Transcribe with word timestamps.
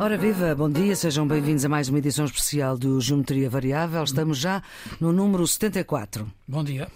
Ora 0.00 0.16
viva, 0.16 0.54
bom 0.54 0.70
dia, 0.70 0.94
sejam 0.94 1.26
bem-vindos 1.26 1.64
a 1.64 1.68
mais 1.68 1.88
uma 1.88 1.98
edição 1.98 2.24
especial 2.24 2.78
do 2.78 3.00
Geometria 3.00 3.50
Variável. 3.50 4.04
Estamos 4.04 4.38
já 4.38 4.62
no 5.00 5.12
número 5.12 5.44
74. 5.46 6.30
Bom 6.46 6.62
dia. 6.62 6.88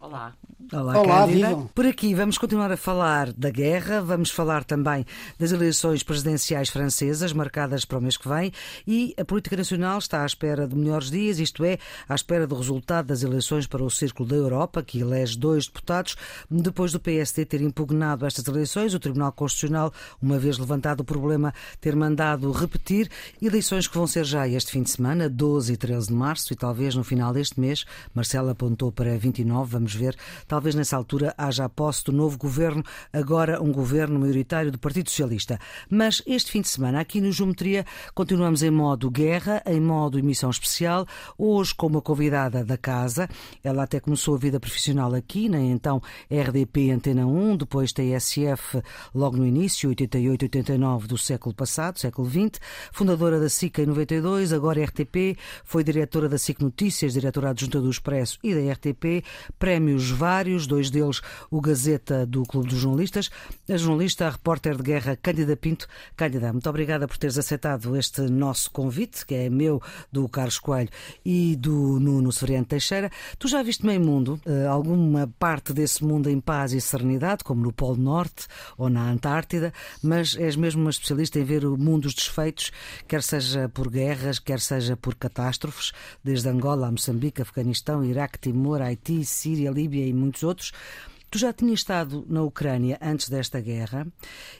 Olá. 0.00 0.34
Olá, 0.70 0.98
Olá, 0.98 1.20
Cândida. 1.24 1.48
vivam. 1.48 1.70
Por 1.74 1.86
aqui 1.86 2.14
vamos 2.14 2.36
continuar 2.36 2.70
a 2.70 2.76
falar 2.76 3.32
da 3.32 3.48
guerra, 3.48 4.02
vamos 4.02 4.30
falar 4.30 4.64
também 4.64 5.02
das 5.38 5.50
eleições 5.50 6.02
presidenciais 6.02 6.68
francesas 6.68 7.32
marcadas 7.32 7.86
para 7.86 7.96
o 7.96 8.02
mês 8.02 8.18
que 8.18 8.28
vem 8.28 8.52
e 8.86 9.14
a 9.18 9.24
política 9.24 9.56
nacional 9.56 9.96
está 9.96 10.22
à 10.22 10.26
espera 10.26 10.68
de 10.68 10.76
melhores 10.76 11.10
dias, 11.10 11.38
isto 11.38 11.64
é, 11.64 11.78
à 12.06 12.14
espera 12.14 12.46
do 12.46 12.54
resultado 12.54 13.06
das 13.06 13.22
eleições 13.22 13.66
para 13.66 13.82
o 13.82 13.90
Círculo 13.90 14.28
da 14.28 14.36
Europa, 14.36 14.82
que 14.82 15.00
elege 15.00 15.38
dois 15.38 15.66
deputados. 15.66 16.16
Depois 16.50 16.92
do 16.92 17.00
PSD 17.00 17.46
ter 17.46 17.62
impugnado 17.62 18.26
estas 18.26 18.46
eleições, 18.46 18.92
o 18.92 19.00
Tribunal 19.00 19.32
Constitucional, 19.32 19.90
uma 20.20 20.38
vez 20.38 20.58
levantado 20.58 21.00
o 21.00 21.04
problema, 21.04 21.54
ter 21.80 21.96
mandado 21.96 22.52
repetir 22.52 23.10
eleições 23.40 23.88
que 23.88 23.96
vão 23.96 24.06
ser 24.06 24.24
já 24.24 24.46
este 24.46 24.72
fim 24.72 24.82
de 24.82 24.90
semana, 24.90 25.30
12 25.30 25.72
e 25.72 25.76
13 25.78 26.08
de 26.08 26.12
março, 26.12 26.52
e 26.52 26.56
talvez 26.56 26.94
no 26.94 27.02
final 27.02 27.32
deste 27.32 27.58
mês, 27.58 27.86
Marcelo 28.14 28.50
apontou 28.50 28.92
para 28.92 29.16
29, 29.16 29.72
vamos 29.72 29.94
ver, 29.94 30.14
talvez 30.46 30.57
nessa 30.74 30.96
altura 30.96 31.34
haja 31.38 31.64
a 31.64 31.68
posse 31.68 32.04
do 32.04 32.12
novo 32.12 32.36
governo, 32.36 32.82
agora 33.12 33.62
um 33.62 33.70
governo 33.70 34.18
maioritário 34.18 34.72
do 34.72 34.78
Partido 34.78 35.08
Socialista. 35.10 35.58
Mas 35.88 36.22
este 36.26 36.50
fim 36.50 36.60
de 36.60 36.68
semana, 36.68 37.00
aqui 37.00 37.20
no 37.20 37.30
Geometria, 37.30 37.84
continuamos 38.14 38.62
em 38.62 38.70
modo 38.70 39.10
guerra, 39.10 39.62
em 39.66 39.80
modo 39.80 40.18
emissão 40.18 40.50
especial, 40.50 41.06
hoje 41.36 41.74
com 41.74 41.86
uma 41.86 42.02
convidada 42.02 42.64
da 42.64 42.76
casa. 42.76 43.28
Ela 43.62 43.84
até 43.84 44.00
começou 44.00 44.34
a 44.34 44.38
vida 44.38 44.58
profissional 44.58 45.14
aqui, 45.14 45.48
na 45.48 45.60
então 45.60 46.02
RDP 46.30 46.90
Antena 46.90 47.26
1, 47.26 47.56
depois 47.58 47.92
TSF 47.92 48.82
logo 49.14 49.36
no 49.36 49.46
início, 49.46 49.88
88, 49.88 50.42
89 50.42 51.06
do 51.06 51.18
século 51.18 51.54
passado, 51.54 51.98
século 51.98 52.28
XX, 52.28 52.60
fundadora 52.92 53.38
da 53.38 53.48
SIC 53.48 53.78
em 53.78 53.86
92, 53.86 54.52
agora 54.52 54.82
RTP, 54.82 55.38
foi 55.64 55.84
diretora 55.84 56.28
da 56.28 56.38
SIC 56.38 56.60
Notícias, 56.60 57.12
diretora 57.12 57.50
adjunta 57.50 57.80
do 57.80 57.90
Expresso 57.90 58.38
e 58.42 58.54
da 58.54 58.72
RTP, 58.72 59.24
prémios 59.58 60.10
vários, 60.10 60.47
dois 60.66 60.90
deles 60.90 61.20
o 61.50 61.60
Gazeta 61.60 62.26
do 62.26 62.42
Clube 62.44 62.68
dos 62.68 62.78
Jornalistas. 62.78 63.30
A 63.68 63.76
jornalista, 63.76 64.26
a 64.26 64.30
repórter 64.30 64.76
de 64.76 64.82
guerra 64.82 65.16
Cândida 65.16 65.56
Pinto. 65.56 65.86
Cândida, 66.16 66.52
muito 66.52 66.68
obrigada 66.68 67.06
por 67.06 67.16
teres 67.18 67.38
aceitado 67.38 67.96
este 67.96 68.22
nosso 68.22 68.70
convite, 68.70 69.24
que 69.24 69.34
é 69.34 69.50
meu, 69.50 69.82
do 70.10 70.28
Carlos 70.28 70.58
Coelho 70.58 70.90
e 71.24 71.56
do 71.56 72.00
Nuno 72.00 72.32
Severiano 72.32 72.66
Teixeira. 72.66 73.10
Tu 73.38 73.48
já 73.48 73.62
viste 73.62 73.84
meio 73.84 74.00
mundo, 74.00 74.40
eh, 74.46 74.66
alguma 74.66 75.32
parte 75.38 75.72
desse 75.72 76.04
mundo 76.04 76.28
em 76.28 76.40
paz 76.40 76.72
e 76.72 76.80
serenidade, 76.80 77.44
como 77.44 77.62
no 77.62 77.72
Polo 77.72 77.96
Norte 77.96 78.46
ou 78.76 78.88
na 78.88 79.10
Antártida, 79.10 79.72
mas 80.02 80.36
és 80.36 80.56
mesmo 80.56 80.82
uma 80.82 80.90
especialista 80.90 81.38
em 81.38 81.44
ver 81.44 81.64
o 81.64 81.76
mundo 81.76 82.02
dos 82.02 82.14
desfeitos, 82.14 82.70
quer 83.06 83.22
seja 83.22 83.68
por 83.68 83.90
guerras, 83.90 84.38
quer 84.38 84.60
seja 84.60 84.96
por 84.96 85.14
catástrofes, 85.14 85.92
desde 86.22 86.48
Angola 86.48 86.86
a 86.86 86.90
Moçambique, 86.90 87.42
Afeganistão, 87.42 88.04
Iraque, 88.04 88.38
Timor, 88.38 88.80
Haiti, 88.80 89.24
Síria, 89.24 89.70
Líbia 89.70 90.06
e 90.06 90.12
muitos 90.12 90.37
outros. 90.42 90.72
Tu 91.30 91.38
já 91.38 91.52
tinhas 91.52 91.80
estado 91.80 92.24
na 92.26 92.42
Ucrânia 92.42 92.98
antes 93.02 93.28
desta 93.28 93.60
guerra 93.60 94.06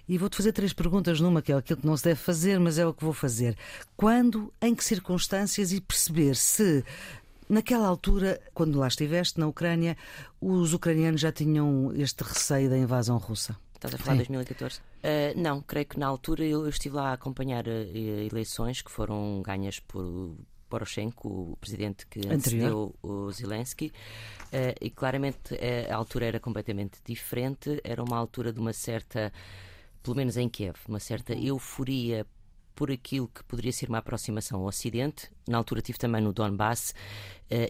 e 0.07 0.19
vou-te 0.19 0.37
fazer 0.37 0.53
três 0.53 0.75
perguntas 0.75 1.19
numa, 1.19 1.41
que 1.41 1.51
é 1.51 1.57
aquilo 1.57 1.81
que 1.81 1.87
não 1.87 1.97
se 1.97 2.05
deve 2.05 2.21
fazer, 2.21 2.61
mas 2.61 2.79
é 2.79 2.87
o 2.87 2.93
que 2.93 3.03
vou 3.03 3.15
fazer. 3.15 3.57
Quando, 3.97 4.53
em 4.61 4.75
que 4.75 4.85
circunstâncias 4.85 5.73
e 5.73 5.81
perceber 5.81 6.37
se 6.37 6.85
naquela 7.49 7.87
altura, 7.87 8.41
quando 8.53 8.79
lá 8.79 8.87
estiveste 8.87 9.41
na 9.41 9.47
Ucrânia, 9.47 9.97
os 10.41 10.75
ucranianos 10.75 11.23
já 11.23 11.33
tinham 11.33 11.91
este 11.95 12.23
receio 12.23 12.69
da 12.69 12.77
invasão 12.77 13.17
russa? 13.17 13.57
Estás 13.75 13.95
a 13.95 13.99
falar 13.99 14.13
de 14.15 14.29
2014? 14.29 14.81
Uh, 14.81 15.41
não, 15.41 15.63
creio 15.63 15.87
que 15.87 15.99
na 15.99 16.07
altura 16.07 16.45
eu, 16.45 16.65
eu 16.65 16.69
estive 16.69 16.97
lá 16.97 17.11
a 17.11 17.13
acompanhar 17.15 17.67
uh, 17.67 17.71
eleições 18.31 18.83
que 18.83 18.91
foram 18.91 19.41
ganhas 19.43 19.79
por 19.81 20.37
Poroshenko, 20.69 21.29
o 21.29 21.57
presidente 21.61 22.07
que 22.07 22.21
antecedeu 22.29 22.95
o 23.03 23.31
Zelensky, 23.33 23.87
uh, 23.87 24.75
e 24.81 24.91
claramente 24.91 25.55
uh, 25.55 25.93
a 25.93 25.97
altura 25.97 26.27
era 26.27 26.41
completamente 26.41 26.99
diferente, 27.05 27.81
era 27.83 28.03
uma 28.03 28.17
altura 28.17 28.53
de 28.53 28.61
uma 28.61 28.73
certa, 28.73 29.33
pelo 30.03 30.17
menos 30.17 30.37
em 30.37 30.49
Kiev, 30.49 30.77
uma 30.89 31.01
certa 31.01 31.35
euforia 31.35 32.27
por 32.79 32.93
aquilo 32.93 33.27
que 33.27 33.43
poderia 33.43 33.73
ser 33.73 33.89
uma 33.89 33.99
aproximação 33.99 34.61
ao 34.61 34.67
Ocidente. 34.67 35.29
Na 35.49 35.59
altura 35.59 35.81
estive 35.81 35.99
também 35.99 36.23
no 36.23 36.33
Donbass 36.33 36.95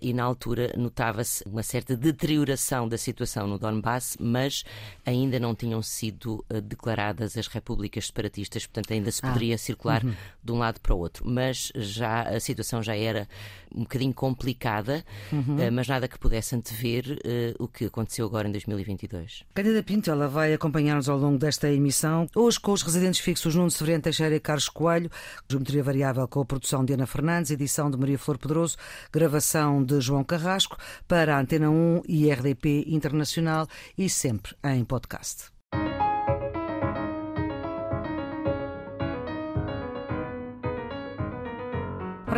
e 0.02 0.12
na 0.12 0.24
altura 0.24 0.72
notava-se 0.76 1.44
uma 1.46 1.62
certa 1.62 1.96
deterioração 1.96 2.88
da 2.88 2.98
situação 2.98 3.46
no 3.46 3.58
Donbass, 3.58 4.16
mas 4.20 4.64
ainda 5.04 5.38
não 5.38 5.54
tinham 5.54 5.80
sido 5.82 6.44
uh, 6.52 6.60
declaradas 6.60 7.36
as 7.36 7.46
repúblicas 7.46 8.06
separatistas, 8.06 8.66
portanto 8.66 8.92
ainda 8.92 9.10
se 9.10 9.20
Ah, 9.22 9.28
poderia 9.28 9.58
circular 9.58 10.02
de 10.42 10.52
um 10.52 10.58
lado 10.58 10.80
para 10.80 10.94
o 10.94 10.98
outro. 10.98 11.24
Mas 11.28 11.70
já 11.76 12.22
a 12.22 12.40
situação 12.40 12.82
já 12.82 12.96
era 12.96 13.28
um 13.74 13.80
bocadinho 13.82 14.14
complicada, 14.14 15.04
uh, 15.32 15.72
mas 15.72 15.86
nada 15.86 16.08
que 16.08 16.18
pudesse 16.18 16.56
antever 16.56 17.18
o 17.58 17.68
que 17.68 17.84
aconteceu 17.84 18.26
agora 18.26 18.48
em 18.48 18.52
2022. 18.52 19.44
Cândida 19.54 19.82
Pinto, 19.82 20.10
ela 20.10 20.26
vai 20.28 20.52
acompanhar-nos 20.54 21.08
ao 21.08 21.18
longo 21.18 21.38
desta 21.38 21.70
emissão, 21.70 22.26
hoje 22.34 22.58
com 22.58 22.72
os 22.72 22.82
residentes 22.82 23.20
fixos 23.20 23.54
Nuno 23.54 23.70
Severiano 23.70 24.02
Teixeira 24.02 24.34
e 24.34 24.40
Carlos 24.40 24.68
Coelho, 24.68 25.10
Geometria 25.48 25.82
Variável 25.82 26.26
com 26.26 26.40
a 26.40 26.44
produção 26.44 26.84
de 26.84 26.92
Ana 26.94 27.06
Fernandes, 27.06 27.50
edição 27.50 27.90
de 27.90 27.96
Maria 27.96 28.18
Flor 28.18 28.38
Pedroso, 28.38 28.76
gravação 29.12 29.67
de 29.84 30.00
João 30.00 30.24
Carrasco, 30.24 30.76
para 31.06 31.36
a 31.36 31.40
Antena 31.40 31.70
1 31.70 32.02
e 32.08 32.30
RDP 32.30 32.84
Internacional 32.88 33.66
e 33.96 34.08
sempre 34.08 34.54
em 34.64 34.84
podcast. 34.84 35.57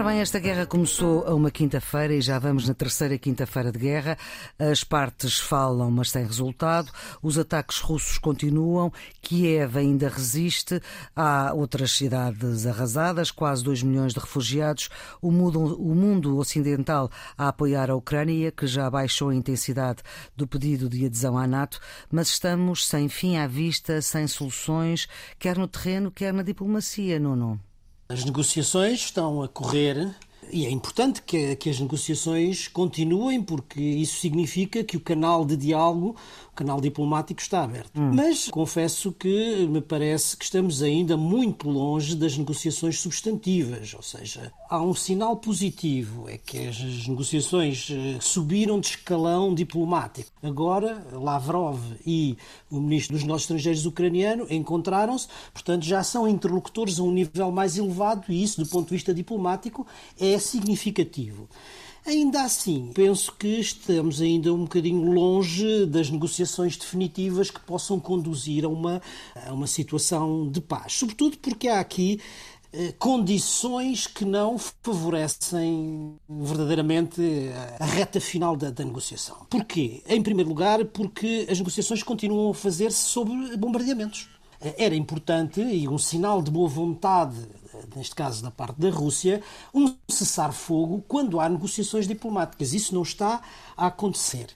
Ora 0.00 0.09
bem, 0.12 0.21
esta 0.21 0.38
guerra 0.38 0.65
começou 0.65 1.27
a 1.27 1.34
uma 1.34 1.50
quinta-feira 1.50 2.15
e 2.15 2.22
já 2.22 2.38
vamos 2.38 2.66
na 2.66 2.72
terceira 2.72 3.19
quinta-feira 3.19 3.71
de 3.71 3.78
guerra. 3.78 4.16
As 4.59 4.83
partes 4.83 5.38
falam, 5.38 5.91
mas 5.91 6.11
sem 6.11 6.25
resultado. 6.25 6.91
Os 7.22 7.38
ataques 7.38 7.81
russos 7.81 8.16
continuam. 8.16 8.91
Kiev 9.21 9.77
ainda 9.77 10.09
resiste. 10.09 10.81
Há 11.15 11.53
outras 11.53 11.91
cidades 11.93 12.65
arrasadas, 12.65 13.31
quase 13.31 13.62
2 13.62 13.83
milhões 13.83 14.15
de 14.15 14.21
refugiados. 14.21 14.89
O 15.21 15.31
mundo, 15.31 15.78
o 15.78 15.94
mundo 15.94 16.39
ocidental 16.39 17.10
a 17.37 17.49
apoiar 17.49 17.91
a 17.91 17.94
Ucrânia, 17.94 18.50
que 18.50 18.66
já 18.66 18.89
baixou 18.89 19.28
a 19.28 19.34
intensidade 19.34 20.03
do 20.34 20.47
pedido 20.47 20.89
de 20.89 21.05
adesão 21.05 21.37
à 21.37 21.47
NATO, 21.47 21.78
mas 22.10 22.28
estamos 22.28 22.87
sem 22.87 23.06
fim 23.10 23.37
à 23.37 23.47
vista, 23.47 24.00
sem 24.00 24.27
soluções, 24.27 25.06
quer 25.39 25.59
no 25.59 25.69
terreno, 25.69 26.10
quer 26.10 26.33
na 26.33 26.43
diplomacia, 26.43 27.21
Nuno. 27.21 27.60
As 28.10 28.25
negociações 28.25 29.03
estão 29.03 29.41
a 29.41 29.47
correr 29.47 30.12
e 30.53 30.66
é 30.66 30.71
importante 30.71 31.22
que, 31.22 31.54
que 31.54 31.71
as 31.71 31.78
negociações 31.78 32.66
continuem, 32.66 33.41
porque 33.41 33.81
isso 33.81 34.19
significa 34.19 34.82
que 34.82 34.97
o 34.97 35.00
canal 35.00 35.44
de 35.44 35.56
diálogo, 35.56 36.16
canal 36.60 36.78
diplomático, 36.78 37.41
está 37.41 37.65
aberto. 37.65 37.91
Mas 37.94 38.48
confesso 38.48 39.12
que 39.12 39.66
me 39.66 39.81
parece 39.81 40.37
que 40.37 40.44
estamos 40.44 40.82
ainda 40.82 41.16
muito 41.16 41.71
longe 41.71 42.15
das 42.15 42.37
negociações 42.37 43.00
substantivas, 43.00 43.94
ou 43.94 44.03
seja, 44.03 44.53
há 44.69 44.82
um 44.82 44.94
sinal 44.94 45.38
positivo, 45.38 46.28
é 46.28 46.37
que 46.37 46.69
as 46.69 47.09
negociações 47.09 47.88
eh, 47.91 48.19
subiram 48.21 48.78
de 48.78 48.88
escalão 48.88 49.54
diplomático. 49.54 50.31
Agora, 50.43 51.03
Lavrov 51.12 51.81
e 52.06 52.37
o 52.71 52.78
ministro 52.78 53.15
dos 53.15 53.22
Negócios 53.22 53.44
Estrangeiros 53.44 53.87
ucraniano 53.87 54.47
encontraram-se, 54.50 55.28
portanto, 55.54 55.84
já 55.87 56.03
são 56.03 56.28
interlocutores 56.28 57.00
a 57.00 57.03
um 57.03 57.10
nível 57.10 57.50
mais 57.50 57.78
elevado 57.78 58.24
e 58.28 58.42
isso, 58.42 58.62
do 58.62 58.68
ponto 58.68 58.89
de 58.89 58.97
vista 58.97 59.15
diplomático, 59.15 59.86
é 60.21 60.39
significativo. 60.39 61.48
Ainda 62.06 62.42
assim, 62.42 62.91
penso 62.94 63.32
que 63.32 63.60
estamos 63.60 64.20
ainda 64.20 64.52
um 64.52 64.62
bocadinho 64.62 65.12
longe 65.12 65.84
das 65.86 66.10
negociações 66.10 66.76
definitivas 66.76 67.50
que 67.50 67.60
possam 67.60 68.00
conduzir 68.00 68.64
a 68.64 68.68
uma, 68.68 69.02
a 69.47 69.52
uma 69.52 69.66
situação 69.66 70.48
de 70.48 70.60
paz. 70.60 70.94
Sobretudo 70.94 71.36
porque 71.38 71.68
há 71.68 71.78
aqui 71.78 72.18
eh, 72.72 72.94
condições 72.98 74.06
que 74.06 74.24
não 74.24 74.56
favorecem 74.56 76.16
verdadeiramente 76.28 77.20
a 77.80 77.84
reta 77.84 78.20
final 78.20 78.56
da, 78.56 78.70
da, 78.70 78.84
negociação. 78.84 79.47
Porquê? 79.50 80.02
Em 80.06 80.22
primeiro 80.22 80.48
lugar, 80.48 80.84
porque 80.84 81.47
as 81.50 81.58
negociações 81.58 82.02
continuam 82.02 82.50
a 82.50 82.54
fazer-se 82.54 83.04
sobre 83.04 83.56
bombardeamentos. 83.56 84.28
Era 84.60 84.94
importante 84.94 85.60
e 85.60 85.88
um 85.88 85.98
sinal 85.98 86.42
de 86.42 86.50
boa 86.50 86.68
vontade, 86.68 87.48
neste 87.95 88.15
caso 88.15 88.43
da 88.43 88.51
parte 88.51 88.81
da 88.81 88.91
Rússia, 88.91 89.43
um 89.75 89.95
cessar-fogo 90.09 91.05
quando 91.07 91.41
há 91.41 91.49
negociações 91.49 92.07
diplomáticas. 92.07 92.72
Isso 92.72 92.95
não 92.95 93.03
está 93.03 93.43
a 93.77 93.87
acontecer. 93.87 94.49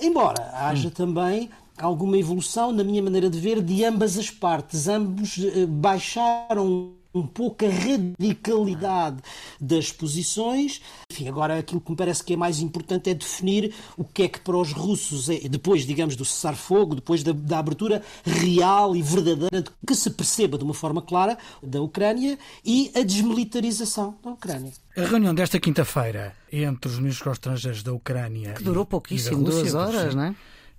Embora 0.00 0.50
haja 0.54 0.88
hum. 0.88 0.92
também 0.92 1.50
alguma 1.78 2.18
evolução, 2.18 2.72
na 2.72 2.84
minha 2.84 3.02
maneira 3.02 3.30
de 3.30 3.40
ver, 3.40 3.62
de 3.62 3.84
ambas 3.84 4.18
as 4.18 4.30
partes. 4.30 4.86
Ambos 4.86 5.38
baixaram 5.68 6.99
um 7.14 7.26
pouco 7.26 7.64
a 7.64 7.68
radicalidade 7.68 9.18
das 9.60 9.90
posições. 9.90 10.80
Enfim, 11.10 11.28
agora 11.28 11.58
aquilo 11.58 11.80
que 11.80 11.90
me 11.90 11.96
parece 11.96 12.22
que 12.22 12.34
é 12.34 12.36
mais 12.36 12.60
importante 12.60 13.10
é 13.10 13.14
definir 13.14 13.74
o 13.96 14.04
que 14.04 14.22
é 14.22 14.28
que 14.28 14.40
para 14.40 14.56
os 14.56 14.72
russos, 14.72 15.28
é, 15.28 15.48
depois, 15.48 15.84
digamos, 15.86 16.16
do 16.16 16.24
cessar-fogo, 16.24 16.94
depois 16.94 17.22
da, 17.22 17.32
da, 17.32 17.58
abertura 17.58 18.02
real 18.24 18.94
e 18.96 19.02
verdadeira, 19.02 19.64
que 19.86 19.94
se 19.94 20.10
perceba 20.10 20.56
de 20.56 20.64
uma 20.64 20.74
forma 20.74 21.02
clara 21.02 21.36
da 21.62 21.80
Ucrânia 21.80 22.38
e 22.64 22.90
a 22.94 23.02
desmilitarização 23.02 24.16
da 24.22 24.30
Ucrânia. 24.30 24.72
A 24.96 25.02
reunião 25.02 25.34
desta 25.34 25.58
quinta-feira 25.58 26.34
entre 26.52 26.90
os 26.90 26.98
ministros 26.98 27.34
estrangeiros 27.34 27.82
da 27.82 27.92
Ucrânia. 27.92 28.54
Que 28.54 28.62
durou 28.62 28.84
pouquíssimo, 28.84 29.44
duas 29.44 29.74
horas, 29.74 30.14
não 30.14 30.24
é? 30.24 30.34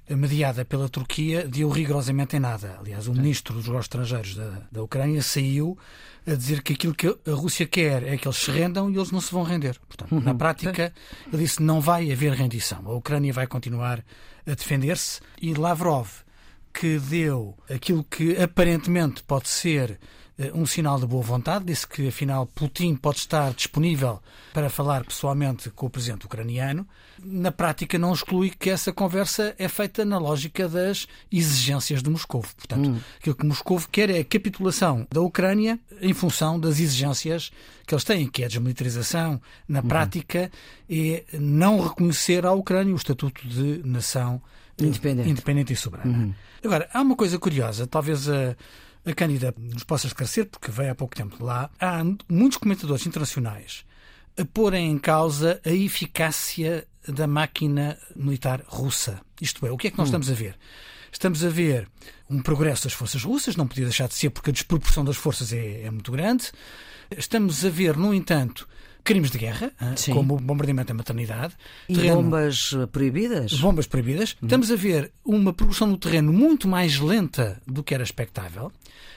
Mediada 0.10 0.66
pela 0.66 0.90
Turquia, 0.90 1.48
deu 1.48 1.70
rigorosamente 1.70 2.36
em 2.36 2.40
nada. 2.40 2.78
Aliás, 2.80 3.08
o 3.08 3.14
ministro 3.14 3.54
dos 3.54 3.66
negócios 3.66 3.86
estrangeiros 3.86 4.36
da, 4.36 4.62
da 4.72 4.84
Ucrânia 4.84 5.22
saiu 5.22 5.78
a 6.26 6.34
dizer 6.34 6.62
que 6.62 6.74
aquilo 6.74 6.94
que 6.94 7.08
a 7.08 7.34
Rússia 7.34 7.66
quer 7.66 8.04
é 8.04 8.18
que 8.18 8.28
eles 8.28 8.38
se 8.38 8.52
rendam 8.52 8.90
e 8.90 8.96
eles 8.96 9.12
não 9.12 9.22
se 9.22 9.32
vão 9.32 9.44
render. 9.44 9.80
Portanto, 9.88 10.14
uhum. 10.14 10.22
na 10.22 10.36
prática, 10.36 10.94
ele 11.32 11.44
disse 11.44 11.62
não 11.62 11.80
vai 11.80 12.12
haver 12.12 12.34
rendição. 12.34 12.82
A 12.86 12.94
Ucrânia 12.94 13.34
vai 13.34 13.48
continuar 13.48 14.04
a 14.46 14.54
defender-se 14.54 15.22
e 15.42 15.54
Lavrov, 15.54 16.10
que 16.74 17.00
deu 17.00 17.58
aquilo 17.70 18.04
que 18.04 18.36
aparentemente 18.38 19.24
pode 19.24 19.50
ser 19.50 20.00
um 20.54 20.66
sinal 20.66 21.00
de 21.00 21.06
boa 21.06 21.22
vontade, 21.22 21.66
disse 21.66 21.88
que 21.88 22.08
afinal 22.08 22.46
Putin 22.46 22.96
pode 22.96 23.20
estar 23.20 23.54
disponível 23.54 24.20
para 24.54 24.70
falar 24.70 25.04
pessoalmente 25.04 25.70
com 25.70 25.86
o 25.86 25.90
presidente 25.90 26.26
ucraniano. 26.26 26.88
Na 27.24 27.52
prática, 27.52 28.00
não 28.00 28.14
exclui 28.14 28.50
que 28.50 28.70
essa 28.70 28.92
conversa 28.92 29.54
é 29.60 29.68
feita 29.68 30.04
na 30.04 30.18
lógica 30.18 30.68
das 30.68 31.08
exigências 31.32 32.02
de 32.02 32.10
Moscou. 32.10 32.42
Portanto, 32.42 32.90
hum. 32.90 33.00
aquilo 33.20 33.36
que 33.36 33.46
Moscou 33.46 33.80
quer 33.92 34.10
é 34.10 34.20
a 34.20 34.26
capitulação 34.26 35.06
da 35.12 35.22
Ucrânia 35.22 35.80
em 36.02 36.14
função 36.14 36.60
das 36.60 36.80
exigências 36.80 37.52
que 37.86 37.94
eles 37.94 38.04
têm, 38.04 38.28
que 38.28 38.42
é 38.42 38.46
a 38.46 38.48
desmilitarização, 38.48 39.42
na 39.68 39.82
uhum. 39.82 39.88
prática, 39.88 40.52
é 40.90 41.24
não 41.34 41.82
reconhecer 41.82 42.46
à 42.46 42.52
Ucrânia 42.54 42.94
o 42.94 42.98
estatuto 42.98 43.48
de 43.48 43.82
nação 43.84 44.42
eh, 44.80 44.86
independente, 44.86 45.30
independente 45.30 45.74
e 45.74 45.76
soberana. 45.76 46.18
Uhum. 46.18 46.34
Agora, 46.64 46.90
há 46.94 47.02
uma 47.02 47.16
coisa 47.16 47.38
curiosa, 47.38 47.86
talvez 47.88 48.30
a 48.30 48.56
a 49.06 49.14
Cândida 49.14 49.54
nos 49.58 49.84
possa 49.84 50.08
esclarecer, 50.08 50.46
porque 50.46 50.72
veio 50.72 50.92
há 50.92 50.96
pouco 50.96 51.16
tempo 51.16 51.44
lá, 51.44 51.70
há 51.80 52.04
muitos 52.30 52.58
comentadores 52.58 53.06
internacionais 53.06 53.84
a 54.38 54.46
porem 54.46 54.92
em 54.92 54.98
causa 54.98 55.60
a 55.66 55.70
eficácia 55.70 56.88
da 57.08 57.28
máquina 57.28 57.98
militar 58.16 58.64
russa. 58.68 59.22
Isto 59.40 59.66
é, 59.66 59.72
o 59.72 59.78
que 59.78 59.88
é 59.88 59.92
que 59.92 59.98
nós 59.98 60.08
hum. 60.08 60.12
estamos 60.12 60.30
a 60.30 60.34
ver? 60.34 60.58
Estamos 61.12 61.44
a 61.44 61.50
ver 61.50 61.88
um 62.30 62.42
progresso 62.42 62.86
das 62.86 62.94
forças 62.94 63.24
russas, 63.24 63.56
não 63.56 63.68
podia 63.68 63.84
deixar 63.84 64.08
de 64.08 64.14
ser 64.14 64.30
porque 64.30 64.50
a 64.50 64.54
desproporção 64.54 65.04
das 65.04 65.18
forças 65.18 65.52
é, 65.52 65.84
é 65.84 65.92
muito 65.92 66.12
grande. 66.12 66.52
Estamos 67.18 67.66
a 67.66 67.70
ver, 67.70 67.98
no 67.98 68.14
entanto, 68.14 68.68
crimes 69.04 69.32
de 69.32 69.38
guerra, 69.38 69.72
Sim. 69.96 70.14
como 70.14 70.36
o 70.36 70.40
bombardeamento 70.40 70.90
da 70.90 70.94
maternidade. 70.94 71.56
E 71.88 71.96
terreno, 71.96 72.24
bombas 72.24 72.72
proibidas? 72.92 73.54
Bombas 73.54 73.88
proibidas. 73.88 74.34
Uhum. 74.34 74.48
Estamos 74.48 74.72
a 74.72 74.76
ver 74.76 75.12
uma 75.26 75.54
progressão 75.54 75.88
no 75.88 75.98
terreno 75.98 76.32
muito 76.32 76.68
mais 76.68 77.00
lenta 77.00 77.62
do 77.66 77.84
que 77.84 77.94
era 77.94 78.04
expectável. 78.04 78.72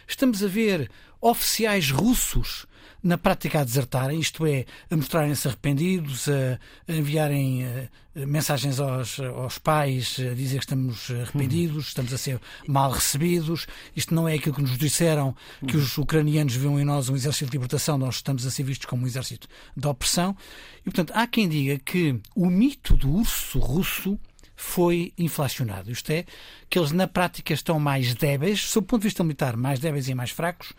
Estamos 0.06 0.42
a 0.42 0.46
ver 0.46 0.90
oficiais 1.20 1.90
russos 1.90 2.66
na 3.04 3.18
prática 3.18 3.60
a 3.60 3.64
desertarem, 3.64 4.18
isto 4.18 4.46
é, 4.46 4.64
a 4.90 4.96
mostrarem-se 4.96 5.46
arrependidos, 5.46 6.26
a, 6.26 6.58
enviarem 6.90 7.62
eh, 7.62 7.88
mensagens 8.14 8.80
aos, 8.80 9.20
aos 9.20 9.58
pais, 9.58 10.16
a 10.18 10.34
dizer 10.34 10.56
que 10.56 10.64
estamos 10.64 11.10
arrependidos, 11.10 11.88
estamos 11.88 12.14
a 12.14 12.18
ser 12.18 12.40
mal 12.66 12.90
recebidos, 12.90 13.66
isto 13.94 14.14
não 14.14 14.26
é 14.26 14.34
aquilo 14.34 14.54
que 14.54 14.62
nos 14.62 14.78
disseram, 14.78 15.36
que 15.68 15.76
os 15.76 15.98
ucranianos 15.98 16.54
viam 16.54 16.80
em 16.80 16.84
nós 16.84 17.10
um 17.10 17.14
exército 17.14 17.50
de 17.50 17.58
libertação, 17.58 17.98
nós 17.98 18.16
estamos 18.16 18.46
a 18.46 18.50
ser 18.50 18.62
vistos 18.62 18.86
como 18.86 19.04
um 19.04 19.06
exército 19.06 19.46
de 19.76 19.86
opressão. 19.86 20.34
E, 20.80 20.84
portanto, 20.84 21.12
há 21.14 21.26
quem 21.26 21.46
diga 21.46 21.78
que 21.78 22.18
o 22.34 22.46
mito 22.46 22.96
do 22.96 23.10
urso 23.10 23.58
russo 23.58 24.18
foi 24.56 25.12
inflacionado. 25.18 25.90
Isto 25.90 26.10
é, 26.10 26.24
que 26.70 26.78
eles 26.78 26.92
na 26.92 27.06
prática 27.06 27.52
estão 27.52 27.78
mais 27.78 28.14
débeis, 28.14 28.60
sob 28.60 28.84
o 28.84 28.88
ponto 28.88 29.02
de 29.02 29.08
vista 29.08 29.22
militar, 29.22 29.56
mais 29.56 29.78
débeis 29.78 30.08
e 30.08 30.14
mais 30.14 30.30
fracos 30.30 30.72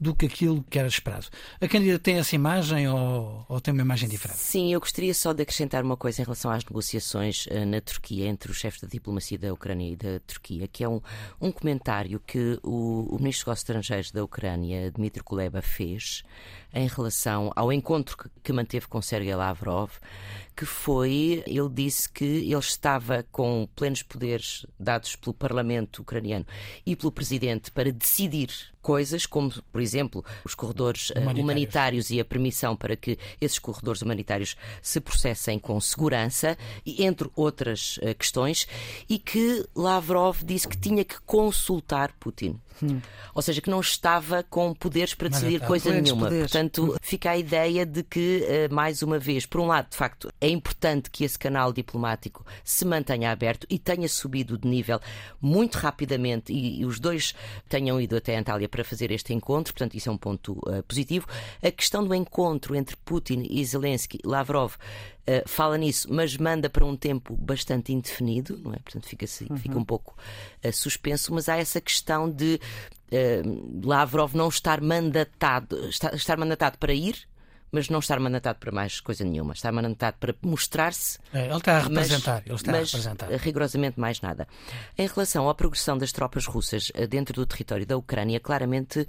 do 0.00 0.14
que 0.14 0.26
aquilo 0.26 0.64
que 0.68 0.78
era 0.78 0.88
esperado. 0.88 1.26
A 1.60 1.68
candidata 1.68 1.98
tem 1.98 2.16
essa 2.16 2.34
imagem 2.34 2.88
ou, 2.88 3.44
ou, 3.46 3.60
tem 3.60 3.74
uma 3.74 3.82
imagem 3.82 4.08
diferente? 4.08 4.38
Sim, 4.38 4.72
eu 4.72 4.80
gostaria 4.80 5.12
só 5.12 5.34
de 5.34 5.42
acrescentar 5.42 5.84
uma 5.84 5.96
coisa 5.96 6.22
em 6.22 6.24
relação 6.24 6.50
às 6.50 6.64
negociações 6.64 7.46
uh, 7.46 7.66
na 7.66 7.80
Turquia 7.82 8.26
entre 8.26 8.50
os 8.50 8.56
chefes 8.56 8.80
da 8.80 8.88
diplomacia 8.88 9.38
da 9.38 9.52
Ucrânia 9.52 9.92
e 9.92 9.96
da 9.96 10.18
Turquia, 10.20 10.66
que 10.66 10.82
é 10.82 10.88
um, 10.88 11.02
um 11.38 11.52
comentário 11.52 12.18
que 12.26 12.58
o, 12.62 13.14
o 13.14 13.18
ministro 13.18 13.50
dos 13.52 13.60
Estrangeiros 13.60 14.10
da 14.10 14.24
Ucrânia, 14.24 14.90
Dmitry 14.90 15.22
Kuleba, 15.22 15.60
fez 15.60 16.22
em 16.72 16.86
relação 16.86 17.52
ao 17.54 17.72
encontro 17.72 18.16
que, 18.16 18.28
que 18.44 18.52
manteve 18.52 18.86
com 18.86 19.02
Sergei 19.02 19.34
Lavrov, 19.34 19.90
que 20.56 20.66
foi, 20.66 21.42
ele 21.46 21.68
disse 21.70 22.06
que 22.06 22.24
ele 22.24 22.58
estava 22.58 23.24
com 23.32 23.66
plenos 23.74 24.02
poderes 24.02 24.66
dados 24.78 25.16
pelo 25.16 25.32
Parlamento 25.32 26.02
ucraniano 26.02 26.44
e 26.84 26.94
pelo 26.94 27.10
Presidente 27.10 27.70
para 27.70 27.90
decidir 27.90 28.50
coisas 28.82 29.26
como, 29.26 29.50
por 29.72 29.80
exemplo, 29.80 30.24
os 30.44 30.54
corredores 30.54 31.12
eh, 31.14 31.20
humanitários. 31.20 31.42
humanitários. 31.42 32.10
e 32.10 32.20
a 32.20 32.24
permissão 32.24 32.76
para 32.76 32.96
que 32.96 33.18
esses 33.40 33.58
corredores 33.58 34.02
humanitários 34.02 34.56
se 34.82 35.00
processem 35.00 35.58
com 35.58 35.80
segurança, 35.80 36.56
e 36.84 37.04
entre 37.04 37.30
outras 37.34 37.98
uh, 37.98 38.14
questões, 38.18 38.66
e 39.08 39.18
que 39.18 39.66
Lavrov 39.74 40.42
disse 40.44 40.68
que 40.68 40.76
tinha 40.76 41.04
que 41.04 41.20
consultar 41.22 42.12
Putin. 42.18 42.58
Hum. 42.82 43.00
Ou 43.34 43.42
seja, 43.42 43.60
que 43.60 43.70
não 43.70 43.80
estava 43.80 44.42
com 44.42 44.74
poderes 44.74 45.14
para 45.14 45.28
decidir 45.28 45.60
coisa 45.60 45.90
nenhuma. 45.92 46.26
Poderes. 46.26 46.50
Portanto, 46.50 46.59
fica 47.00 47.30
a 47.30 47.36
ideia 47.36 47.86
de 47.86 48.02
que, 48.02 48.44
eh, 48.46 48.68
mais 48.68 49.02
uma 49.02 49.18
vez, 49.18 49.46
por 49.46 49.60
um 49.60 49.66
lado, 49.66 49.90
de 49.90 49.96
facto, 49.96 50.32
é 50.40 50.48
importante 50.48 51.10
que 51.10 51.24
esse 51.24 51.38
canal 51.38 51.72
diplomático 51.72 52.44
se 52.64 52.84
mantenha 52.84 53.30
aberto 53.30 53.66
e 53.70 53.78
tenha 53.78 54.08
subido 54.08 54.58
de 54.58 54.68
nível 54.68 55.00
muito 55.40 55.76
rapidamente 55.76 56.52
e, 56.52 56.80
e 56.80 56.84
os 56.84 56.98
dois 57.00 57.34
tenham 57.68 58.00
ido 58.00 58.16
até 58.16 58.36
Antália 58.36 58.68
para 58.68 58.84
fazer 58.84 59.10
este 59.10 59.32
encontro, 59.32 59.72
portanto, 59.72 59.94
isso 59.94 60.08
é 60.08 60.12
um 60.12 60.18
ponto 60.18 60.52
uh, 60.66 60.82
positivo. 60.86 61.26
A 61.62 61.70
questão 61.70 62.04
do 62.04 62.14
encontro 62.14 62.74
entre 62.74 62.96
Putin 62.96 63.46
e 63.48 63.64
Zelensky, 63.64 64.18
Lavrov, 64.24 64.74
Uh, 65.30 65.48
fala 65.48 65.78
nisso, 65.78 66.08
mas 66.10 66.36
manda 66.36 66.68
para 66.68 66.84
um 66.84 66.96
tempo 66.96 67.36
bastante 67.36 67.92
indefinido, 67.92 68.58
não 68.58 68.72
é? 68.72 68.78
Portanto, 68.78 69.06
fica, 69.06 69.26
uhum. 69.48 69.56
fica 69.56 69.78
um 69.78 69.84
pouco 69.84 70.16
uh, 70.64 70.72
suspenso, 70.72 71.32
mas 71.32 71.48
há 71.48 71.56
essa 71.56 71.80
questão 71.80 72.28
de 72.28 72.58
uh, 73.12 73.86
Lavrov 73.86 74.34
não 74.34 74.48
estar 74.48 74.80
mandatado, 74.80 75.88
estar, 75.88 76.14
estar 76.14 76.36
mandatado 76.36 76.78
para 76.78 76.92
ir, 76.92 77.28
mas 77.72 77.88
não 77.88 77.98
estar 77.98 78.18
mandatado 78.18 78.58
para 78.58 78.72
mais 78.72 79.00
coisa 79.00 79.24
nenhuma. 79.24 79.52
Está 79.52 79.70
mandatado 79.70 80.16
para 80.18 80.34
mostrar-se. 80.42 81.18
É, 81.32 81.46
ele 81.46 81.56
está 81.56 81.76
a 81.76 81.80
representar. 81.80 82.34
Mas, 82.34 82.46
ele 82.46 82.54
está 82.54 82.72
mas 82.72 82.80
a 82.80 82.84
representar. 82.84 83.30
rigorosamente 83.36 84.00
mais 84.00 84.20
nada. 84.20 84.48
Em 84.98 85.06
relação 85.06 85.48
à 85.48 85.54
progressão 85.54 85.96
das 85.96 86.12
tropas 86.12 86.46
russas 86.46 86.90
eh, 86.94 87.06
dentro 87.06 87.34
do 87.34 87.46
território 87.46 87.86
da 87.86 87.96
Ucrânia, 87.96 88.40
claramente 88.40 89.00
um, 89.00 89.06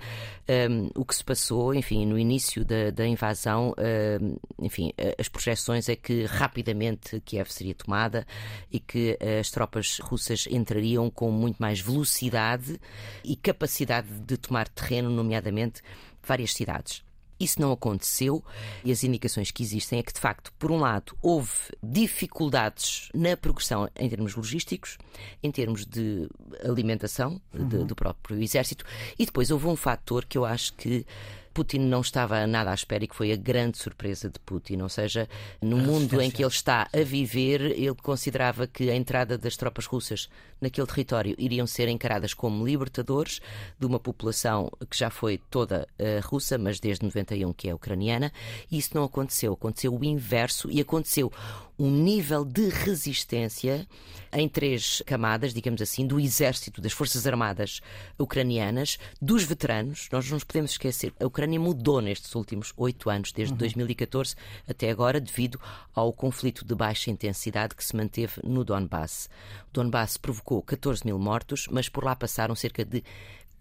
ehm, 0.47 0.89
o 0.95 1.05
que 1.05 1.15
se 1.15 1.23
passou, 1.23 1.73
enfim, 1.73 2.05
no 2.05 2.17
início 2.17 2.63
da, 2.63 2.91
da 2.91 3.05
invasão, 3.05 3.73
um, 3.77 3.81
ehm, 3.81 4.35
enfim, 4.59 4.93
eh, 4.97 5.15
as 5.19 5.27
projeções 5.27 5.89
é 5.89 5.95
que 5.95 6.25
rapidamente 6.25 7.19
Kiev 7.21 7.49
seria 7.51 7.73
tomada 7.73 8.25
e 8.71 8.79
que 8.79 9.17
eh, 9.19 9.39
as 9.39 9.49
tropas 9.49 9.99
russas 9.99 10.47
entrariam 10.49 11.09
com 11.09 11.31
muito 11.31 11.57
mais 11.57 11.79
velocidade 11.79 12.79
e 13.23 13.35
capacidade 13.35 14.07
de 14.07 14.37
tomar 14.37 14.67
terreno, 14.67 15.09
nomeadamente 15.09 15.81
várias 16.23 16.53
cidades. 16.53 17.03
Isso 17.43 17.59
não 17.59 17.71
aconteceu 17.71 18.43
e 18.83 18.91
as 18.91 19.03
indicações 19.03 19.51
que 19.51 19.63
existem 19.63 19.99
é 19.99 20.03
que, 20.03 20.13
de 20.13 20.19
facto, 20.19 20.53
por 20.59 20.71
um 20.71 20.77
lado, 20.77 21.15
houve 21.21 21.51
dificuldades 21.81 23.09
na 23.13 23.35
progressão 23.35 23.89
em 23.95 24.09
termos 24.09 24.35
logísticos, 24.35 24.97
em 25.41 25.51
termos 25.51 25.85
de 25.85 26.29
alimentação 26.63 27.41
uhum. 27.53 27.67
de, 27.67 27.83
do 27.85 27.95
próprio 27.95 28.41
exército, 28.41 28.85
e 29.17 29.25
depois 29.25 29.49
houve 29.49 29.67
um 29.67 29.75
fator 29.75 30.25
que 30.25 30.37
eu 30.37 30.45
acho 30.45 30.73
que 30.73 31.05
Putin 31.53 31.79
não 31.79 32.01
estava 32.01 32.45
nada 32.47 32.71
à 32.71 32.73
espera 32.73 33.03
e 33.03 33.07
que 33.07 33.15
foi 33.15 33.31
a 33.31 33.35
grande 33.35 33.77
surpresa 33.77 34.29
de 34.29 34.39
Putin. 34.39 34.81
Ou 34.81 34.89
seja, 34.89 35.27
no 35.61 35.77
mundo 35.77 36.21
em 36.21 36.31
que 36.31 36.43
ele 36.43 36.51
está 36.51 36.87
a 36.93 37.03
viver, 37.03 37.61
ele 37.61 37.95
considerava 37.95 38.67
que 38.67 38.89
a 38.89 38.95
entrada 38.95 39.37
das 39.37 39.57
tropas 39.57 39.85
russas 39.85 40.29
naquele 40.59 40.87
território 40.87 41.35
iriam 41.37 41.67
ser 41.67 41.87
encaradas 41.87 42.33
como 42.33 42.65
libertadores 42.65 43.41
de 43.79 43.85
uma 43.85 43.99
população 43.99 44.71
que 44.89 44.97
já 44.97 45.09
foi 45.09 45.37
toda 45.49 45.87
uh, 45.99 46.25
russa, 46.27 46.57
mas 46.57 46.79
desde 46.79 47.03
91 47.03 47.51
que 47.53 47.69
é 47.69 47.73
ucraniana, 47.73 48.31
e 48.71 48.77
isso 48.77 48.91
não 48.93 49.03
aconteceu. 49.03 49.53
Aconteceu 49.53 49.95
o 49.95 50.03
inverso 50.03 50.69
e 50.71 50.79
aconteceu 50.79 51.31
um 51.77 51.89
nível 51.89 52.45
de 52.45 52.69
resistência 52.69 53.87
em 54.33 54.47
três 54.47 55.01
camadas, 55.05 55.53
digamos 55.53 55.81
assim, 55.81 56.05
do 56.05 56.19
exército, 56.19 56.81
das 56.81 56.91
forças 56.91 57.27
armadas 57.27 57.81
ucranianas, 58.17 58.97
dos 59.21 59.43
veteranos. 59.43 60.07
Nós 60.11 60.25
não 60.25 60.35
nos 60.35 60.43
podemos 60.43 60.71
esquecer, 60.71 61.13
a 61.19 61.25
Ucrânia 61.25 61.59
mudou 61.59 62.01
nestes 62.01 62.33
últimos 62.35 62.73
oito 62.77 63.09
anos, 63.09 63.31
desde 63.31 63.53
uhum. 63.53 63.59
2014 63.59 64.35
até 64.67 64.89
agora, 64.89 65.19
devido 65.19 65.59
ao 65.93 66.11
conflito 66.13 66.65
de 66.65 66.75
baixa 66.75 67.11
intensidade 67.11 67.75
que 67.75 67.83
se 67.83 67.95
manteve 67.95 68.33
no 68.43 68.63
Donbass. 68.63 69.29
O 69.69 69.73
Donbass 69.73 70.17
provocou 70.17 70.61
14 70.61 71.05
mil 71.05 71.19
mortos, 71.19 71.67
mas 71.69 71.89
por 71.89 72.03
lá 72.03 72.15
passaram 72.15 72.55
cerca 72.55 72.85
de 72.85 73.03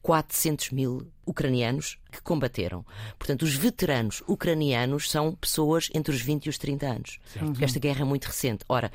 400 0.02 0.70
mil 0.70 1.06
ucranianos 1.26 1.98
que 2.10 2.20
combateram. 2.20 2.84
Portanto, 3.18 3.42
os 3.42 3.54
veteranos 3.54 4.22
ucranianos 4.26 5.10
são 5.10 5.34
pessoas 5.34 5.88
entre 5.94 6.14
os 6.14 6.20
20 6.20 6.46
e 6.46 6.48
os 6.48 6.58
30 6.58 6.86
anos. 6.86 7.18
Esta 7.60 7.78
guerra 7.78 8.02
é 8.02 8.04
muito 8.04 8.26
recente. 8.26 8.64
Ora, 8.68 8.90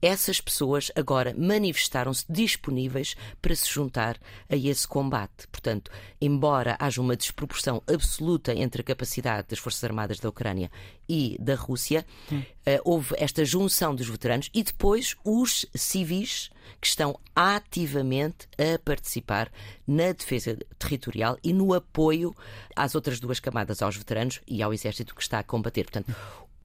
essas 0.00 0.40
pessoas 0.40 0.90
agora 0.94 1.34
manifestaram-se 1.36 2.24
disponíveis 2.28 3.14
para 3.40 3.54
se 3.54 3.68
juntar 3.70 4.18
a 4.48 4.56
esse 4.56 4.86
combate. 4.86 5.46
Portanto, 5.50 5.90
embora 6.20 6.76
haja 6.78 7.00
uma 7.00 7.16
desproporção 7.16 7.82
absoluta 7.86 8.54
entre 8.54 8.82
a 8.82 8.84
capacidade 8.84 9.48
das 9.48 9.58
Forças 9.58 9.84
Armadas 9.84 10.18
da 10.18 10.28
Ucrânia 10.28 10.70
e 11.08 11.36
da 11.40 11.54
Rússia, 11.54 12.04
uh, 12.30 12.44
houve 12.84 13.14
esta 13.18 13.44
junção 13.44 13.94
dos 13.94 14.08
veteranos 14.08 14.50
e 14.54 14.62
depois 14.62 15.16
os 15.24 15.66
civis 15.74 16.50
que 16.80 16.86
estão 16.86 17.18
ativamente 17.34 18.48
a 18.58 18.78
participar 18.78 19.50
na 19.86 20.12
defesa 20.12 20.56
territorial 20.78 21.38
e 21.42 21.52
no 21.52 21.73
apoio 21.74 22.34
às 22.74 22.94
outras 22.94 23.20
duas 23.20 23.40
camadas, 23.40 23.82
aos 23.82 23.96
veteranos 23.96 24.40
e 24.46 24.62
ao 24.62 24.72
exército 24.72 25.14
que 25.14 25.22
está 25.22 25.38
a 25.38 25.44
combater. 25.44 25.84
Portanto, 25.84 26.14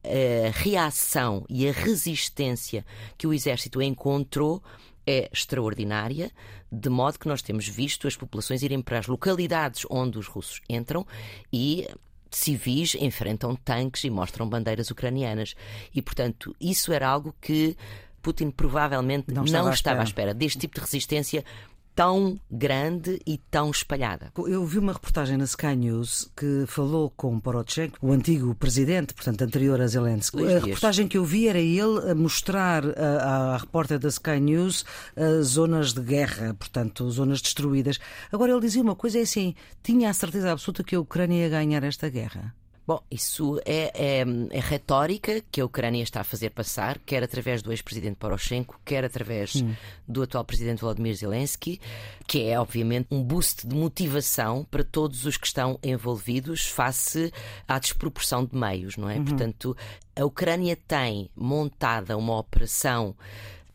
a 0.04 0.50
reação 0.50 1.44
e 1.48 1.68
a 1.68 1.72
resistência 1.72 2.84
que 3.18 3.26
o 3.26 3.34
exército 3.34 3.82
encontrou 3.82 4.62
é 5.06 5.28
extraordinária, 5.32 6.30
de 6.70 6.88
modo 6.88 7.18
que 7.18 7.28
nós 7.28 7.42
temos 7.42 7.66
visto 7.66 8.06
as 8.06 8.16
populações 8.16 8.62
irem 8.62 8.80
para 8.80 8.98
as 8.98 9.06
localidades 9.06 9.84
onde 9.90 10.18
os 10.18 10.26
russos 10.26 10.60
entram 10.68 11.06
e 11.52 11.88
civis 12.30 12.94
enfrentam 12.94 13.56
tanques 13.56 14.04
e 14.04 14.10
mostram 14.10 14.48
bandeiras 14.48 14.90
ucranianas. 14.90 15.54
E, 15.94 16.00
portanto, 16.00 16.54
isso 16.60 16.92
era 16.92 17.08
algo 17.08 17.34
que 17.40 17.76
Putin 18.22 18.50
provavelmente 18.50 19.32
não 19.32 19.44
estava, 19.44 19.64
não 19.64 19.72
estava 19.72 20.00
à, 20.00 20.04
espera. 20.04 20.30
à 20.30 20.32
espera 20.32 20.34
deste 20.34 20.58
tipo 20.60 20.76
de 20.76 20.80
resistência 20.80 21.44
tão 22.00 22.40
grande 22.50 23.20
e 23.26 23.36
tão 23.36 23.70
espalhada. 23.70 24.32
Eu 24.34 24.64
vi 24.64 24.78
uma 24.78 24.94
reportagem 24.94 25.36
na 25.36 25.44
Sky 25.44 25.76
News 25.76 26.30
que 26.34 26.64
falou 26.66 27.12
com 27.14 27.38
Poroshenko, 27.38 27.98
o 28.00 28.10
antigo 28.10 28.54
presidente, 28.54 29.12
portanto 29.12 29.42
anterior 29.42 29.78
a 29.82 29.86
Zelensky. 29.86 30.38
Luís 30.38 30.48
a 30.48 30.52
Dias. 30.52 30.64
reportagem 30.64 31.06
que 31.06 31.18
eu 31.18 31.26
vi 31.26 31.46
era 31.46 31.58
ele 31.58 32.10
a 32.10 32.14
mostrar 32.14 32.84
à, 32.98 33.52
à 33.52 33.56
repórter 33.58 33.98
da 33.98 34.08
Sky 34.08 34.40
News 34.40 34.82
as 35.14 35.48
zonas 35.48 35.92
de 35.92 36.00
guerra, 36.00 36.54
portanto 36.54 37.10
zonas 37.10 37.42
destruídas. 37.42 38.00
Agora 38.32 38.50
ele 38.50 38.62
dizia 38.62 38.80
uma 38.80 38.96
coisa, 38.96 39.18
é 39.18 39.22
assim, 39.22 39.54
tinha 39.82 40.08
a 40.08 40.14
certeza 40.14 40.52
absoluta 40.52 40.82
que 40.82 40.96
a 40.96 41.00
Ucrânia 41.00 41.42
ia 41.42 41.50
ganhar 41.50 41.84
esta 41.84 42.08
guerra. 42.08 42.54
Bom, 42.86 43.00
isso 43.10 43.60
é, 43.64 43.92
é, 43.94 44.24
é, 44.50 44.60
retórica 44.60 45.42
que 45.52 45.60
a 45.60 45.64
Ucrânia 45.64 46.02
está 46.02 46.22
a 46.22 46.24
fazer 46.24 46.50
passar, 46.50 46.98
quer 46.98 47.22
através 47.22 47.62
do 47.62 47.70
ex-presidente 47.70 48.16
Poroshenko, 48.16 48.80
quer 48.84 49.04
através 49.04 49.56
hum. 49.56 49.74
do 50.08 50.22
atual 50.22 50.44
presidente 50.44 50.80
Volodymyr 50.80 51.14
Zelensky, 51.14 51.80
que 52.26 52.42
é 52.42 52.58
obviamente 52.58 53.06
um 53.10 53.22
boost 53.22 53.66
de 53.66 53.76
motivação 53.76 54.66
para 54.68 54.82
todos 54.82 55.24
os 55.24 55.36
que 55.36 55.46
estão 55.46 55.78
envolvidos 55.82 56.66
face 56.66 57.32
à 57.68 57.78
desproporção 57.78 58.44
de 58.44 58.56
meios, 58.56 58.96
não 58.96 59.08
é? 59.08 59.16
Uhum. 59.16 59.24
Portanto, 59.24 59.76
a 60.16 60.24
Ucrânia 60.24 60.76
tem 60.76 61.30
montada 61.36 62.16
uma 62.16 62.38
operação 62.38 63.14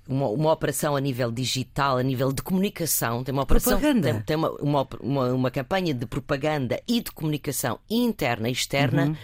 uma, 0.08 0.28
uma, 0.30 0.52
operação 0.52 0.96
a 0.96 1.00
nível 1.02 1.32
digital, 1.32 1.98
a 1.98 2.04
nível 2.04 2.32
de 2.32 2.42
comunicação, 2.42 3.24
tem 3.24 3.34
uma 3.34 3.44
operação, 3.44 3.80
propaganda. 3.80 4.14
tem, 4.14 4.22
tem 4.22 4.36
uma, 4.36 4.52
uma, 4.62 4.88
uma, 5.00 5.34
uma, 5.34 5.52
campanha 5.52 5.94
de 5.94 6.06
propaganda 6.06 6.82
e 6.88 7.02
de 7.02 7.12
comunicação 7.12 7.80
interna 7.90 8.50
e 8.50 8.52
externa 8.52 9.08
uhum 9.08 9.16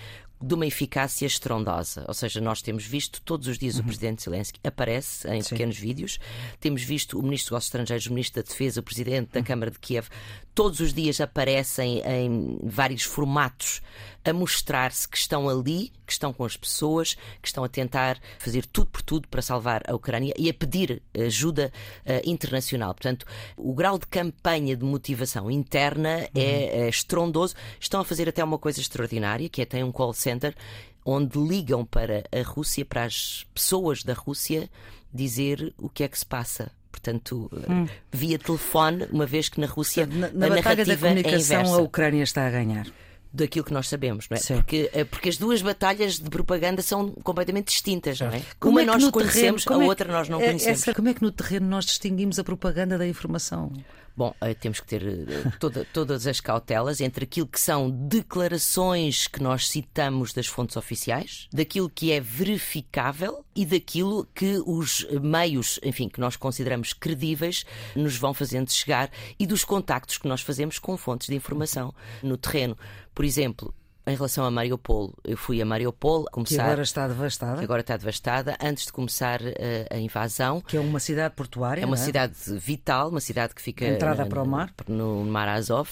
de 0.41 0.53
uma 0.55 0.65
eficácia 0.65 1.25
estrondosa. 1.25 2.03
Ou 2.07 2.13
seja, 2.13 2.41
nós 2.41 2.61
temos 2.61 2.85
visto 2.85 3.21
todos 3.21 3.47
os 3.47 3.57
dias 3.57 3.75
uhum. 3.75 3.81
o 3.81 3.83
presidente 3.85 4.23
Zelensky 4.23 4.59
aparece 4.63 5.27
em 5.29 5.41
Sim. 5.41 5.49
pequenos 5.49 5.77
vídeos, 5.77 6.19
temos 6.59 6.81
visto 6.81 7.19
o 7.19 7.21
ministro 7.21 7.45
dos 7.45 7.51
Negócios 7.51 7.67
Estrangeiros, 7.67 8.07
o 8.07 8.09
ministro 8.09 8.41
da 8.41 8.47
Defesa, 8.47 8.79
o 8.79 8.83
presidente 8.83 9.31
da 9.31 9.39
uhum. 9.39 9.45
Câmara 9.45 9.71
de 9.71 9.79
Kiev, 9.79 10.07
todos 10.55 10.79
os 10.79 10.93
dias 10.93 11.21
aparecem 11.21 12.01
em 12.05 12.59
vários 12.63 13.03
formatos 13.03 13.81
a 14.23 14.33
mostrar-se 14.33 15.07
que 15.07 15.17
estão 15.17 15.49
ali, 15.49 15.91
que 16.05 16.13
estão 16.13 16.31
com 16.31 16.45
as 16.45 16.55
pessoas, 16.55 17.15
que 17.41 17.47
estão 17.47 17.63
a 17.63 17.69
tentar 17.69 18.19
fazer 18.37 18.65
tudo 18.65 18.87
por 18.87 19.01
tudo 19.01 19.27
para 19.27 19.41
salvar 19.41 19.81
a 19.87 19.95
Ucrânia 19.95 20.33
e 20.37 20.49
a 20.49 20.53
pedir 20.53 21.01
ajuda 21.17 21.71
uh, 22.05 22.29
internacional. 22.29 22.93
Portanto, 22.93 23.25
o 23.57 23.73
grau 23.73 23.97
de 23.97 24.05
campanha 24.07 24.75
de 24.75 24.85
motivação 24.85 25.49
interna 25.49 26.17
uhum. 26.35 26.41
é, 26.41 26.83
é 26.85 26.89
estrondoso. 26.89 27.55
Estão 27.79 28.01
a 28.01 28.05
fazer 28.05 28.29
até 28.29 28.43
uma 28.43 28.57
coisa 28.57 28.79
extraordinária, 28.79 29.49
que 29.49 29.61
é 29.61 29.65
tem 29.65 29.83
um 29.83 29.91
call 29.91 30.13
center 30.13 30.55
onde 31.03 31.39
ligam 31.39 31.83
para 31.83 32.23
a 32.31 32.43
Rússia, 32.43 32.85
para 32.85 33.05
as 33.05 33.45
pessoas 33.55 34.03
da 34.03 34.13
Rússia, 34.13 34.69
dizer 35.11 35.73
o 35.79 35.89
que 35.89 36.03
é 36.03 36.07
que 36.07 36.17
se 36.17 36.25
passa 36.25 36.71
portanto, 36.91 37.49
hum. 37.67 37.87
via 38.11 38.37
telefone, 38.37 39.07
uma 39.11 39.25
vez 39.25 39.49
que 39.49 39.59
na 39.59 39.65
Rússia 39.65 40.05
na, 40.05 40.29
na 40.29 40.47
a 40.47 40.49
batalha 40.49 40.85
da 40.85 40.93
é 40.93 40.97
comunicação 40.97 41.61
é 41.61 41.79
a 41.79 41.81
Ucrânia 41.81 42.21
está 42.21 42.45
a 42.45 42.49
ganhar 42.51 42.85
daquilo 43.33 43.63
que 43.63 43.73
nós 43.73 43.87
sabemos, 43.87 44.27
não 44.29 44.37
é? 44.37 44.39
Porque, 44.41 44.89
eh, 44.93 45.03
porque 45.05 45.29
as 45.29 45.37
duas 45.37 45.61
batalhas 45.61 46.19
de 46.19 46.29
propaganda 46.29 46.81
são 46.81 47.11
completamente 47.23 47.67
distintas, 47.67 48.19
não 48.19 48.27
é? 48.27 48.41
Como 48.59 48.73
Uma 48.73 48.81
é 48.81 48.85
nós 48.85 49.09
conhecemos, 49.09 49.63
terreno, 49.63 49.81
a 49.81 49.85
é, 49.85 49.87
outra 49.87 50.11
nós 50.11 50.27
não 50.27 50.39
conhecemos. 50.39 50.81
Essa, 50.81 50.93
como 50.93 51.07
é 51.07 51.13
que 51.13 51.21
no 51.21 51.31
terreno 51.31 51.67
nós 51.67 51.85
distinguimos 51.85 52.37
a 52.39 52.43
propaganda 52.43 52.97
da 52.97 53.07
informação? 53.07 53.71
Bom, 54.15 54.33
eh, 54.41 54.53
temos 54.53 54.79
que 54.79 54.87
ter 54.87 55.03
eh, 55.03 55.51
toda, 55.59 55.85
todas 55.93 56.27
as 56.27 56.39
cautelas 56.39 57.01
entre 57.01 57.23
aquilo 57.23 57.47
que 57.47 57.59
são 57.59 57.89
declarações 57.89 59.27
que 59.27 59.41
nós 59.41 59.69
citamos 59.69 60.33
das 60.33 60.47
fontes 60.47 60.75
oficiais, 60.75 61.47
daquilo 61.51 61.89
que 61.89 62.11
é 62.11 62.19
verificável 62.19 63.45
e 63.55 63.65
daquilo 63.65 64.27
que 64.33 64.61
os 64.65 65.05
meios, 65.21 65.79
enfim, 65.83 66.09
que 66.09 66.19
nós 66.19 66.35
consideramos 66.35 66.93
credíveis, 66.93 67.65
nos 67.95 68.17
vão 68.17 68.33
fazendo 68.33 68.71
chegar 68.71 69.09
e 69.39 69.47
dos 69.47 69.63
contactos 69.63 70.17
que 70.17 70.27
nós 70.27 70.41
fazemos 70.41 70.77
com 70.79 70.97
fontes 70.97 71.27
de 71.27 71.35
informação 71.35 71.93
no 72.21 72.37
terreno. 72.37 72.77
Por 73.13 73.25
exemplo, 73.25 73.73
em 74.05 74.15
relação 74.15 74.43
a 74.45 74.49
Mariupol, 74.49 75.13
eu 75.23 75.37
fui 75.37 75.61
a 75.61 75.65
Mariupol 75.65 76.25
começar. 76.31 76.55
Que 76.55 76.61
agora 76.61 76.81
está 76.81 77.07
devastada. 77.07 77.57
Que 77.59 77.63
agora 77.63 77.81
está 77.81 77.97
devastada, 77.97 78.57
antes 78.59 78.87
de 78.87 78.91
começar 78.91 79.41
a, 79.41 79.49
eh, 79.49 79.87
a 79.91 79.97
invasão. 79.97 80.59
Que 80.61 80.77
é 80.77 80.79
uma 80.79 80.99
cidade 80.99 81.35
portuária. 81.35 81.83
É 81.83 81.85
uma 81.85 81.95
é? 81.95 81.99
cidade 81.99 82.33
vital, 82.57 83.09
uma 83.09 83.21
cidade 83.21 83.53
que 83.53 83.61
fica. 83.61 83.85
Entrada 83.85 84.25
para 84.25 84.41
o 84.41 84.47
mar. 84.47 84.73
No, 84.87 85.23
no 85.23 85.31
Mar 85.31 85.47
Azov. 85.47 85.89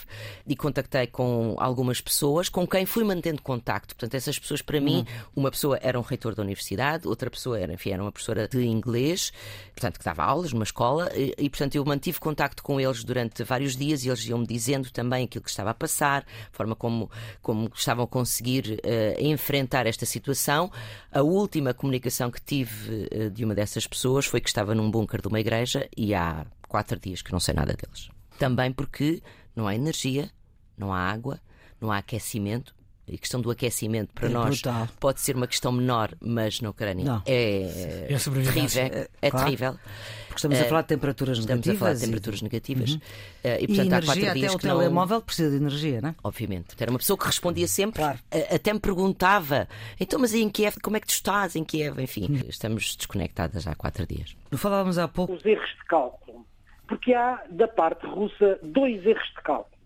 E 0.47 0.55
contactei 0.55 1.05
com 1.05 1.55
algumas 1.59 2.01
pessoas 2.01 2.49
com 2.49 2.65
quem 2.65 2.83
fui 2.85 3.03
mantendo 3.03 3.43
contacto. 3.43 3.95
Portanto, 3.95 4.15
essas 4.15 4.39
pessoas, 4.39 4.63
para 4.63 4.79
hum. 4.79 4.83
mim, 4.83 5.05
uma 5.35 5.51
pessoa 5.51 5.77
era 5.79 5.99
um 5.99 6.03
reitor 6.03 6.33
da 6.33 6.41
universidade, 6.41 7.07
outra 7.07 7.29
pessoa 7.29 7.59
era, 7.59 7.71
enfim, 7.73 7.91
era 7.91 8.01
uma 8.01 8.11
professora 8.11 8.47
de 8.47 8.65
inglês, 8.65 9.31
portanto, 9.75 9.99
que 9.99 10.05
dava 10.05 10.23
aulas 10.23 10.51
numa 10.51 10.63
escola. 10.63 11.11
E, 11.15 11.35
e 11.37 11.49
portanto, 11.49 11.75
eu 11.75 11.85
mantive 11.85 12.19
contacto 12.19 12.63
com 12.63 12.79
eles 12.79 13.03
durante 13.03 13.43
vários 13.43 13.75
dias 13.75 14.03
e 14.03 14.09
eles 14.09 14.25
iam-me 14.25 14.47
dizendo 14.47 14.89
também 14.89 15.25
aquilo 15.25 15.43
que 15.43 15.49
estava 15.51 15.69
a 15.69 15.75
passar, 15.75 16.23
a 16.51 16.57
forma 16.57 16.75
como, 16.75 17.09
como 17.41 17.69
estavam 17.75 17.98
estavam 17.99 18.05
a 18.05 18.07
conseguir 18.07 18.79
uh, 18.83 19.21
enfrentar 19.21 19.85
esta 19.85 20.05
situação. 20.05 20.71
A 21.11 21.21
última 21.21 21.73
comunicação 21.73 22.31
que 22.31 22.41
tive 22.41 23.07
uh, 23.13 23.29
de 23.29 23.43
uma 23.43 23.53
dessas 23.53 23.85
pessoas 23.85 24.25
foi 24.25 24.39
que 24.39 24.47
estava 24.47 24.73
num 24.73 24.89
bunker 24.89 25.21
de 25.21 25.27
uma 25.27 25.39
igreja 25.39 25.87
e 25.95 26.13
há 26.13 26.45
quatro 26.67 26.99
dias 26.99 27.21
que 27.21 27.31
não 27.31 27.39
sei 27.39 27.53
nada 27.53 27.73
deles. 27.73 28.09
Também 28.37 28.71
porque 28.71 29.21
não 29.55 29.67
há 29.67 29.75
energia, 29.75 30.31
não 30.77 30.93
há 30.93 30.99
água, 30.99 31.39
não 31.79 31.91
há 31.91 31.97
aquecimento. 31.97 32.73
A 33.13 33.17
questão 33.17 33.41
do 33.41 33.49
aquecimento 33.49 34.13
para 34.13 34.27
é 34.27 34.31
nós 34.31 34.61
brutal. 34.61 34.87
pode 34.99 35.19
ser 35.21 35.35
uma 35.35 35.47
questão 35.47 35.71
menor, 35.71 36.11
mas 36.19 36.61
na 36.61 36.69
Ucrânia 36.69 37.05
não. 37.05 37.21
é, 37.25 38.07
é 38.09 38.17
terrível. 38.17 38.83
É, 38.83 39.09
é 39.21 39.31
claro. 39.31 39.45
terrível. 39.45 39.79
Porque 40.27 40.35
estamos 40.35 40.59
a 40.59 40.65
falar 40.65 40.81
de 40.81 40.87
temperaturas 40.87 41.37
estamos 41.39 41.65
negativas. 41.65 41.73
Estamos 41.73 41.77
a 41.77 41.79
falar 41.79 41.93
de 41.93 42.05
temperaturas 42.05 42.39
e... 42.39 42.43
negativas. 42.43 42.91
Uhum. 42.91 42.97
Uh, 42.97 43.57
e, 43.59 43.67
portanto, 43.67 43.89
e 43.89 43.93
há 43.93 44.01
quatro 44.01 44.33
dias 44.33 44.55
até 44.55 44.55
o 44.55 44.59
telemóvel 44.59 45.17
não... 45.17 45.25
precisa 45.25 45.49
de 45.49 45.55
energia, 45.57 46.01
não 46.01 46.09
é? 46.09 46.15
Obviamente. 46.23 46.75
Era 46.79 46.91
uma 46.91 46.99
pessoa 46.99 47.17
que 47.17 47.25
respondia 47.25 47.67
sempre, 47.67 48.01
claro. 48.01 48.19
uh, 48.33 48.55
até 48.55 48.73
me 48.73 48.79
perguntava, 48.79 49.67
então, 49.99 50.19
mas 50.19 50.33
em 50.33 50.49
Kiev, 50.49 50.77
como 50.81 50.97
é 50.97 50.99
que 50.99 51.07
tu 51.07 51.11
estás 51.11 51.55
em 51.55 51.63
Kiev? 51.63 51.99
Enfim, 51.99 52.27
uhum. 52.29 52.41
estamos 52.47 52.95
desconectadas 52.95 53.67
há 53.67 53.75
quatro 53.75 54.05
dias. 54.05 54.35
Falávamos 54.53 54.97
há 54.97 55.07
pouco. 55.07 55.33
Os 55.33 55.45
erros 55.45 55.69
de 55.69 55.85
cálculo. 55.85 56.45
Porque 56.87 57.13
há, 57.13 57.43
da 57.49 57.67
parte 57.67 58.05
russa, 58.05 58.59
dois 58.63 59.05
erros 59.05 59.27
de 59.35 59.41
cálculo. 59.43 59.78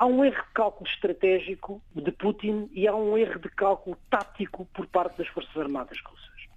Há 0.00 0.06
um 0.06 0.24
erro 0.24 0.42
de 0.42 0.52
cálculo 0.54 0.88
estratégico 0.88 1.82
de 1.94 2.10
Putin 2.10 2.70
e 2.72 2.88
há 2.88 2.96
um 2.96 3.18
erro 3.18 3.38
de 3.38 3.50
cálculo 3.50 3.98
tático 4.08 4.64
por 4.72 4.86
parte 4.86 5.18
das 5.18 5.28
Forças 5.28 5.54
Armadas 5.54 6.00
russas. 6.02 6.48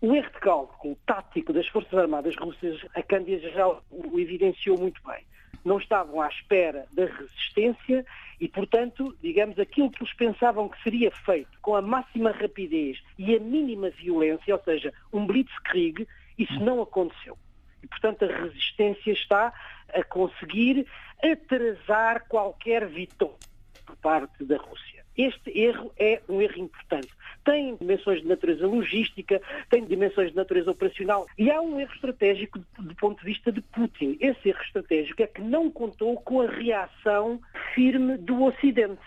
O 0.00 0.14
erro 0.14 0.32
de 0.32 0.40
cálculo 0.40 0.96
tático 1.04 1.52
das 1.52 1.68
Forças 1.68 1.92
Armadas 1.92 2.34
russas, 2.36 2.80
a 2.94 3.02
Cândia 3.02 3.38
já 3.40 3.68
o 3.68 4.18
evidenciou 4.18 4.78
muito 4.78 5.02
bem. 5.06 5.22
Não 5.66 5.76
estavam 5.76 6.22
à 6.22 6.28
espera 6.28 6.86
da 6.90 7.04
resistência 7.04 8.06
e, 8.40 8.48
portanto, 8.48 9.14
digamos, 9.20 9.58
aquilo 9.58 9.90
que 9.90 10.02
eles 10.02 10.14
pensavam 10.14 10.66
que 10.66 10.82
seria 10.82 11.10
feito 11.10 11.60
com 11.60 11.76
a 11.76 11.82
máxima 11.82 12.30
rapidez 12.30 13.02
e 13.18 13.36
a 13.36 13.38
mínima 13.38 13.90
violência, 13.90 14.54
ou 14.54 14.62
seja, 14.62 14.94
um 15.12 15.26
blitzkrieg, 15.26 16.08
isso 16.38 16.58
não 16.58 16.80
aconteceu. 16.80 17.36
E, 17.82 17.86
portanto, 17.86 18.24
a 18.24 18.28
resistência 18.28 19.12
está 19.12 19.52
a 19.92 20.02
conseguir 20.04 20.86
atrasar 21.22 22.26
qualquer 22.28 22.86
vitória 22.86 23.36
por 23.84 23.96
parte 23.96 24.44
da 24.44 24.56
Rússia. 24.56 25.04
Este 25.16 25.58
erro 25.58 25.90
é 25.98 26.20
um 26.28 26.40
erro 26.40 26.58
importante. 26.58 27.08
Tem 27.44 27.74
dimensões 27.74 28.22
de 28.22 28.28
natureza 28.28 28.66
logística, 28.66 29.40
tem 29.68 29.84
dimensões 29.84 30.30
de 30.30 30.36
natureza 30.36 30.70
operacional 30.70 31.26
e 31.36 31.50
há 31.50 31.60
um 31.60 31.80
erro 31.80 31.92
estratégico 31.92 32.60
do 32.78 32.94
ponto 32.94 33.18
de 33.18 33.24
vista 33.24 33.50
de 33.50 33.60
Putin. 33.60 34.16
Esse 34.20 34.50
erro 34.50 34.62
estratégico 34.62 35.22
é 35.22 35.26
que 35.26 35.40
não 35.40 35.70
contou 35.70 36.20
com 36.20 36.42
a 36.42 36.46
reação 36.46 37.40
firme 37.74 38.16
do 38.16 38.44
Ocidente. 38.44 39.00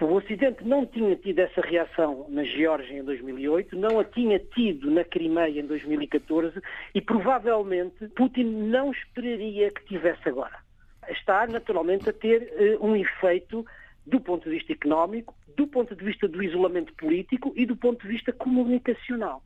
O 0.00 0.12
Ocidente 0.12 0.62
não 0.62 0.84
tinha 0.84 1.16
tido 1.16 1.38
essa 1.38 1.60
reação 1.60 2.26
na 2.28 2.42
Geórgia 2.44 2.98
em 2.98 3.04
2008, 3.04 3.76
não 3.76 4.00
a 4.00 4.04
tinha 4.04 4.38
tido 4.38 4.90
na 4.90 5.04
Crimeia 5.04 5.60
em 5.60 5.66
2014 5.66 6.60
e 6.94 7.00
provavelmente 7.00 8.08
Putin 8.08 8.44
não 8.44 8.90
esperaria 8.90 9.70
que 9.70 9.86
tivesse 9.86 10.28
agora. 10.28 10.65
Está 11.08 11.46
naturalmente 11.46 12.10
a 12.10 12.12
ter 12.12 12.52
uh, 12.80 12.86
um 12.86 12.96
efeito 12.96 13.64
do 14.06 14.20
ponto 14.20 14.44
de 14.44 14.56
vista 14.56 14.72
económico, 14.72 15.34
do 15.56 15.66
ponto 15.66 15.94
de 15.94 16.04
vista 16.04 16.28
do 16.28 16.42
isolamento 16.42 16.94
político 16.94 17.52
e 17.56 17.66
do 17.66 17.76
ponto 17.76 18.02
de 18.02 18.08
vista 18.08 18.32
comunicacional. 18.32 19.42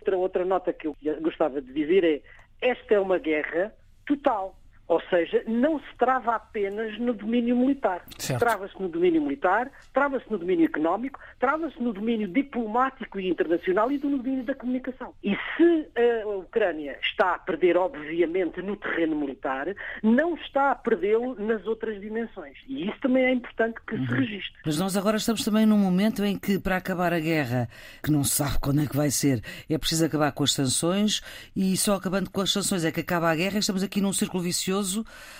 Outra, 0.00 0.16
outra 0.16 0.44
nota 0.44 0.72
que 0.72 0.86
eu 0.86 0.96
gostava 1.20 1.60
de 1.60 1.72
dizer 1.72 2.04
é 2.04 2.22
esta 2.60 2.94
é 2.94 3.00
uma 3.00 3.18
guerra 3.18 3.72
total. 4.06 4.58
Ou 4.88 5.02
seja, 5.10 5.42
não 5.46 5.78
se 5.78 5.94
trava 5.98 6.34
apenas 6.34 6.98
no 6.98 7.12
domínio 7.12 7.54
militar. 7.54 8.02
Trava-se 8.38 8.80
no 8.80 8.88
domínio 8.88 9.20
militar, 9.20 9.70
trava-se 9.92 10.24
no 10.30 10.38
domínio 10.38 10.64
económico, 10.64 11.20
trava-se 11.38 11.80
no 11.80 11.92
domínio 11.92 12.26
diplomático 12.26 13.20
e 13.20 13.28
internacional 13.28 13.92
e 13.92 13.98
no 13.98 14.16
domínio 14.16 14.44
da 14.44 14.54
comunicação. 14.54 15.12
E 15.22 15.36
se 15.56 15.88
a 16.24 16.26
Ucrânia 16.28 16.98
está 17.02 17.34
a 17.34 17.38
perder, 17.38 17.76
obviamente, 17.76 18.62
no 18.62 18.76
terreno 18.76 19.14
militar, 19.14 19.66
não 20.02 20.34
está 20.36 20.70
a 20.70 20.74
perdê-lo 20.74 21.34
nas 21.34 21.66
outras 21.66 22.00
dimensões. 22.00 22.56
E 22.66 22.88
isso 22.88 22.98
também 23.02 23.24
é 23.24 23.32
importante 23.32 23.76
que 23.86 23.94
uhum. 23.94 24.06
se 24.06 24.14
registre. 24.14 24.60
Mas 24.64 24.78
nós 24.78 24.96
agora 24.96 25.18
estamos 25.18 25.44
também 25.44 25.66
num 25.66 25.76
momento 25.76 26.24
em 26.24 26.38
que, 26.38 26.58
para 26.58 26.76
acabar 26.78 27.12
a 27.12 27.20
guerra, 27.20 27.68
que 28.02 28.10
não 28.10 28.24
se 28.24 28.36
sabe 28.36 28.58
quando 28.62 28.80
é 28.80 28.86
que 28.86 28.96
vai 28.96 29.10
ser, 29.10 29.42
é 29.68 29.76
preciso 29.76 30.06
acabar 30.06 30.32
com 30.32 30.44
as 30.44 30.52
sanções 30.52 31.20
e 31.54 31.76
só 31.76 31.94
acabando 31.94 32.30
com 32.30 32.40
as 32.40 32.50
sanções 32.50 32.84
é 32.84 32.90
que 32.90 33.00
acaba 33.00 33.30
a 33.30 33.36
guerra 33.36 33.56
e 33.56 33.58
estamos 33.58 33.82
aqui 33.82 34.00
num 34.00 34.12
círculo 34.12 34.42
vicioso 34.42 34.77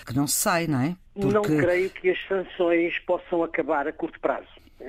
que 0.05 0.15
não 0.15 0.27
se 0.27 0.35
sai, 0.35 0.67
não 0.67 0.81
é? 0.81 0.95
Porque... 1.13 1.33
Não 1.33 1.41
creio 1.41 1.89
que 1.89 2.09
as 2.09 2.27
sanções 2.27 2.97
possam 2.99 3.43
acabar 3.43 3.87
a 3.87 3.93
curto 3.93 4.19
prazo. 4.19 4.47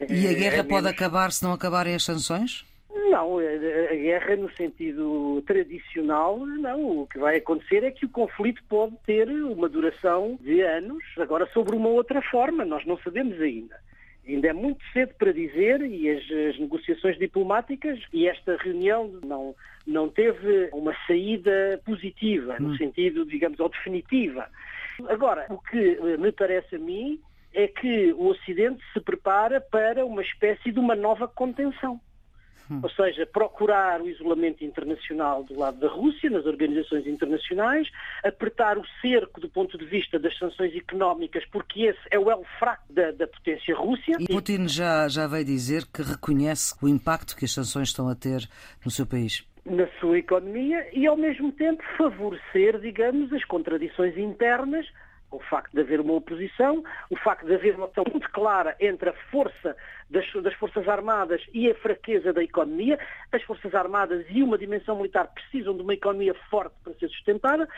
E 0.08 0.28
a 0.28 0.32
guerra 0.32 0.58
é 0.58 0.62
pode 0.62 0.84
menos... 0.84 0.92
acabar 0.92 1.32
se 1.32 1.42
não 1.42 1.52
acabarem 1.52 1.94
as 1.94 2.04
sanções? 2.04 2.64
Não, 3.10 3.38
a 3.38 3.94
guerra 3.94 4.36
no 4.36 4.50
sentido 4.54 5.42
tradicional, 5.46 6.38
não. 6.44 7.00
O 7.00 7.06
que 7.06 7.18
vai 7.18 7.36
acontecer 7.36 7.84
é 7.84 7.90
que 7.90 8.06
o 8.06 8.08
conflito 8.08 8.62
pode 8.68 8.96
ter 9.06 9.28
uma 9.28 9.68
duração 9.68 10.38
de 10.40 10.60
anos, 10.60 11.02
agora 11.18 11.48
sobre 11.52 11.76
uma 11.76 11.88
outra 11.88 12.20
forma, 12.22 12.64
nós 12.64 12.84
não 12.86 12.98
sabemos 12.98 13.40
ainda. 13.40 13.76
Ainda 14.26 14.48
é 14.48 14.52
muito 14.52 14.84
cedo 14.92 15.14
para 15.18 15.32
dizer 15.32 15.80
e 15.82 16.10
as, 16.10 16.22
as, 16.50 16.58
negociações 16.58 17.18
diplomáticas 17.18 17.98
e 18.12 18.28
esta 18.28 18.56
reunião 18.56 19.10
não, 19.24 19.54
não 19.86 20.08
teve 20.08 20.68
uma 20.72 20.94
saída 21.06 21.80
positiva, 21.84 22.58
no 22.58 22.70
hum. 22.70 22.76
sentido, 22.76 23.24
digamos, 23.24 23.58
ou 23.60 23.68
definitiva. 23.68 24.48
Agora, 25.08 25.46
o 25.48 25.58
que 25.58 25.98
me 26.18 26.32
parece 26.32 26.76
a 26.76 26.78
mim 26.78 27.20
é 27.52 27.66
que 27.66 28.12
o 28.12 28.26
Ocidente 28.26 28.82
se 28.92 29.00
prepara 29.00 29.60
para 29.60 30.04
uma 30.04 30.22
espécie 30.22 30.70
de 30.70 30.78
uma 30.78 30.94
nova 30.94 31.26
contenção. 31.26 32.00
Hum. 32.70 32.78
Ou 32.84 32.90
seja, 32.90 33.26
procurar 33.26 34.00
o 34.00 34.08
isolamento 34.08 34.64
internacional 34.64 35.42
do 35.42 35.58
lado 35.58 35.80
da 35.80 35.88
Rússia, 35.88 36.30
nas 36.30 36.46
organizações 36.46 37.04
internacionais, 37.04 37.88
apertar 38.22 38.78
o 38.78 38.84
cerco 39.02 39.40
do 39.40 39.48
ponto 39.48 39.76
de 39.76 39.84
vista 39.84 40.20
das 40.20 40.38
sanções 40.38 40.72
económicas, 40.76 41.44
porque 41.50 41.82
esse 41.82 41.98
é 42.12 42.18
o 42.18 42.30
elo 42.30 42.44
fraco 42.60 42.92
da, 42.92 43.10
da 43.10 43.26
potência 43.26 43.74
Rússia. 43.74 44.16
E 44.20 44.28
Putin 44.28 44.68
já, 44.68 45.08
já 45.08 45.26
veio 45.26 45.44
dizer 45.44 45.84
que 45.92 46.02
reconhece 46.02 46.72
o 46.80 46.86
impacto 46.86 47.36
que 47.36 47.44
as 47.44 47.50
sanções 47.50 47.88
estão 47.88 48.08
a 48.08 48.14
ter 48.14 48.48
no 48.84 48.90
seu 48.90 49.04
país 49.04 49.44
na 49.64 49.86
sua 50.00 50.18
economia 50.18 50.86
e, 50.92 51.06
ao 51.06 51.16
mesmo 51.16 51.52
tempo, 51.52 51.82
favorecer, 51.96 52.78
digamos, 52.78 53.32
as 53.32 53.44
contradições 53.44 54.16
internas 54.16 54.86
o 55.30 55.38
facto 55.38 55.72
de 55.72 55.80
haver 55.80 56.00
uma 56.00 56.14
oposição, 56.14 56.82
o 57.08 57.16
facto 57.16 57.46
de 57.46 57.54
haver 57.54 57.76
uma 57.76 57.86
opção 57.86 58.04
muito 58.10 58.28
clara 58.30 58.74
entre 58.80 59.10
a 59.10 59.12
força 59.30 59.76
das, 60.10 60.26
das, 60.42 60.54
Forças 60.54 60.88
Armadas 60.88 61.40
e 61.54 61.70
a 61.70 61.74
fraqueza 61.76 62.32
da 62.32 62.42
economia. 62.42 62.98
As 63.32 63.42
Forças 63.42 63.74
Armadas 63.74 64.26
e 64.28 64.42
uma 64.42 64.58
dimensão 64.58 64.96
militar 64.96 65.28
precisam 65.32 65.74
de 65.76 65.82
uma 65.82 65.94
economia 65.94 66.34
forte 66.50 66.74
para 66.82 66.94
ser 66.94 67.08
sustentada 67.08 67.68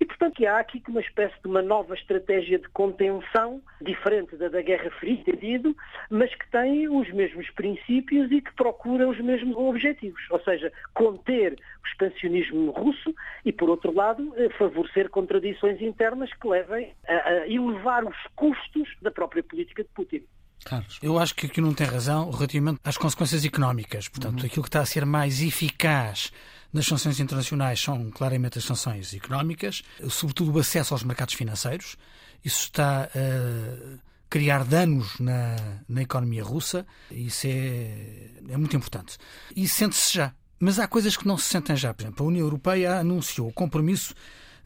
e, 0.00 0.04
portanto, 0.04 0.44
há 0.46 0.58
aqui 0.58 0.82
uma 0.88 1.00
espécie 1.00 1.34
de 1.42 1.48
uma 1.48 1.62
nova 1.62 1.94
estratégia 1.94 2.58
de 2.58 2.68
contenção, 2.70 3.62
diferente 3.80 4.36
da 4.36 4.48
da 4.48 4.62
Guerra 4.62 4.90
Fria, 4.98 5.14
entendido, 5.14 5.76
mas 6.08 6.34
que 6.34 6.48
tem 6.50 6.88
os 6.88 7.10
mesmos 7.12 7.48
princípios 7.50 8.30
e 8.30 8.40
que 8.40 8.52
procura 8.54 9.08
os 9.08 9.18
mesmos 9.20 9.56
objetivos, 9.56 10.22
ou 10.30 10.40
seja, 10.40 10.72
conter 10.92 11.54
o 11.54 11.86
expansionismo 11.88 12.70
russo 12.70 13.14
e, 13.44 13.52
por 13.52 13.68
outro 13.68 13.92
lado, 13.92 14.32
eh, 14.36 14.48
favorecer 14.50 15.10
contradições 15.10 15.80
internas 15.80 16.32
que 16.34 16.48
levem 16.48 16.92
a, 17.06 17.28
a 17.28 17.48
elevar 17.48 18.04
os 18.04 18.16
custos 18.36 18.88
da 19.02 19.10
própria 19.10 19.42
política 19.42 19.82
de 19.82 19.90
Putin. 19.90 20.24
Carlos. 20.64 20.98
Eu 21.02 21.18
acho 21.18 21.34
que 21.34 21.46
aqui 21.46 21.60
não 21.60 21.74
tem 21.74 21.86
razão 21.86 22.30
relativamente 22.30 22.80
às 22.84 22.96
consequências 22.96 23.44
económicas. 23.44 24.08
Portanto, 24.08 24.40
uhum. 24.40 24.46
aquilo 24.46 24.62
que 24.62 24.68
está 24.68 24.80
a 24.80 24.86
ser 24.86 25.04
mais 25.04 25.40
eficaz 25.42 26.32
nas 26.72 26.86
sanções 26.86 27.20
internacionais 27.20 27.80
são 27.80 28.10
claramente 28.10 28.58
as 28.58 28.64
sanções 28.64 29.14
económicas, 29.14 29.82
sobretudo 30.10 30.52
o 30.52 30.58
acesso 30.58 30.92
aos 30.92 31.04
mercados 31.04 31.34
financeiros. 31.34 31.96
Isso 32.44 32.64
está 32.64 33.04
a 33.04 33.98
criar 34.28 34.64
danos 34.64 35.18
na, 35.20 35.56
na 35.88 36.02
economia 36.02 36.42
russa. 36.42 36.84
Isso 37.10 37.46
é, 37.46 38.30
é 38.48 38.56
muito 38.56 38.76
importante. 38.76 39.16
E 39.54 39.68
sente-se 39.68 40.14
já. 40.14 40.34
Mas 40.58 40.78
há 40.78 40.88
coisas 40.88 41.16
que 41.16 41.26
não 41.26 41.38
se 41.38 41.46
sentem 41.46 41.76
já. 41.76 41.94
Por 41.94 42.02
exemplo, 42.02 42.26
a 42.26 42.28
União 42.28 42.44
Europeia 42.44 42.98
anunciou 42.98 43.48
o 43.48 43.52
compromisso 43.52 44.14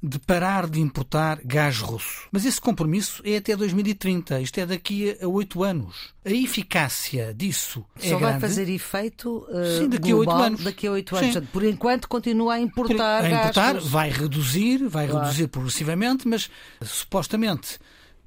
de 0.02 0.18
parar 0.18 0.68
de 0.68 0.80
importar 0.80 1.40
gás 1.44 1.78
russo. 1.78 2.28
Mas 2.30 2.44
esse 2.44 2.60
compromisso 2.60 3.20
é 3.24 3.36
até 3.36 3.56
2030, 3.56 4.40
isto 4.40 4.58
é 4.58 4.66
daqui 4.66 5.16
a 5.20 5.26
oito 5.26 5.64
anos. 5.64 6.14
A 6.24 6.30
eficácia 6.30 7.34
disso 7.34 7.84
é 7.96 8.10
Só 8.10 8.18
grande. 8.18 8.32
vai 8.32 8.40
fazer 8.40 8.68
efeito 8.68 9.46
uh, 9.48 9.78
Sim, 9.78 9.88
daqui 9.88 10.12
global, 10.12 10.36
a 10.36 10.38
oito 10.38 10.46
anos. 10.46 10.64
Daqui 10.64 10.86
a 10.86 10.92
oito 10.92 11.16
anos. 11.16 11.48
Por 11.52 11.64
enquanto 11.64 12.08
continua 12.08 12.54
a 12.54 12.60
importar 12.60 13.24
a 13.24 13.28
importar, 13.28 13.72
gás 13.74 13.86
vai 13.86 14.10
reduzir, 14.10 14.86
vai 14.88 15.08
claro. 15.08 15.24
reduzir 15.24 15.48
progressivamente, 15.48 16.28
mas 16.28 16.48
supostamente 16.82 17.78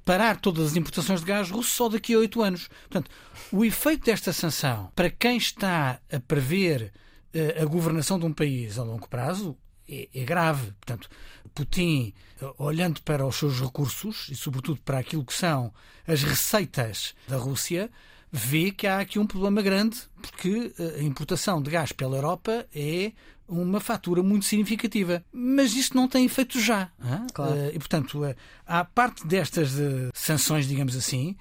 parar 0.04 0.36
todas 0.36 0.68
as 0.68 0.76
importações 0.76 1.20
de 1.20 1.26
gás 1.26 1.50
russo 1.50 1.70
só 1.70 1.88
daqui 1.88 2.14
a 2.14 2.18
oito 2.18 2.42
anos. 2.42 2.68
Portanto, 2.88 3.10
o 3.50 3.64
efeito 3.64 4.04
desta 4.04 4.32
sanção 4.32 4.90
para 4.94 5.08
quem 5.08 5.38
está 5.38 6.00
a 6.12 6.20
prever 6.20 6.92
uh, 7.34 7.62
a 7.62 7.64
governação 7.64 8.18
de 8.18 8.26
um 8.26 8.32
país 8.32 8.78
a 8.78 8.82
longo 8.82 9.08
prazo 9.08 9.56
é, 9.88 10.08
é 10.14 10.24
grave. 10.24 10.72
Portanto, 10.72 11.08
Putin, 11.54 12.12
olhando 12.58 13.00
para 13.02 13.26
os 13.26 13.36
seus 13.36 13.60
recursos 13.60 14.28
e, 14.30 14.34
sobretudo, 14.34 14.80
para 14.84 14.98
aquilo 14.98 15.24
que 15.24 15.34
são 15.34 15.72
as 16.06 16.22
receitas 16.22 17.14
da 17.28 17.36
Rússia, 17.36 17.90
vê 18.32 18.70
que 18.70 18.86
há 18.86 18.98
aqui 18.98 19.18
um 19.18 19.26
problema 19.26 19.60
grande, 19.60 19.98
porque 20.20 20.72
eh, 20.78 21.00
a 21.00 21.02
importação 21.02 21.60
de 21.60 21.70
gás 21.70 21.92
pela 21.92 22.16
Europa 22.16 22.66
é 22.74 23.12
uma 23.46 23.78
fatura 23.78 24.22
muito 24.22 24.46
significativa. 24.46 25.22
Mas 25.30 25.74
isto 25.74 25.94
não 25.94 26.08
tem 26.08 26.24
efeito 26.24 26.58
já. 26.58 26.90
Claro. 27.34 27.54
Eh, 27.54 27.72
e, 27.74 27.78
portanto, 27.78 28.24
eh, 28.24 28.34
há 28.66 28.84
parte 28.84 29.26
destas 29.26 29.72
sanções, 30.14 30.66
digamos 30.66 30.96
assim, 30.96 31.36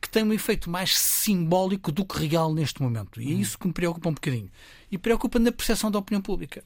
que 0.00 0.08
tem 0.08 0.22
um 0.22 0.32
efeito 0.32 0.70
mais 0.70 0.96
simbólico 0.96 1.90
do 1.90 2.04
que 2.04 2.24
real 2.24 2.54
neste 2.54 2.80
momento. 2.80 3.20
E 3.20 3.32
é 3.32 3.34
isso 3.34 3.58
que 3.58 3.66
me 3.66 3.72
preocupa 3.72 4.08
um 4.08 4.14
bocadinho. 4.14 4.50
E 4.90 4.96
preocupa 4.96 5.38
na 5.38 5.50
percepção 5.50 5.90
da 5.90 5.98
opinião 5.98 6.22
pública. 6.22 6.62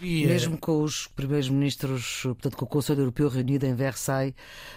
E, 0.00 0.26
Mesmo 0.26 0.58
com 0.58 0.82
os 0.82 1.06
primeiros 1.06 1.48
ministros, 1.48 2.22
portanto, 2.22 2.56
com 2.56 2.64
o 2.64 2.68
Conselho 2.68 3.02
Europeu 3.02 3.28
reunido 3.28 3.66
em 3.66 3.74
Versailles, 3.74 4.34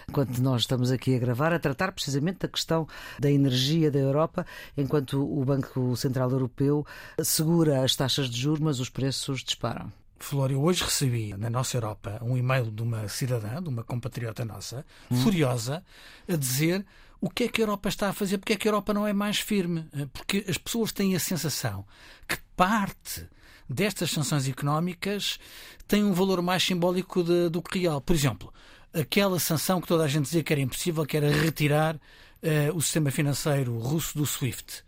enquanto 0.08 0.38
nós 0.38 0.62
estamos 0.62 0.90
aqui 0.90 1.16
a 1.16 1.18
gravar, 1.18 1.52
a 1.52 1.58
tratar 1.58 1.92
precisamente 1.92 2.38
da 2.40 2.48
questão 2.48 2.86
da 3.18 3.30
energia 3.30 3.90
da 3.90 3.98
Europa, 3.98 4.46
enquanto 4.76 5.20
o 5.20 5.44
Banco 5.44 5.96
Central 5.96 6.30
Europeu 6.30 6.86
segura 7.22 7.82
as 7.84 7.96
taxas 7.96 8.30
de 8.30 8.40
juros, 8.40 8.60
mas 8.60 8.78
os 8.78 8.88
preços 8.88 9.42
disparam. 9.42 9.92
Flor, 10.20 10.52
eu 10.52 10.62
hoje 10.62 10.84
recebi 10.84 11.34
na 11.36 11.48
nossa 11.48 11.78
Europa 11.78 12.20
um 12.22 12.36
e-mail 12.36 12.70
de 12.70 12.82
uma 12.82 13.08
cidadã, 13.08 13.60
de 13.60 13.70
uma 13.70 13.82
compatriota 13.82 14.44
nossa, 14.44 14.84
hum. 15.10 15.16
furiosa, 15.16 15.82
a 16.28 16.36
dizer 16.36 16.84
o 17.20 17.28
que 17.28 17.44
é 17.44 17.48
que 17.48 17.60
a 17.60 17.64
Europa 17.64 17.88
está 17.88 18.08
a 18.08 18.12
fazer, 18.12 18.38
porque 18.38 18.54
é 18.54 18.56
que 18.56 18.66
a 18.66 18.70
Europa 18.70 18.94
não 18.94 19.06
é 19.06 19.12
mais 19.12 19.38
firme. 19.38 19.86
Eh, 19.92 20.06
porque 20.12 20.44
as 20.48 20.56
pessoas 20.56 20.92
têm 20.92 21.14
a 21.14 21.20
sensação 21.20 21.84
que 22.26 22.38
parte 22.56 23.28
destas 23.68 24.10
sanções 24.10 24.48
económicas 24.48 25.38
tem 25.86 26.02
um 26.02 26.12
valor 26.12 26.42
mais 26.42 26.62
simbólico 26.62 27.22
de, 27.22 27.48
do 27.48 27.62
que 27.62 27.80
real. 27.80 28.00
Por 28.00 28.16
exemplo, 28.16 28.52
aquela 28.92 29.38
sanção 29.38 29.80
que 29.80 29.86
toda 29.86 30.04
a 30.04 30.08
gente 30.08 30.24
dizia 30.24 30.42
que 30.42 30.52
era 30.52 30.62
impossível, 30.62 31.06
que 31.06 31.16
era 31.16 31.30
retirar 31.30 31.96
uh, 31.96 32.74
o 32.74 32.80
sistema 32.80 33.10
financeiro 33.10 33.78
russo 33.78 34.16
do 34.16 34.26
SWIFT. 34.26 34.84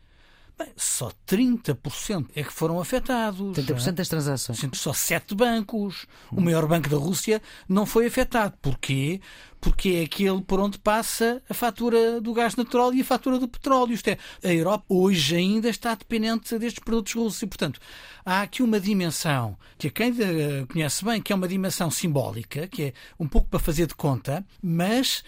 Bem, 0.62 0.72
só 0.76 1.10
30% 1.26 2.26
é 2.36 2.44
que 2.44 2.52
foram 2.52 2.78
afetados. 2.78 3.56
30% 3.56 3.88
é? 3.88 3.92
das 3.92 4.08
transações. 4.08 4.60
Só 4.74 4.92
sete 4.92 5.34
bancos. 5.34 6.06
O 6.30 6.40
maior 6.40 6.66
banco 6.66 6.88
da 6.88 6.96
Rússia 6.96 7.42
não 7.68 7.84
foi 7.84 8.06
afetado. 8.06 8.54
Porquê? 8.62 9.20
Porque 9.60 9.90
é 9.90 10.02
aquele 10.04 10.40
por 10.42 10.60
onde 10.60 10.78
passa 10.78 11.42
a 11.48 11.54
fatura 11.54 12.20
do 12.20 12.32
gás 12.32 12.54
natural 12.54 12.94
e 12.94 13.00
a 13.00 13.04
fatura 13.04 13.38
do 13.38 13.48
petróleo. 13.48 13.92
Isto 13.92 14.08
é, 14.08 14.18
a 14.44 14.52
Europa 14.52 14.84
hoje 14.88 15.36
ainda 15.36 15.68
está 15.68 15.94
dependente 15.94 16.56
destes 16.58 16.82
produtos 16.82 17.14
russos 17.14 17.42
e, 17.42 17.46
portanto, 17.46 17.80
há 18.24 18.42
aqui 18.42 18.62
uma 18.62 18.78
dimensão 18.78 19.56
que 19.78 19.88
a 19.88 19.90
quem 19.90 20.12
conhece 20.66 21.04
bem, 21.04 21.20
que 21.20 21.32
é 21.32 21.36
uma 21.36 21.48
dimensão 21.48 21.90
simbólica, 21.90 22.68
que 22.68 22.82
é 22.82 22.92
um 23.18 23.26
pouco 23.26 23.48
para 23.48 23.60
fazer 23.60 23.86
de 23.86 23.94
conta, 23.94 24.44
mas 24.62 25.24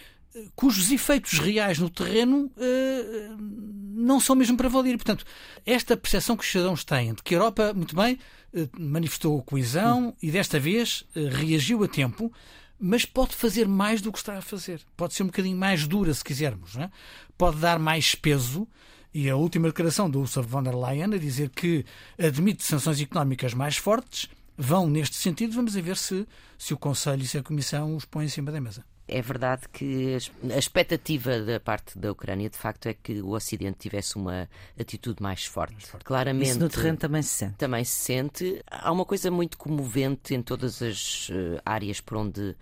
cujos 0.55 0.91
efeitos 0.91 1.39
reais 1.39 1.79
no 1.79 1.89
terreno 1.89 2.51
uh, 2.57 3.37
não 3.39 4.19
são 4.19 4.35
mesmo 4.35 4.57
para 4.57 4.69
valer. 4.69 4.97
Portanto, 4.97 5.25
esta 5.65 5.97
percepção 5.97 6.37
que 6.37 6.45
os 6.45 6.51
cidadãos 6.51 6.85
têm 6.85 7.15
de 7.15 7.23
que 7.23 7.35
a 7.35 7.39
Europa, 7.39 7.73
muito 7.73 7.95
bem, 7.95 8.19
uh, 8.53 8.69
manifestou 8.79 9.43
coesão 9.43 10.15
e 10.23 10.31
desta 10.31 10.59
vez 10.59 11.05
uh, 11.15 11.29
reagiu 11.31 11.85
a 11.85 11.89
tempo, 11.89 12.33
mas 12.79 13.05
pode 13.05 13.35
fazer 13.35 13.69
mais 13.69 14.01
do 14.01 14.13
que 14.13 14.19
está 14.19 14.37
a 14.37 14.43
fazer. 14.43 14.81
Pode 14.97 15.15
ser 15.15 15.23
um 15.23 15.27
bocadinho 15.27 15.57
mais 15.57 15.87
dura, 15.87 16.13
se 16.13 16.25
quisermos. 16.25 16.77
É? 16.77 16.91
Pode 17.39 17.59
dar 17.59 17.79
mais 17.79 18.15
peso. 18.15 18.67
E 19.13 19.31
a 19.31 19.37
última 19.37 19.69
declaração 19.69 20.11
do 20.11 20.21
Ursula 20.21 20.45
von 20.45 20.63
der 20.65 20.75
Leyen 20.75 21.15
a 21.15 21.19
dizer 21.19 21.49
que 21.51 21.85
admite 22.19 22.65
sanções 22.65 23.01
económicas 23.01 23.55
mais 23.55 23.77
fortes 23.77 24.29
vão 24.59 24.89
neste 24.91 25.15
sentido. 25.15 25.55
Vamos 25.55 25.73
ver 25.77 25.97
se, 25.97 26.27
se 26.59 26.75
o 26.75 26.77
Conselho 26.77 27.23
e 27.23 27.27
se 27.27 27.39
a 27.39 27.43
Comissão 27.43 27.95
os 27.95 28.05
põem 28.05 28.27
em 28.27 28.29
cima 28.29 28.51
da 28.51 28.61
mesa. 28.61 28.85
É 29.07 29.21
verdade 29.21 29.69
que 29.71 30.17
a 30.51 30.59
expectativa 30.59 31.39
da 31.41 31.61
parte 31.61 31.99
da 31.99 32.11
Ucrânia, 32.11 32.49
de 32.49 32.57
facto, 32.57 32.87
é 32.87 32.95
que 32.95 33.21
o 33.21 33.31
Ocidente 33.31 33.79
tivesse 33.79 34.17
uma 34.17 34.49
atitude 34.81 35.23
mais 35.23 35.45
forte. 35.45 35.75
Mais 35.75 35.85
forte. 35.85 36.05
Claramente. 36.05 36.51
Isso 36.51 36.61
no 36.61 36.71
terreno 36.71 36.97
também 36.97 37.23
se 37.23 37.29
sente. 37.29 37.57
Também 37.57 37.85
se 37.85 37.93
sente. 37.93 38.63
Há 38.71 38.91
uma 38.91 39.05
coisa 39.05 39.31
muito 39.31 39.59
comovente 39.59 40.35
em 40.35 40.43
todas 40.43 40.81
as 40.81 41.29
eh, 41.31 41.61
áreas 41.67 42.01
por 42.01 42.17
onde 42.17 42.57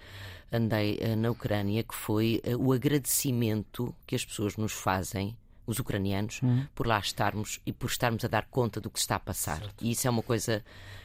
andei 0.51 0.99
eh, 1.01 1.15
na 1.15 1.31
Ucrânia, 1.31 1.85
que 1.85 1.95
foi 1.95 2.41
eh, 2.43 2.57
o 2.57 2.73
agradecimento 2.73 3.95
que 4.05 4.17
as 4.17 4.25
pessoas 4.25 4.57
nos 4.57 4.73
fazem 4.73 5.37
os 5.65 5.79
ucranianos, 5.79 6.41
hum. 6.43 6.67
por 6.75 6.89
lá 6.89 6.99
estarmos 6.99 7.61
e 7.65 7.73
por 7.73 7.89
estarmos 7.89 8.25
a 8.25 8.29
dar 8.29 8.47
conta 8.47 8.81
do 8.81 8.91
que 8.91 8.99
se 8.99 9.05
está 9.05 9.15
a 9.15 9.21
passar. 9.21 9.61
Certo. 9.61 9.85
E 9.85 9.93
isso 9.93 10.09
é 10.09 10.11
uma 10.11 10.23
coisa 10.23 10.65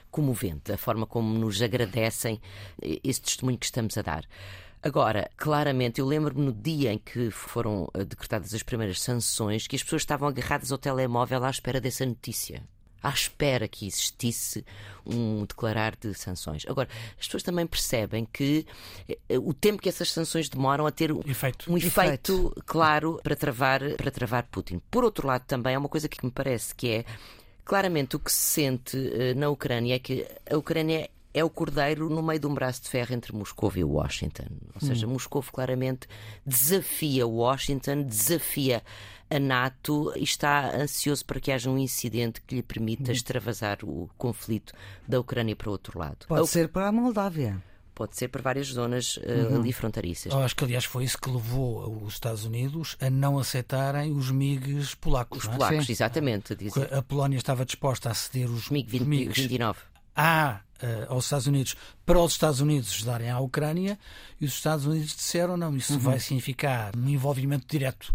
comovente, 0.09 0.71
a 0.71 0.77
forma 0.77 1.05
como 1.05 1.37
nos 1.37 1.61
agradecem 1.61 2.41
esse 2.81 3.21
testemunho 3.21 3.57
que 3.57 3.65
estamos 3.65 3.95
a 3.97 4.01
dar. 4.01 4.25
Agora, 4.81 5.29
claramente, 5.35 5.99
eu 5.99 6.05
lembro-me 6.05 6.45
no 6.45 6.53
dia 6.53 6.93
em 6.93 6.97
que 6.97 7.31
foram 7.31 7.89
eh, 7.93 8.05
decretadas 8.05 8.53
as 8.53 8.63
primeiras 8.63 9.01
sanções 9.01 9.67
que 9.67 9.75
as 9.75 9.83
pessoas 9.83 10.03
estavam 10.03 10.27
agarradas 10.27 10.71
ao 10.71 10.77
telemóvel 10.77 11.43
à 11.43 11.49
espera 11.49 11.81
dessa 11.81 12.05
notícia. 12.05 12.63
À 13.01 13.09
espera 13.09 13.67
que 13.67 13.87
existisse 13.87 14.65
um 15.05 15.45
declarar 15.45 15.95
de 15.95 16.13
sanções. 16.13 16.65
Agora, 16.67 16.89
as 17.19 17.25
pessoas 17.25 17.43
também 17.43 17.65
percebem 17.65 18.25
que 18.25 18.65
eh, 19.07 19.37
o 19.39 19.53
tempo 19.53 19.81
que 19.81 19.89
essas 19.89 20.11
sanções 20.11 20.47
demoram 20.47 20.85
a 20.85 20.91
ter 20.91 21.11
efeito. 21.25 21.71
um 21.71 21.77
efeito, 21.77 21.97
efeito 21.97 22.63
claro 22.65 23.19
para 23.23 23.35
travar, 23.35 23.81
para 23.95 24.11
travar 24.11 24.43
Putin. 24.43 24.81
Por 24.91 25.03
outro 25.03 25.27
lado, 25.27 25.43
também 25.45 25.75
há 25.75 25.79
uma 25.79 25.89
coisa 25.89 26.07
que 26.07 26.23
me 26.23 26.31
parece 26.31 26.73
que 26.75 26.89
é 26.89 27.05
claramente 27.67 28.15
o 28.15 28.19
que 28.19 28.31
se 28.31 28.61
sente 28.61 28.97
eh, 29.13 29.33
na 29.33 29.49
Ucrânia 29.49 29.95
é 29.95 29.99
que 29.99 30.25
a 30.49 30.57
Ucrânia 30.57 31.09
é 31.37 31.43
o 31.43 31.49
cordeiro 31.49 32.09
no 32.09 32.23
meio 32.23 32.39
de 32.39 32.47
um 32.47 32.53
braço 32.53 32.81
de 32.81 32.89
ferro 32.89 33.13
entre 33.13 33.31
Moscou 33.31 33.71
e 33.75 33.83
Washington. 33.83 34.47
Ou 34.73 34.81
seja, 34.81 35.05
hum. 35.05 35.11
Moscou 35.11 35.43
claramente 35.43 36.07
desafia 36.45 37.27
Washington, 37.27 38.03
desafia 38.03 38.83
a 39.29 39.39
NATO 39.39 40.11
e 40.15 40.23
está 40.23 40.75
ansioso 40.75 41.23
para 41.25 41.39
que 41.39 41.51
haja 41.51 41.69
um 41.69 41.77
incidente 41.77 42.41
que 42.41 42.55
lhe 42.55 42.63
permita 42.63 43.11
hum. 43.11 43.13
extravasar 43.13 43.79
o 43.83 44.09
conflito 44.17 44.73
da 45.07 45.19
Ucrânia 45.19 45.55
para 45.55 45.69
o 45.69 45.71
outro 45.71 45.99
lado. 45.99 46.25
Pode 46.27 46.41
a... 46.41 46.47
ser 46.47 46.69
para 46.69 46.87
a 46.87 46.91
Moldávia 46.91 47.61
pode 47.93 48.15
ser 48.15 48.27
para 48.27 48.43
várias 48.43 48.67
zonas 48.67 49.17
uh, 49.17 49.21
uhum. 49.49 49.59
ali 49.59 49.73
fronteiriças. 49.73 50.31
Eu 50.31 50.37
acho 50.37 50.55
que, 50.55 50.63
aliás, 50.63 50.85
foi 50.85 51.03
isso 51.03 51.17
que 51.17 51.31
levou 51.31 52.03
os 52.03 52.13
Estados 52.13 52.45
Unidos 52.45 52.95
a 53.01 53.09
não 53.09 53.39
aceitarem 53.39 54.11
os 54.11 54.29
MiGs 54.29 54.93
polacos. 54.93 55.39
Os 55.39 55.49
é? 55.49 55.51
polacos, 55.51 55.87
Sim. 55.87 55.93
exatamente. 55.93 56.55
A 56.91 57.01
Polónia 57.01 57.37
estava 57.37 57.65
disposta 57.65 58.11
a 58.11 58.13
ceder 58.13 58.51
os 58.51 58.69
MiG-29. 58.69 59.77
29 60.17 60.21
à, 60.21 60.61
uh, 60.81 61.13
aos 61.13 61.25
Estados 61.25 61.47
Unidos 61.47 61.75
para 62.05 62.19
os 62.19 62.31
Estados 62.31 62.59
Unidos 62.59 63.03
darem 63.03 63.29
à 63.29 63.39
Ucrânia 63.39 63.97
e 64.41 64.45
os 64.45 64.53
Estados 64.53 64.85
Unidos 64.85 65.15
disseram 65.15 65.55
não, 65.55 65.75
isso 65.77 65.93
uhum. 65.93 65.99
vai 65.99 66.19
significar 66.19 66.95
um 66.95 67.07
envolvimento 67.07 67.65
direto 67.67 68.13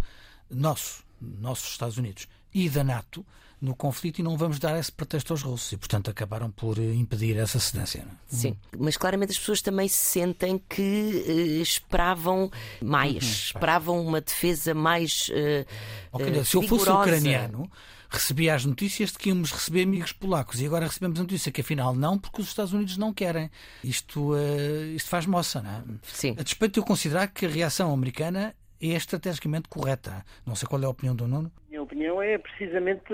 nosso, 0.51 1.05
nossos 1.21 1.71
Estados 1.71 1.97
Unidos 1.97 2.27
e 2.53 2.69
da 2.69 2.83
NATO 2.83 3.25
no 3.61 3.77
conflito 3.77 4.19
e 4.19 4.25
não 4.25 4.37
vamos 4.37 4.59
dar 4.59 4.77
esse 4.77 4.91
pretexto 4.91 5.33
aos 5.33 5.43
russos 5.43 5.71
e, 5.71 5.77
portanto, 5.77 6.11
acabaram 6.11 6.51
por 6.51 6.81
eh, 6.81 6.95
impedir 6.95 7.37
essa 7.37 7.61
cedência. 7.61 8.01
É? 8.01 8.05
Sim, 8.27 8.49
uhum. 8.49 8.81
mas 8.81 8.97
claramente 8.97 9.31
as 9.31 9.39
pessoas 9.39 9.63
também 9.63 9.87
sentem 9.87 10.61
que 10.69 11.25
uh, 11.29 11.63
esperavam 11.63 12.51
mais, 12.83 13.23
uhum. 13.23 13.31
esperavam 13.31 14.05
uma 14.05 14.21
defesa 14.21 14.75
mais. 14.75 15.29
Uh, 15.29 15.65
okay, 16.11 16.41
uh, 16.41 16.45
se 16.45 16.57
eu 16.57 16.63
fosse 16.63 16.91
ucraniano 16.91 17.71
recebia 18.13 18.55
as 18.55 18.65
notícias 18.65 19.13
de 19.13 19.19
que 19.19 19.29
íamos 19.31 19.53
receber 19.53 19.83
amigos 19.83 20.13
polacos 20.13 20.61
e 20.61 20.67
agora 20.67 20.87
recebemos 20.87 21.19
a 21.19 21.23
notícia 21.23 21.51
que 21.51 21.61
afinal 21.61 21.95
não, 21.95 22.19
porque 22.19 22.41
os 22.41 22.49
Estados 22.49 22.73
Unidos 22.73 22.97
não 22.97 23.13
querem. 23.13 23.51
Isto, 23.83 24.35
uh, 24.35 24.85
isto 24.95 25.09
faz 25.09 25.27
moça, 25.27 25.63
não 25.63 25.71
é? 25.71 25.83
Sim. 26.03 26.37
A 26.39 26.43
despeito 26.43 26.75
de 26.75 26.81
eu 26.81 26.85
considerar 26.85 27.29
que 27.29 27.47
a 27.47 27.49
reação 27.49 27.93
americana 27.93 28.55
é 28.81 28.97
estrategicamente 28.97 29.69
correta. 29.69 30.25
Não 30.45 30.55
sei 30.57 30.69
qual 30.69 30.83
é 30.83 30.87
a 30.87 30.89
opinião 30.89 31.15
do 31.15 31.29
Nuno. 31.29 31.51
A 31.69 31.71
minha 31.71 31.83
opinião 31.83 32.21
é 32.21 32.37
precisamente 32.37 33.13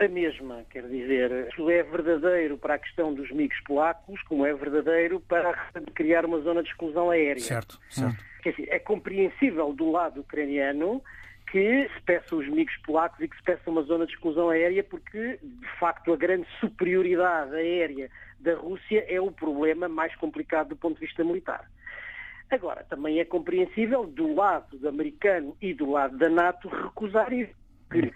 a 0.00 0.08
mesma. 0.08 0.64
Quer 0.70 0.82
dizer, 0.88 1.48
isso 1.48 1.70
é 1.70 1.82
verdadeiro 1.84 2.58
para 2.58 2.74
a 2.74 2.78
questão 2.78 3.14
dos 3.14 3.30
amigos 3.30 3.58
polacos, 3.64 4.20
como 4.22 4.44
é 4.44 4.52
verdadeiro 4.52 5.20
para 5.20 5.54
criar 5.94 6.24
uma 6.26 6.40
zona 6.40 6.62
de 6.62 6.68
exclusão 6.68 7.10
aérea. 7.10 7.42
Certo, 7.42 7.80
certo. 7.88 8.22
Quer 8.42 8.50
dizer, 8.50 8.68
é 8.70 8.78
compreensível 8.78 9.72
do 9.72 9.90
lado 9.90 10.20
ucraniano 10.20 11.02
que 11.50 11.88
se 11.94 12.02
peçam 12.02 12.38
os 12.38 12.46
amigos 12.46 12.76
polacos 12.78 13.20
e 13.20 13.28
que 13.28 13.36
se 13.36 13.42
peça 13.42 13.70
uma 13.70 13.82
zona 13.82 14.06
de 14.06 14.12
exclusão 14.12 14.50
aérea, 14.50 14.82
porque, 14.82 15.38
de 15.42 15.78
facto, 15.78 16.12
a 16.12 16.16
grande 16.16 16.46
superioridade 16.60 17.54
aérea 17.54 18.10
da 18.40 18.54
Rússia 18.54 19.04
é 19.08 19.20
o 19.20 19.30
problema 19.30 19.88
mais 19.88 20.14
complicado 20.16 20.70
do 20.70 20.76
ponto 20.76 20.94
de 20.98 21.06
vista 21.06 21.24
militar. 21.24 21.68
Agora, 22.50 22.84
também 22.84 23.18
é 23.18 23.24
compreensível 23.24 24.06
do 24.06 24.34
lado 24.34 24.88
americano 24.88 25.56
e 25.60 25.74
do 25.74 25.90
lado 25.90 26.16
da 26.16 26.28
NATO 26.28 26.68
recusar 26.68 27.32
isso. 27.32 27.54
Porque 27.88 28.12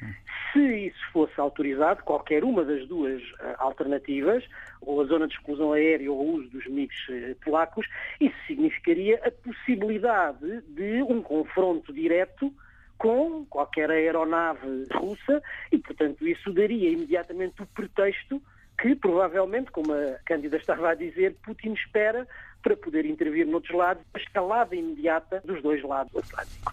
se 0.53 0.87
isso 0.87 1.13
fosse 1.13 1.41
autorizado, 1.41 2.03
qualquer 2.03 2.45
uma 2.45 2.65
das 2.65 2.87
duas 2.87 3.23
uh, 3.23 3.57
alternativas, 3.59 4.45
ou 4.81 5.01
a 5.01 5.05
zona 5.05 5.27
de 5.27 5.35
exclusão 5.35 5.73
aérea 5.73 6.11
ou 6.11 6.19
o 6.21 6.35
uso 6.35 6.49
dos 6.51 6.67
MiGs 6.67 7.09
uh, 7.09 7.37
polacos, 7.45 7.87
isso 8.21 8.37
significaria 8.47 9.21
a 9.25 9.31
possibilidade 9.31 10.63
de 10.69 11.03
um 11.03 11.23
confronto 11.23 11.93
direto 11.93 12.53
com 13.01 13.47
qualquer 13.47 13.91
aeronave 13.91 14.85
russa 14.93 15.43
e, 15.73 15.79
portanto, 15.79 16.29
isso 16.29 16.53
daria 16.53 16.91
imediatamente 16.91 17.63
o 17.63 17.67
pretexto 17.67 18.43
que, 18.79 18.95
provavelmente, 18.95 19.71
como 19.71 19.91
a 19.95 20.19
Cândida 20.27 20.59
estava 20.59 20.91
a 20.91 20.95
dizer, 20.95 21.35
Putin 21.43 21.73
espera 21.73 22.29
para 22.63 22.77
poder 22.77 23.07
intervir 23.07 23.47
noutros 23.47 23.75
lados, 23.75 24.05
a 24.13 24.19
escalada 24.19 24.77
imediata 24.77 25.41
dos 25.47 25.63
dois 25.63 25.83
lados 25.83 26.13
do 26.13 26.19
Atlântico. 26.19 26.73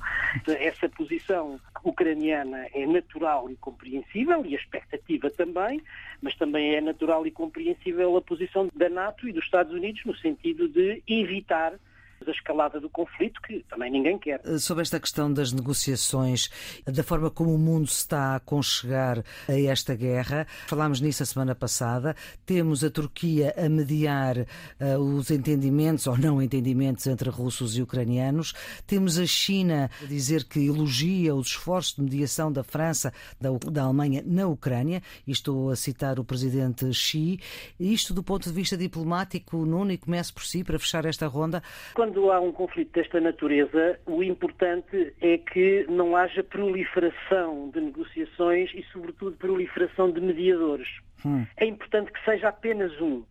Essa 0.60 0.90
posição 0.90 1.58
ucraniana 1.82 2.68
é 2.74 2.86
natural 2.86 3.50
e 3.50 3.56
compreensível, 3.56 4.46
e 4.46 4.54
a 4.54 4.60
expectativa 4.60 5.30
também, 5.30 5.82
mas 6.22 6.36
também 6.36 6.76
é 6.76 6.82
natural 6.82 7.26
e 7.26 7.32
compreensível 7.32 8.18
a 8.18 8.22
posição 8.22 8.70
da 8.76 8.90
NATO 8.90 9.30
e 9.30 9.32
dos 9.32 9.46
Estados 9.46 9.72
Unidos 9.72 10.04
no 10.04 10.16
sentido 10.18 10.68
de 10.68 11.02
evitar 11.08 11.80
da 12.26 12.32
escalada 12.32 12.80
do 12.80 12.90
conflito, 12.90 13.42
que 13.42 13.64
também 13.70 13.92
ninguém 13.92 14.18
quer. 14.18 14.42
Eh, 14.44 14.58
sobre 14.58 14.82
esta 14.82 15.00
questão 15.00 15.32
das 15.32 15.52
negociações, 15.52 16.50
da 16.86 17.04
forma 17.04 17.30
como 17.30 17.54
o 17.54 17.58
mundo 17.58 17.88
se 17.88 18.00
está 18.00 18.34
a 18.34 18.36
aconchegar 18.36 19.24
a 19.48 19.60
esta 19.60 19.96
guerra, 19.96 20.48
falámos 20.68 21.02
nisso 21.02 21.24
a 21.24 21.26
semana 21.26 21.56
passada. 21.56 22.16
Temos 22.46 22.84
a 22.84 22.90
Turquia 22.90 23.54
a 23.58 23.70
mediar 23.70 24.38
uh, 24.38 24.98
os 25.00 25.32
entendimentos 25.32 26.08
ou 26.08 26.18
não 26.18 26.42
entendimentos 26.42 27.06
entre 27.08 27.30
russos 27.30 27.78
e 27.78 27.82
ucranianos. 27.82 28.54
Temos 28.86 29.18
a 29.18 29.26
China 29.26 29.90
a 30.02 30.06
dizer 30.06 30.44
que 30.46 30.66
elogia 30.66 31.36
os 31.36 31.48
esforços 31.48 31.96
de 31.96 32.02
mediação 32.02 32.52
da 32.52 32.64
França, 32.64 33.14
da, 33.40 33.50
da 33.72 33.84
Alemanha 33.84 34.24
na 34.26 34.48
Ucrânia. 34.48 35.02
E 35.26 35.32
estou 35.32 35.70
a 35.70 35.76
citar 35.76 36.20
o 36.20 36.24
presidente 36.24 36.92
Xi. 36.94 37.40
Isto 37.80 38.14
do 38.14 38.24
ponto 38.24 38.48
de 38.48 38.56
vista 38.56 38.78
diplomático, 38.78 39.66
Nuno, 39.66 39.92
e 39.92 39.98
comece 39.98 40.34
por 40.34 40.44
si 40.44 40.64
para 40.64 40.80
fechar 40.80 41.06
esta 41.06 41.28
ronda. 41.28 41.62
Quando 41.94 42.07
quando 42.08 42.32
há 42.32 42.40
um 42.40 42.54
conflito 42.54 42.94
desta 42.94 43.20
natureza, 43.20 44.00
o 44.06 44.24
importante 44.24 45.14
é 45.20 45.38
que 45.38 45.86
não 45.90 46.16
haja 46.16 46.42
proliferação 46.42 47.70
de 47.70 47.82
negociações 47.82 48.72
e, 48.74 48.82
sobretudo, 48.94 49.36
proliferação 49.36 50.10
de 50.10 50.22
mediadores. 50.22 50.88
Hum. 51.26 51.46
É 51.58 51.66
importante 51.66 52.14
que 52.14 52.24
seja 52.24 52.48
apenas 52.48 52.94
um. 53.02 53.24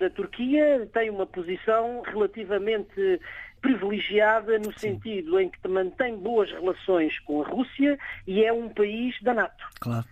A 0.00 0.10
Turquia 0.10 0.88
tem 0.92 1.10
uma 1.10 1.26
posição 1.26 2.02
relativamente 2.04 3.20
privilegiada 3.60 4.58
no 4.58 4.76
sentido 4.76 5.38
em 5.38 5.48
que 5.48 5.68
mantém 5.68 6.16
boas 6.16 6.50
relações 6.50 7.20
com 7.20 7.42
a 7.42 7.48
Rússia 7.48 7.96
e 8.26 8.44
é 8.44 8.52
um 8.52 8.68
país 8.68 9.14
da 9.22 9.32
NATO. 9.32 9.64
Claro. 9.80 10.04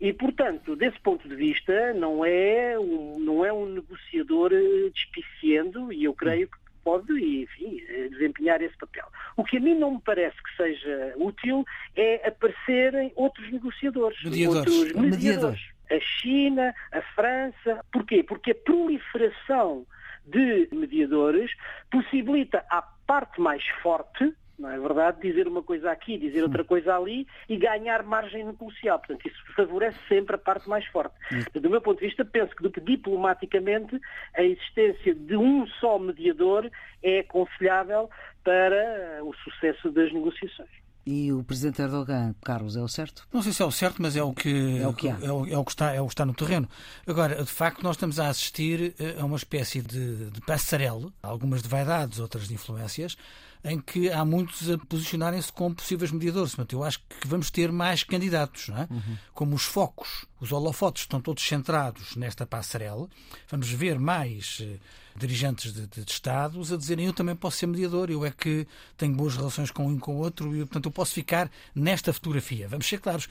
E, 0.00 0.12
portanto, 0.12 0.76
desse 0.76 0.98
ponto 1.00 1.28
de 1.28 1.34
vista, 1.34 1.92
não 1.94 2.24
é 2.24 2.78
um, 2.78 3.18
não 3.18 3.44
é 3.44 3.52
um 3.52 3.66
negociador 3.66 4.52
eh, 4.52 4.90
despiciando, 4.92 5.92
e 5.92 6.04
eu 6.04 6.14
creio 6.14 6.48
que 6.48 6.61
pode, 6.84 7.12
enfim, 7.12 7.82
desempenhar 8.10 8.60
esse 8.62 8.76
papel. 8.76 9.06
O 9.36 9.44
que 9.44 9.56
a 9.56 9.60
mim 9.60 9.74
não 9.74 9.92
me 9.92 10.00
parece 10.04 10.36
que 10.42 10.56
seja 10.56 11.14
útil 11.16 11.64
é 11.96 12.28
aparecerem 12.28 13.12
outros 13.14 13.50
negociadores, 13.50 14.22
mediadores. 14.22 14.76
outros 14.76 14.92
mediadores. 14.92 15.60
A 15.90 16.00
China, 16.00 16.74
a 16.92 17.02
França. 17.14 17.84
Porquê? 17.92 18.22
Porque 18.22 18.52
a 18.52 18.54
proliferação 18.54 19.86
de 20.24 20.68
mediadores 20.72 21.50
possibilita 21.90 22.64
à 22.70 22.82
parte 23.06 23.40
mais 23.40 23.66
forte 23.82 24.32
não 24.58 24.70
é 24.70 24.78
verdade? 24.78 25.20
Dizer 25.20 25.48
uma 25.48 25.62
coisa 25.62 25.90
aqui, 25.90 26.18
dizer 26.18 26.42
outra 26.42 26.64
coisa 26.64 26.96
ali 26.96 27.26
e 27.48 27.56
ganhar 27.56 28.02
margem 28.02 28.44
negocial. 28.44 28.98
Portanto, 28.98 29.26
isso 29.26 29.54
favorece 29.54 29.98
sempre 30.08 30.36
a 30.36 30.38
parte 30.38 30.68
mais 30.68 30.86
forte. 30.86 31.14
Do 31.54 31.70
meu 31.70 31.80
ponto 31.80 32.00
de 32.00 32.06
vista, 32.06 32.24
penso 32.24 32.54
que 32.54 32.80
diplomaticamente 32.80 34.00
a 34.34 34.42
existência 34.42 35.14
de 35.14 35.36
um 35.36 35.66
só 35.80 35.98
mediador 35.98 36.70
é 37.02 37.20
aconselhável 37.20 38.08
para 38.44 39.24
o 39.24 39.34
sucesso 39.34 39.90
das 39.90 40.12
negociações. 40.12 40.82
E 41.04 41.32
o 41.32 41.42
presidente 41.42 41.82
Erdogan, 41.82 42.32
Carlos, 42.44 42.76
é 42.76 42.80
o 42.80 42.86
certo? 42.86 43.26
Não 43.32 43.42
sei 43.42 43.52
se 43.52 43.60
é 43.60 43.64
o 43.64 43.72
certo, 43.72 44.00
mas 44.00 44.14
é 44.14 44.22
o 44.22 44.32
que, 44.32 44.78
é 44.78 44.86
o 44.86 44.94
que. 44.94 45.08
É 45.08 45.32
o, 45.32 45.46
é 45.46 45.58
o 45.58 45.64
que, 45.64 45.72
está, 45.72 45.92
é 45.92 46.00
o 46.00 46.06
que 46.06 46.12
está 46.12 46.24
no 46.24 46.32
terreno. 46.32 46.68
Agora, 47.04 47.42
de 47.42 47.50
facto, 47.50 47.82
nós 47.82 47.96
estamos 47.96 48.20
a 48.20 48.28
assistir 48.28 48.94
a 49.20 49.24
uma 49.24 49.36
espécie 49.36 49.82
de, 49.82 50.30
de 50.30 50.40
passarela, 50.42 51.12
algumas 51.20 51.60
de 51.60 51.68
vaidades, 51.68 52.20
outras 52.20 52.46
de 52.46 52.54
influências, 52.54 53.16
em 53.64 53.80
que 53.80 54.10
há 54.10 54.24
muitos 54.24 54.68
a 54.68 54.76
posicionarem-se 54.78 55.52
como 55.52 55.74
possíveis 55.74 56.10
mediadores. 56.10 56.54
Portanto, 56.54 56.72
eu 56.72 56.82
acho 56.82 56.98
que 56.98 57.28
vamos 57.28 57.50
ter 57.50 57.70
mais 57.70 58.02
candidatos, 58.02 58.68
não 58.68 58.78
é? 58.78 58.88
Uhum. 58.90 59.16
como 59.32 59.54
os 59.54 59.62
focos, 59.62 60.26
os 60.40 60.50
holofotes 60.50 61.02
estão 61.02 61.20
todos 61.20 61.46
centrados 61.46 62.16
nesta 62.16 62.44
passarela. 62.44 63.08
Vamos 63.48 63.70
ver 63.70 63.98
mais 63.98 64.58
eh, 64.60 64.78
dirigentes 65.16 65.72
de, 65.72 65.86
de, 65.86 66.04
de, 66.04 66.12
Estados 66.12 66.72
a 66.72 66.76
dizerem 66.76 67.06
eu 67.06 67.12
também 67.12 67.36
posso 67.36 67.58
ser 67.58 67.66
mediador, 67.66 68.10
eu 68.10 68.24
é 68.24 68.30
que 68.30 68.66
tenho 68.96 69.14
boas 69.14 69.36
relações 69.36 69.70
com 69.70 69.86
um 69.86 69.96
e 69.96 69.98
com 69.98 70.16
o 70.16 70.18
outro 70.18 70.54
e, 70.54 70.60
portanto, 70.60 70.86
eu 70.86 70.92
posso 70.92 71.14
ficar 71.14 71.50
nesta 71.74 72.12
fotografia. 72.12 72.68
Vamos 72.68 72.86
ser 72.86 72.98
claros, 72.98 73.28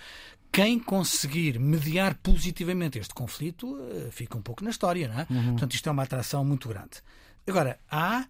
quem 0.52 0.80
conseguir 0.80 1.60
mediar 1.60 2.16
positivamente 2.16 3.00
este 3.00 3.14
conflito 3.14 3.78
eh, 3.92 4.10
fica 4.12 4.38
um 4.38 4.42
pouco 4.42 4.64
na 4.64 4.70
história, 4.70 5.08
não 5.08 5.20
é? 5.20 5.28
Uhum. 5.30 5.52
Portanto, 5.52 5.74
isto 5.74 5.90
é 5.90 5.92
uma 5.92 6.04
atração 6.04 6.46
muito 6.46 6.70
grande. 6.70 7.02
Agora, 7.48 7.80
há 7.90 8.26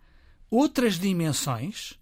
outras 0.52 1.00
dimensões 1.00 1.98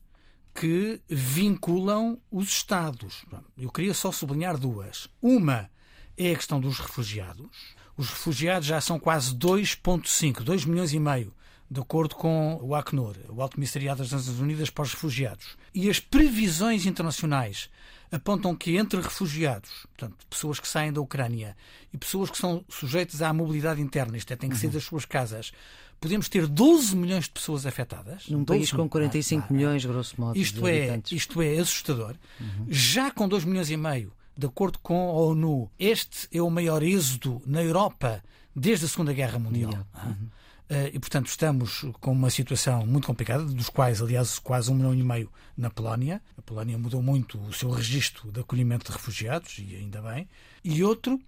que 0.54 1.00
vinculam 1.08 2.20
os 2.30 2.50
Estados. 2.50 3.24
Eu 3.58 3.72
queria 3.72 3.94
só 3.94 4.12
sublinhar 4.12 4.58
duas. 4.58 5.08
Uma 5.22 5.70
é 6.18 6.32
a 6.32 6.36
questão 6.36 6.60
dos 6.60 6.80
refugiados. 6.80 7.78
Os 7.96 8.10
refugiados 8.10 8.68
já 8.68 8.82
são 8.82 9.00
quase 9.00 9.36
2,5, 9.36 10.42
2 10.42 10.66
milhões 10.66 10.92
e 10.92 11.00
meio, 11.00 11.34
de 11.70 11.80
acordo 11.80 12.16
com 12.16 12.60
o 12.62 12.74
Acnur, 12.74 13.16
o 13.30 13.42
Alto 13.42 13.56
Comissariado 13.56 14.02
das 14.02 14.12
Nações 14.12 14.40
Unidas 14.40 14.70
para 14.70 14.84
os 14.84 14.94
Refugiados. 14.94 15.56
E 15.74 15.90
as 15.90 16.00
previsões 16.00 16.86
internacionais 16.86 17.70
apontam 18.12 18.56
que 18.56 18.76
entre 18.76 19.00
refugiados, 19.00 19.86
portanto, 19.96 20.26
pessoas 20.28 20.60
que 20.60 20.68
saem 20.68 20.92
da 20.92 21.00
Ucrânia 21.00 21.56
e 21.94 21.98
pessoas 21.98 22.32
que 22.32 22.38
são 22.38 22.66
sujeitas 22.68 23.22
à 23.22 23.32
mobilidade 23.32 23.82
interna, 23.82 24.18
isto 24.18 24.34
é, 24.34 24.36
têm 24.36 24.50
que 24.50 24.56
uhum. 24.56 24.62
sair 24.62 24.72
das 24.72 24.84
suas 24.84 25.06
casas, 25.06 25.52
podemos 26.00 26.30
ter 26.30 26.48
12 26.48 26.96
milhões 26.96 27.26
de 27.26 27.32
pessoas 27.32 27.66
afetadas. 27.66 28.28
Num 28.28 28.46
país 28.46 28.72
com 28.72 28.88
45 28.88 29.48
ah, 29.50 29.54
milhões, 29.54 29.86
grosso 29.86 30.20
modo. 30.20 30.38
Isto, 30.38 30.68
é, 30.68 31.02
isto 31.12 31.42
é 31.42 31.58
assustador. 31.58 32.16
Uhum. 32.40 32.66
Já 32.70 33.12
com 33.12 33.28
2 33.28 33.46
milhões 33.46 33.70
e 33.70 33.78
meio, 33.78 34.14
de 34.38 34.46
acordo 34.46 34.80
com 34.80 35.10
a 35.10 35.14
ONU, 35.14 35.70
este 35.78 36.28
é 36.32 36.42
o 36.42 36.50
maior 36.50 36.82
êxodo 36.82 37.42
na 37.46 37.62
Europa 37.62 38.24
desde 38.56 38.86
a 38.86 38.88
Segunda 38.88 39.14
Guerra 39.14 39.38
Mundial. 39.38 39.74
Uhum. 40.04 40.30
Uh, 40.70 40.86
e, 40.94 41.00
portanto, 41.00 41.28
estamos 41.28 41.84
com 42.00 42.12
uma 42.12 42.30
situação 42.30 42.86
muito 42.86 43.08
complicada, 43.08 43.44
dos 43.44 43.70
quais, 43.70 44.02
aliás, 44.02 44.38
quase 44.38 44.72
um 44.72 44.76
milhão 44.76 44.94
e 44.94 45.02
meio 45.02 45.32
na 45.58 45.70
Polónia. 45.70 46.22
A 46.38 46.42
Polónia 46.44 46.78
mudou 46.78 47.02
muito 47.02 47.40
o 47.40 47.52
seu 47.52 47.72
registro 47.72 48.32
de 48.32 48.40
acolhimento 48.40 48.86
de 48.86 48.92
refugiados, 48.92 49.58
e 49.58 49.76
ainda 49.76 50.00
bem. 50.02 50.30
E 50.64 50.84
outro 50.84 51.20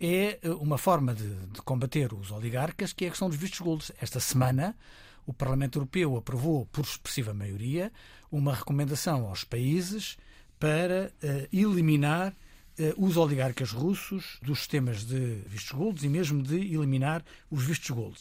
é 0.00 0.38
eh, 0.42 0.50
uma 0.50 0.78
forma 0.78 1.14
de, 1.14 1.34
de, 1.46 1.62
combater 1.62 2.12
os 2.12 2.30
oligarcas, 2.30 2.92
que 2.92 3.04
é 3.04 3.08
a 3.08 3.10
questão 3.10 3.28
dos 3.28 3.38
vistos 3.38 3.60
gold. 3.60 3.92
Esta 4.00 4.20
semana, 4.20 4.76
o 5.26 5.32
Parlamento 5.32 5.78
Europeu 5.78 6.16
aprovou, 6.16 6.66
por 6.66 6.84
expressiva 6.84 7.32
maioria, 7.32 7.92
uma 8.30 8.54
recomendação 8.54 9.26
aos 9.28 9.44
países 9.44 10.16
para 10.58 11.12
uh, 11.22 11.48
eliminar 11.56 12.32
uh, 12.32 13.04
os 13.04 13.16
oligarcas 13.16 13.70
russos 13.70 14.38
dos 14.42 14.58
sistemas 14.58 15.04
de 15.04 15.42
vistos 15.46 15.72
gold 15.72 16.04
e 16.04 16.08
mesmo 16.08 16.42
de 16.42 16.56
eliminar 16.56 17.24
os 17.50 17.64
vistos 17.64 17.90
gold. 17.90 18.18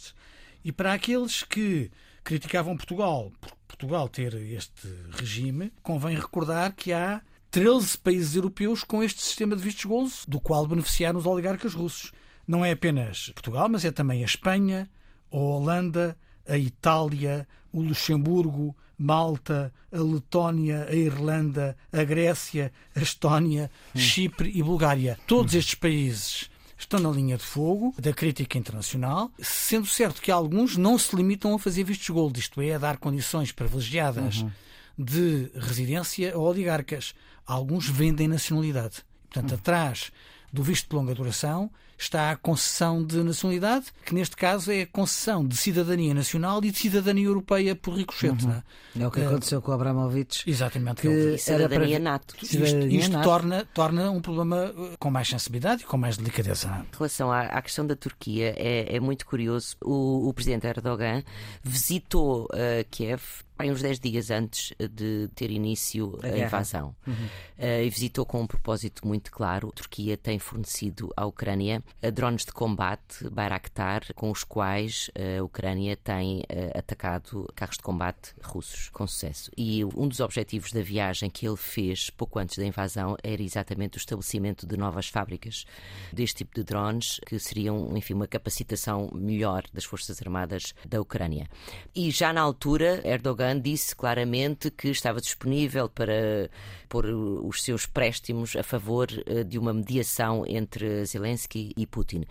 E 0.64 0.72
para 0.72 0.94
aqueles 0.94 1.44
que 1.44 1.92
criticavam 2.24 2.78
Portugal 2.78 3.32
por 3.42 3.52
Portugal 3.68 4.08
ter 4.08 4.34
este 4.36 4.88
regime, 5.12 5.74
convém 5.82 6.16
recordar 6.16 6.74
que 6.74 6.94
há 6.94 7.22
13 7.54 8.00
países 8.00 8.36
europeus 8.36 8.84
com 8.84 9.04
este 9.04 9.22
sistema 9.22 9.56
de 9.56 9.62
vistos 9.62 9.86
golos, 9.86 10.26
do 10.28 10.42
qual 10.42 10.66
beneficiaram 10.66 11.20
os 11.20 11.28
oligarcas 11.28 11.76
russos. 11.76 12.12
Não 12.48 12.66
é 12.66 12.72
apenas 12.72 13.30
Portugal, 13.30 13.70
mas 13.70 13.86
é 13.86 13.92
também 13.92 14.24
a 14.24 14.26
Espanha, 14.26 14.90
a 15.32 15.38
Holanda, 15.38 16.18
a 16.48 16.58
Itália, 16.58 17.48
o 17.72 17.84
Luxemburgo, 17.84 18.76
Malta, 18.98 19.72
a 19.92 20.00
Letónia, 20.00 20.88
a 20.90 20.96
Irlanda, 20.96 21.78
a 21.92 22.04
Grécia, 22.04 22.74
a 22.96 23.00
Estónia, 23.00 23.70
hum. 23.96 24.00
Chipre 24.00 24.52
e 24.52 24.64
Bulgária. 24.64 25.20
Todos 25.28 25.54
estes 25.54 25.76
países 25.76 26.50
estão 26.76 27.00
na 27.00 27.12
linha 27.12 27.38
de 27.38 27.44
fogo 27.44 27.94
da 28.00 28.14
crítica 28.14 28.58
internacional, 28.58 29.30
sendo 29.38 29.86
certo 29.86 30.24
que 30.24 30.32
alguns 30.32 30.76
não 30.76 30.98
se 30.98 31.16
limitam 31.16 31.54
a 31.54 31.60
fazer 31.60 31.84
vistos 31.84 32.10
gold, 32.10 32.40
isto 32.40 32.60
é, 32.64 32.74
a 32.74 32.80
dar 32.80 32.98
condições 32.98 33.52
privilegiadas 33.52 34.42
uhum. 34.42 34.52
De 34.98 35.52
residência 35.56 36.34
a 36.34 36.38
oligarcas 36.38 37.14
alguns 37.46 37.88
vendem 37.88 38.28
nacionalidade. 38.28 39.04
Portanto, 39.30 39.52
hum. 39.52 39.56
atrás 39.56 40.12
do 40.52 40.62
visto 40.62 40.90
de 40.90 40.96
longa 40.96 41.16
duração 41.16 41.72
está 41.98 42.32
a 42.32 42.36
concessão 42.36 43.04
de 43.04 43.24
nacionalidade, 43.24 43.86
que 44.06 44.14
neste 44.14 44.36
caso 44.36 44.72
é 44.72 44.82
a 44.82 44.88
concessão 44.88 45.46
de 45.46 45.56
cidadania 45.56 46.14
nacional 46.14 46.60
e 46.64 46.72
de 46.72 46.78
cidadania 46.78 47.26
europeia 47.26 47.76
por 47.76 47.96
ricochete. 47.96 48.46
Uhum. 48.46 48.62
É? 48.98 49.02
é 49.02 49.08
o 49.08 49.12
que 49.12 49.22
aconteceu 49.22 49.62
com 49.62 49.72
o 49.72 49.74
Abramovich. 49.74 50.50
Exatamente. 50.50 51.02
Que 51.02 51.08
e 51.08 51.38
cidadania 51.38 52.00
para... 52.00 52.12
nato. 52.12 52.36
Isto, 52.42 52.58
isto 52.58 53.12
nato. 53.12 53.24
Torna, 53.24 53.66
torna 53.74 54.12
um 54.12 54.22
problema 54.22 54.72
uh, 54.72 54.98
com 55.00 55.10
mais 55.10 55.28
sensibilidade 55.28 55.84
e 55.84 55.86
com 55.86 55.98
mais 55.98 56.18
delicadeza. 56.18 56.86
Em 56.94 56.98
relação 56.98 57.32
à, 57.32 57.42
à 57.42 57.62
questão 57.62 57.86
da 57.86 57.96
Turquia, 57.96 58.54
é, 58.58 58.96
é 58.96 59.00
muito 59.00 59.26
curioso. 59.26 59.76
O, 59.82 60.28
o, 60.28 60.34
presidente 60.34 60.68
Erdogan 60.68 61.24
visitou 61.64 62.46
uh, 62.46 62.86
Kiev 62.92 63.24
bem, 63.64 63.72
uns 63.72 63.82
10 63.82 64.00
dias 64.00 64.30
antes 64.30 64.74
de 64.78 65.30
ter 65.34 65.50
início 65.50 66.20
a, 66.22 66.28
a 66.28 66.38
invasão. 66.38 66.94
Uhum. 67.08 67.14
Uh, 67.14 67.84
e 67.86 67.90
visitou 67.90 68.26
com 68.26 68.42
um 68.42 68.48
propósito 68.48 69.08
muito 69.08 69.32
claro. 69.32 69.70
A 69.70 69.72
Turquia 69.72 70.18
tem 70.18 70.38
fornecido 70.38 71.12
à 71.16 71.26
Ucrânia 71.26 71.82
drones 72.14 72.44
de 72.44 72.52
combate 72.52 73.30
Bayraktar, 73.30 74.14
com 74.16 74.30
os 74.30 74.44
quais 74.44 75.10
a 75.16 75.42
Ucrânia 75.42 75.96
tem 75.96 76.44
atacado 76.76 77.48
carros 77.56 77.78
de 77.78 77.84
combate 77.84 78.34
russos 78.42 78.90
com 78.90 79.08
sucesso. 79.08 79.50
E 79.56 79.86
um 79.86 80.08
dos 80.08 80.20
objetivos 80.20 80.72
da 80.72 80.82
viagem 80.82 81.30
que 81.30 81.48
ele 81.48 81.56
fez 81.56 82.10
pouco 82.10 82.40
antes 82.40 82.58
da 82.58 82.66
invasão 82.66 83.16
era 83.24 83.42
exatamente 83.42 83.98
o 83.98 84.00
estabelecimento 84.00 84.68
de 84.68 84.76
novas 84.76 85.08
fábricas 85.08 85.66
deste 86.12 86.38
tipo 86.38 86.56
de 86.56 86.64
drones, 86.64 87.20
que 87.26 87.40
seriam, 87.40 87.96
enfim, 87.96 88.14
uma 88.14 88.28
capacitação 88.28 89.10
melhor 89.14 89.64
das 89.72 89.86
Forças 89.86 90.22
Armadas 90.22 90.74
da 90.86 91.00
Ucrânia. 91.00 91.48
E 91.96 92.12
já 92.12 92.34
na 92.34 92.42
altura, 92.42 93.02
Erdogan 93.08 93.53
disse 93.60 93.96
claramente 93.96 94.70
que 94.72 94.90
estava 94.90 95.22
disponível 95.22 95.90
para 95.90 96.50
pôr 96.90 97.06
os 97.06 97.64
seus 97.64 97.86
préstimos 97.86 98.56
a 98.56 98.64
favor 98.64 99.08
eh, 99.26 99.44
de 99.44 99.58
uma 99.58 99.74
mediação 99.74 100.44
entre 100.48 101.06
Zelensky 101.06 101.72
e 101.76 101.88
Putin. 101.88 102.26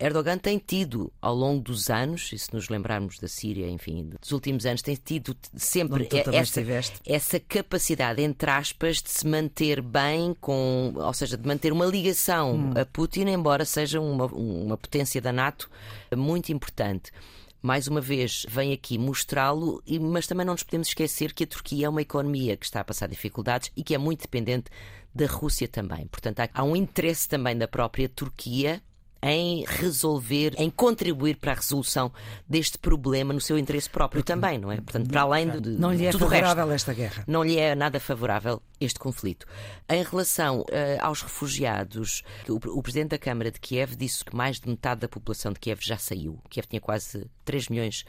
Erdogan 0.00 0.38
tem 0.38 0.58
tido, 0.58 1.12
ao 1.20 1.34
longo 1.34 1.60
dos 1.60 1.90
anos, 1.90 2.30
e 2.32 2.38
se 2.38 2.54
nos 2.54 2.68
lembrarmos 2.68 3.18
da 3.18 3.26
Síria, 3.26 3.68
enfim, 3.68 4.10
dos 4.20 4.30
últimos 4.30 4.64
anos, 4.64 4.80
tem 4.80 4.94
tido 4.94 5.36
sempre 5.56 6.08
essa, 6.32 6.62
essa, 7.04 7.40
capacidade, 7.40 8.22
entre 8.22 8.48
aspas, 8.48 9.02
de 9.02 9.10
se 9.10 9.26
manter 9.26 9.82
bem 9.82 10.36
com, 10.40 10.92
ou 10.94 11.12
seja, 11.12 11.36
de 11.36 11.44
manter 11.44 11.72
uma 11.72 11.84
ligação 11.84 12.54
hum. 12.54 12.74
a 12.80 12.86
Putin, 12.86 13.22
embora 13.22 13.64
seja 13.64 14.00
uma, 14.00 14.26
uma 14.26 14.76
potência 14.76 15.20
da 15.20 15.32
NATO 15.32 15.68
muito 16.14 16.52
importante 16.52 17.10
mais 17.60 17.88
uma 17.88 18.00
vez, 18.00 18.46
vem 18.48 18.72
aqui 18.72 18.96
mostrá-lo, 18.98 19.82
mas 20.00 20.26
também 20.26 20.46
não 20.46 20.54
nos 20.54 20.62
podemos 20.62 20.88
esquecer 20.88 21.32
que 21.32 21.44
a 21.44 21.46
Turquia 21.46 21.86
é 21.86 21.88
uma 21.88 22.02
economia 22.02 22.56
que 22.56 22.64
está 22.64 22.80
a 22.80 22.84
passar 22.84 23.08
dificuldades 23.08 23.70
e 23.76 23.82
que 23.82 23.94
é 23.94 23.98
muito 23.98 24.22
dependente 24.22 24.70
da 25.14 25.26
Rússia 25.26 25.66
também. 25.66 26.06
Portanto, 26.06 26.40
há 26.52 26.62
um 26.62 26.76
interesse 26.76 27.28
também 27.28 27.56
da 27.56 27.66
própria 27.66 28.08
Turquia 28.08 28.82
em 29.22 29.64
resolver, 29.66 30.54
em 30.56 30.70
contribuir 30.70 31.36
para 31.36 31.52
a 31.52 31.54
resolução 31.56 32.12
deste 32.48 32.78
problema 32.78 33.32
no 33.32 33.40
seu 33.40 33.58
interesse 33.58 33.90
próprio 33.90 34.22
também, 34.22 34.58
não 34.58 34.70
é? 34.70 34.76
Portanto, 34.76 35.08
para 35.08 35.22
além 35.22 35.60
de, 35.60 35.70
não 35.70 35.92
lhe 35.92 36.06
é 36.06 36.12
favorável 36.12 36.68
resto, 36.68 36.90
esta 36.90 36.94
guerra. 36.94 37.24
Não 37.26 37.42
lhe 37.42 37.58
é 37.58 37.74
nada 37.74 37.98
favorável 37.98 38.62
este 38.80 38.98
conflito. 38.98 39.46
Em 39.88 40.04
relação 40.04 40.60
uh, 40.60 40.64
aos 41.00 41.22
refugiados, 41.22 42.22
o, 42.48 42.54
o, 42.78 42.82
presidente 42.82 43.10
da 43.10 43.18
Câmara 43.18 43.50
de 43.50 43.58
Kiev 43.58 43.96
disse 43.96 44.24
que 44.24 44.36
mais 44.36 44.60
de 44.60 44.68
metade 44.68 45.00
da 45.00 45.08
população 45.08 45.52
de 45.52 45.58
Kiev 45.58 45.80
já 45.82 45.98
saiu. 45.98 46.38
Kiev 46.48 46.68
tinha 46.68 46.80
quase 46.80 47.28
3 47.44 47.68
milhões 47.70 48.04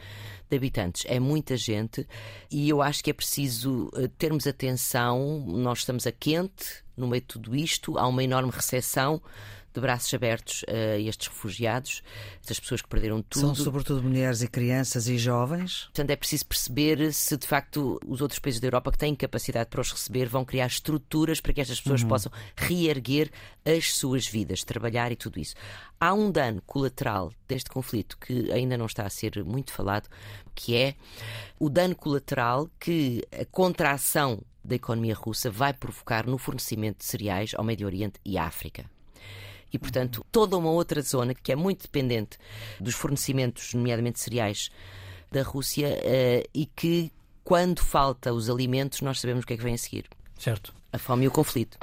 de 0.48 0.56
habitantes. 0.56 1.04
É 1.08 1.18
muita 1.18 1.56
gente 1.56 2.06
e 2.50 2.68
eu 2.68 2.80
acho 2.80 3.02
que 3.02 3.10
é 3.10 3.12
preciso 3.12 3.90
uh, 3.94 4.08
termos 4.16 4.46
atenção. 4.46 5.44
Nós 5.48 5.80
estamos 5.80 6.06
a 6.06 6.12
quente 6.12 6.84
no 6.96 7.08
meio 7.08 7.22
de 7.22 7.28
tudo 7.28 7.56
isto, 7.56 7.98
há 7.98 8.06
uma 8.06 8.22
enorme 8.22 8.50
recessão 8.52 9.22
de 9.72 9.80
braços 9.80 10.12
abertos 10.12 10.64
a 10.68 10.98
estes 10.98 11.28
refugiados, 11.28 12.02
estas 12.40 12.58
pessoas 12.58 12.82
que 12.82 12.88
perderam 12.88 13.22
tudo. 13.22 13.40
São 13.40 13.54
sobretudo 13.54 14.02
mulheres 14.02 14.42
e 14.42 14.48
crianças 14.48 15.08
e 15.08 15.16
jovens. 15.16 15.84
Portanto, 15.84 16.10
é 16.10 16.16
preciso 16.16 16.46
perceber 16.46 17.12
se 17.12 17.36
de 17.36 17.46
facto 17.46 18.00
os 18.06 18.20
outros 18.20 18.38
países 18.38 18.60
da 18.60 18.66
Europa 18.66 18.92
que 18.92 18.98
têm 18.98 19.14
capacidade 19.14 19.70
para 19.70 19.80
os 19.80 19.92
receber 19.92 20.26
vão 20.26 20.44
criar 20.44 20.66
estruturas 20.66 21.40
para 21.40 21.52
que 21.52 21.60
estas 21.60 21.80
pessoas 21.80 22.02
uhum. 22.02 22.08
possam 22.08 22.32
reerguer 22.56 23.30
as 23.64 23.94
suas 23.94 24.26
vidas, 24.26 24.64
trabalhar 24.64 25.12
e 25.12 25.16
tudo 25.16 25.38
isso. 25.38 25.54
Há 26.00 26.14
um 26.14 26.30
dano 26.30 26.62
colateral 26.66 27.32
deste 27.46 27.70
conflito 27.70 28.16
que 28.18 28.50
ainda 28.50 28.76
não 28.76 28.86
está 28.86 29.04
a 29.04 29.10
ser 29.10 29.44
muito 29.44 29.72
falado, 29.72 30.08
que 30.54 30.76
é 30.76 30.94
o 31.58 31.68
dano 31.68 31.94
colateral 31.94 32.68
que 32.78 33.22
a 33.32 33.44
contração 33.44 34.42
da 34.64 34.74
economia 34.74 35.14
russa 35.14 35.50
vai 35.50 35.72
provocar 35.72 36.26
no 36.26 36.38
fornecimento 36.38 36.98
de 36.98 37.04
cereais 37.04 37.52
ao 37.54 37.64
Médio 37.64 37.86
Oriente 37.86 38.20
e 38.24 38.36
à 38.36 38.44
África. 38.44 38.84
E, 39.72 39.78
portanto, 39.78 40.24
toda 40.30 40.56
uma 40.56 40.70
outra 40.70 41.00
zona 41.02 41.34
que 41.34 41.52
é 41.52 41.56
muito 41.56 41.82
dependente 41.82 42.38
dos 42.80 42.94
fornecimentos, 42.94 43.74
nomeadamente 43.74 44.20
cereais, 44.20 44.70
da 45.30 45.42
Rússia 45.42 45.86
eh, 46.02 46.44
e 46.52 46.66
que, 46.66 47.12
quando 47.44 47.80
falta 47.80 48.32
os 48.32 48.50
alimentos, 48.50 49.00
nós 49.00 49.20
sabemos 49.20 49.44
o 49.44 49.46
que 49.46 49.54
é 49.54 49.56
que 49.56 49.62
vem 49.62 49.74
a 49.74 49.78
seguir. 49.78 50.06
Certo. 50.38 50.74
A 50.92 50.98
fome 50.98 51.24
e 51.24 51.28
o 51.28 51.30
conflito. 51.30 51.78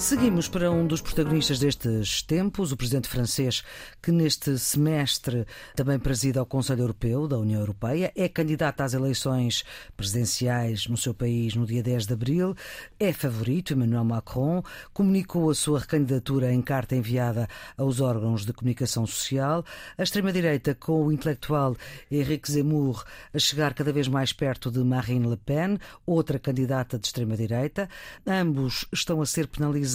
Seguimos 0.00 0.48
para 0.48 0.70
um 0.70 0.86
dos 0.86 1.02
protagonistas 1.02 1.58
destes 1.58 2.22
tempos, 2.22 2.72
o 2.72 2.76
presidente 2.76 3.06
francês, 3.06 3.62
que 4.00 4.10
neste 4.10 4.58
semestre 4.58 5.46
também 5.76 5.98
presida 5.98 6.40
ao 6.40 6.46
Conselho 6.46 6.80
Europeu 6.80 7.28
da 7.28 7.38
União 7.38 7.60
Europeia, 7.60 8.10
é 8.16 8.26
candidato 8.26 8.80
às 8.80 8.94
eleições 8.94 9.62
presidenciais 9.98 10.86
no 10.86 10.96
seu 10.96 11.12
país 11.12 11.54
no 11.54 11.66
dia 11.66 11.82
10 11.82 12.06
de 12.06 12.14
abril, 12.14 12.56
é 12.98 13.12
favorito, 13.12 13.74
Emmanuel 13.74 14.04
Macron, 14.04 14.62
comunicou 14.94 15.50
a 15.50 15.54
sua 15.54 15.80
recandidatura 15.80 16.50
em 16.50 16.62
carta 16.62 16.96
enviada 16.96 17.46
aos 17.76 18.00
órgãos 18.00 18.46
de 18.46 18.54
comunicação 18.54 19.06
social. 19.06 19.62
A 19.98 20.02
extrema-direita, 20.02 20.74
com 20.74 21.04
o 21.04 21.12
intelectual 21.12 21.76
Henrique 22.10 22.50
Zemmour, 22.50 23.04
a 23.34 23.38
chegar 23.38 23.74
cada 23.74 23.92
vez 23.92 24.08
mais 24.08 24.32
perto 24.32 24.70
de 24.70 24.78
Marine 24.78 25.28
Le 25.28 25.36
Pen, 25.36 25.78
outra 26.06 26.38
candidata 26.38 26.98
de 26.98 27.06
extrema-direita. 27.06 27.86
Ambos 28.26 28.86
estão 28.90 29.20
a 29.20 29.26
ser 29.26 29.46
penalizados 29.46 29.89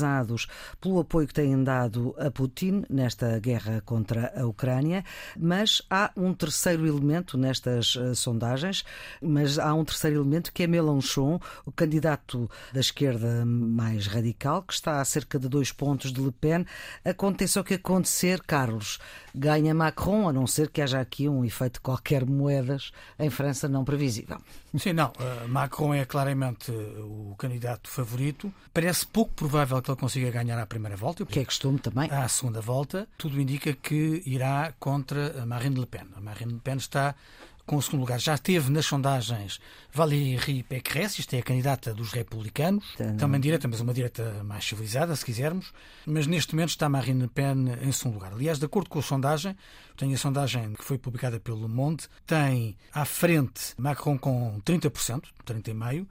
pelo 0.81 0.99
apoio 0.99 1.27
que 1.27 1.33
têm 1.33 1.63
dado 1.63 2.15
a 2.17 2.29
Putin 2.31 2.83
nesta 2.89 3.39
guerra 3.39 3.81
contra 3.85 4.33
a 4.35 4.45
Ucrânia, 4.45 5.03
mas 5.37 5.81
há 5.89 6.11
um 6.15 6.33
terceiro 6.33 6.85
elemento 6.85 7.37
nestas 7.37 7.95
uh, 7.95 8.15
sondagens, 8.15 8.83
mas 9.21 9.59
há 9.59 9.73
um 9.73 9.85
terceiro 9.85 10.17
elemento 10.17 10.51
que 10.51 10.63
é 10.63 10.67
Mélenchon, 10.67 11.39
o 11.65 11.71
candidato 11.71 12.49
da 12.73 12.79
esquerda 12.79 13.45
mais 13.45 14.07
radical, 14.07 14.63
que 14.63 14.73
está 14.73 15.01
a 15.01 15.05
cerca 15.05 15.39
de 15.39 15.47
dois 15.47 15.71
pontos 15.71 16.11
de 16.11 16.21
Le 16.21 16.31
Pen. 16.31 16.65
Aconteça 17.03 17.61
o 17.61 17.63
que 17.63 17.75
acontecer, 17.75 18.41
Carlos, 18.41 18.99
ganha 19.33 19.73
Macron, 19.73 20.27
a 20.27 20.33
não 20.33 20.47
ser 20.47 20.69
que 20.69 20.81
haja 20.81 20.99
aqui 20.99 21.27
um 21.29 21.45
efeito 21.45 21.81
qualquer 21.81 22.25
moedas 22.25 22.91
em 23.19 23.29
França 23.29 23.67
não 23.67 23.83
previsível. 23.83 24.37
Sim, 24.77 24.93
não. 24.93 25.07
Uh, 25.07 25.47
Macron 25.47 25.93
é 25.93 26.05
claramente 26.05 26.71
o 26.71 27.35
candidato 27.37 27.89
favorito. 27.89 28.53
Parece 28.73 29.05
pouco 29.05 29.33
provável 29.33 29.81
que 29.81 29.89
ele 29.89 29.99
consiga 29.99 30.31
ganhar 30.31 30.59
à 30.59 30.65
primeira 30.65 30.95
volta. 30.95 31.25
Que 31.25 31.39
é 31.39 31.45
costume 31.45 31.79
também. 31.79 32.09
À 32.11 32.27
segunda 32.27 32.61
volta, 32.61 33.07
tudo 33.17 33.39
indica 33.39 33.73
que 33.73 34.21
irá 34.25 34.73
contra 34.79 35.41
a 35.41 35.45
Marine 35.45 35.79
Le 35.79 35.85
Pen. 35.85 36.07
A 36.15 36.21
Marine 36.21 36.53
Le 36.53 36.59
Pen 36.59 36.77
está 36.77 37.15
com 37.65 37.77
o 37.77 37.81
segundo 37.81 38.01
lugar. 38.01 38.19
Já 38.19 38.37
teve 38.37 38.69
nas 38.69 38.85
sondagens 38.85 39.59
Valérie 39.91 40.63
Pécresse, 40.63 41.21
isto 41.21 41.33
é 41.35 41.39
a 41.39 41.43
candidata 41.43 41.93
dos 41.93 42.11
republicanos, 42.11 42.85
Entendo. 42.93 43.17
também 43.17 43.39
direita, 43.39 43.67
mas 43.67 43.79
uma 43.79 43.93
direita 43.93 44.43
mais 44.43 44.65
civilizada, 44.65 45.15
se 45.15 45.25
quisermos. 45.25 45.73
Mas 46.05 46.27
neste 46.27 46.53
momento 46.53 46.69
está 46.69 46.87
Marine 46.87 47.23
Le 47.23 47.27
Pen 47.27 47.65
em 47.81 47.91
segundo 47.91 48.15
lugar. 48.15 48.33
Aliás, 48.33 48.59
de 48.59 48.65
acordo 48.65 48.89
com 48.89 48.99
a 48.99 49.01
sondagem, 49.01 49.55
tenho 49.97 50.13
a 50.13 50.17
sondagem 50.17 50.73
que 50.73 50.83
foi 50.83 50.97
publicada 50.97 51.39
pelo 51.39 51.67
Monde, 51.67 52.05
tem 52.25 52.77
à 52.93 53.05
frente 53.05 53.73
Macron 53.77 54.17
com 54.17 54.61
30%, 54.65 55.23
30,5%. 55.45 56.07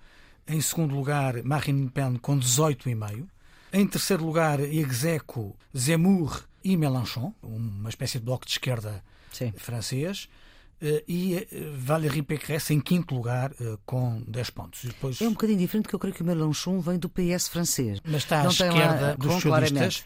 Em 0.46 0.60
segundo 0.60 0.94
lugar, 0.94 1.42
Marine 1.42 1.84
Le 1.84 1.90
Pen 1.90 2.16
com 2.16 2.38
18,5%. 2.38 3.26
Em 3.72 3.86
terceiro 3.86 4.24
lugar, 4.24 4.60
Execo, 4.60 5.56
Zemmour 5.76 6.44
e 6.62 6.76
Mélenchon, 6.76 7.34
uma 7.42 7.88
espécie 7.88 8.18
de 8.18 8.24
bloco 8.24 8.46
de 8.46 8.52
esquerda 8.52 9.02
Sim. 9.32 9.52
francês. 9.56 10.28
Uh, 10.82 11.02
e 11.08 11.36
uh, 11.36 11.72
Valérie 11.78 12.22
Pécresse 12.22 12.74
em 12.74 12.80
quinto 12.80 13.14
lugar 13.14 13.52
uh, 13.52 13.78
com 13.86 14.22
10 14.26 14.50
pontos. 14.50 14.84
Depois... 14.84 15.20
É 15.20 15.26
um 15.26 15.32
bocadinho 15.32 15.58
diferente, 15.58 15.84
porque 15.84 15.94
eu 15.94 16.00
creio 16.00 16.14
que 16.14 16.22
o 16.22 16.26
Mélenchon 16.26 16.80
vem 16.80 16.98
do 16.98 17.08
PS 17.08 17.48
francês. 17.48 18.00
Mas 18.04 18.22
está 18.22 18.40
à 18.40 18.44
Não 18.44 18.50
esquerda 18.50 19.06
lá, 19.08 19.14
dos 19.14 19.34
socialistas 19.34 20.04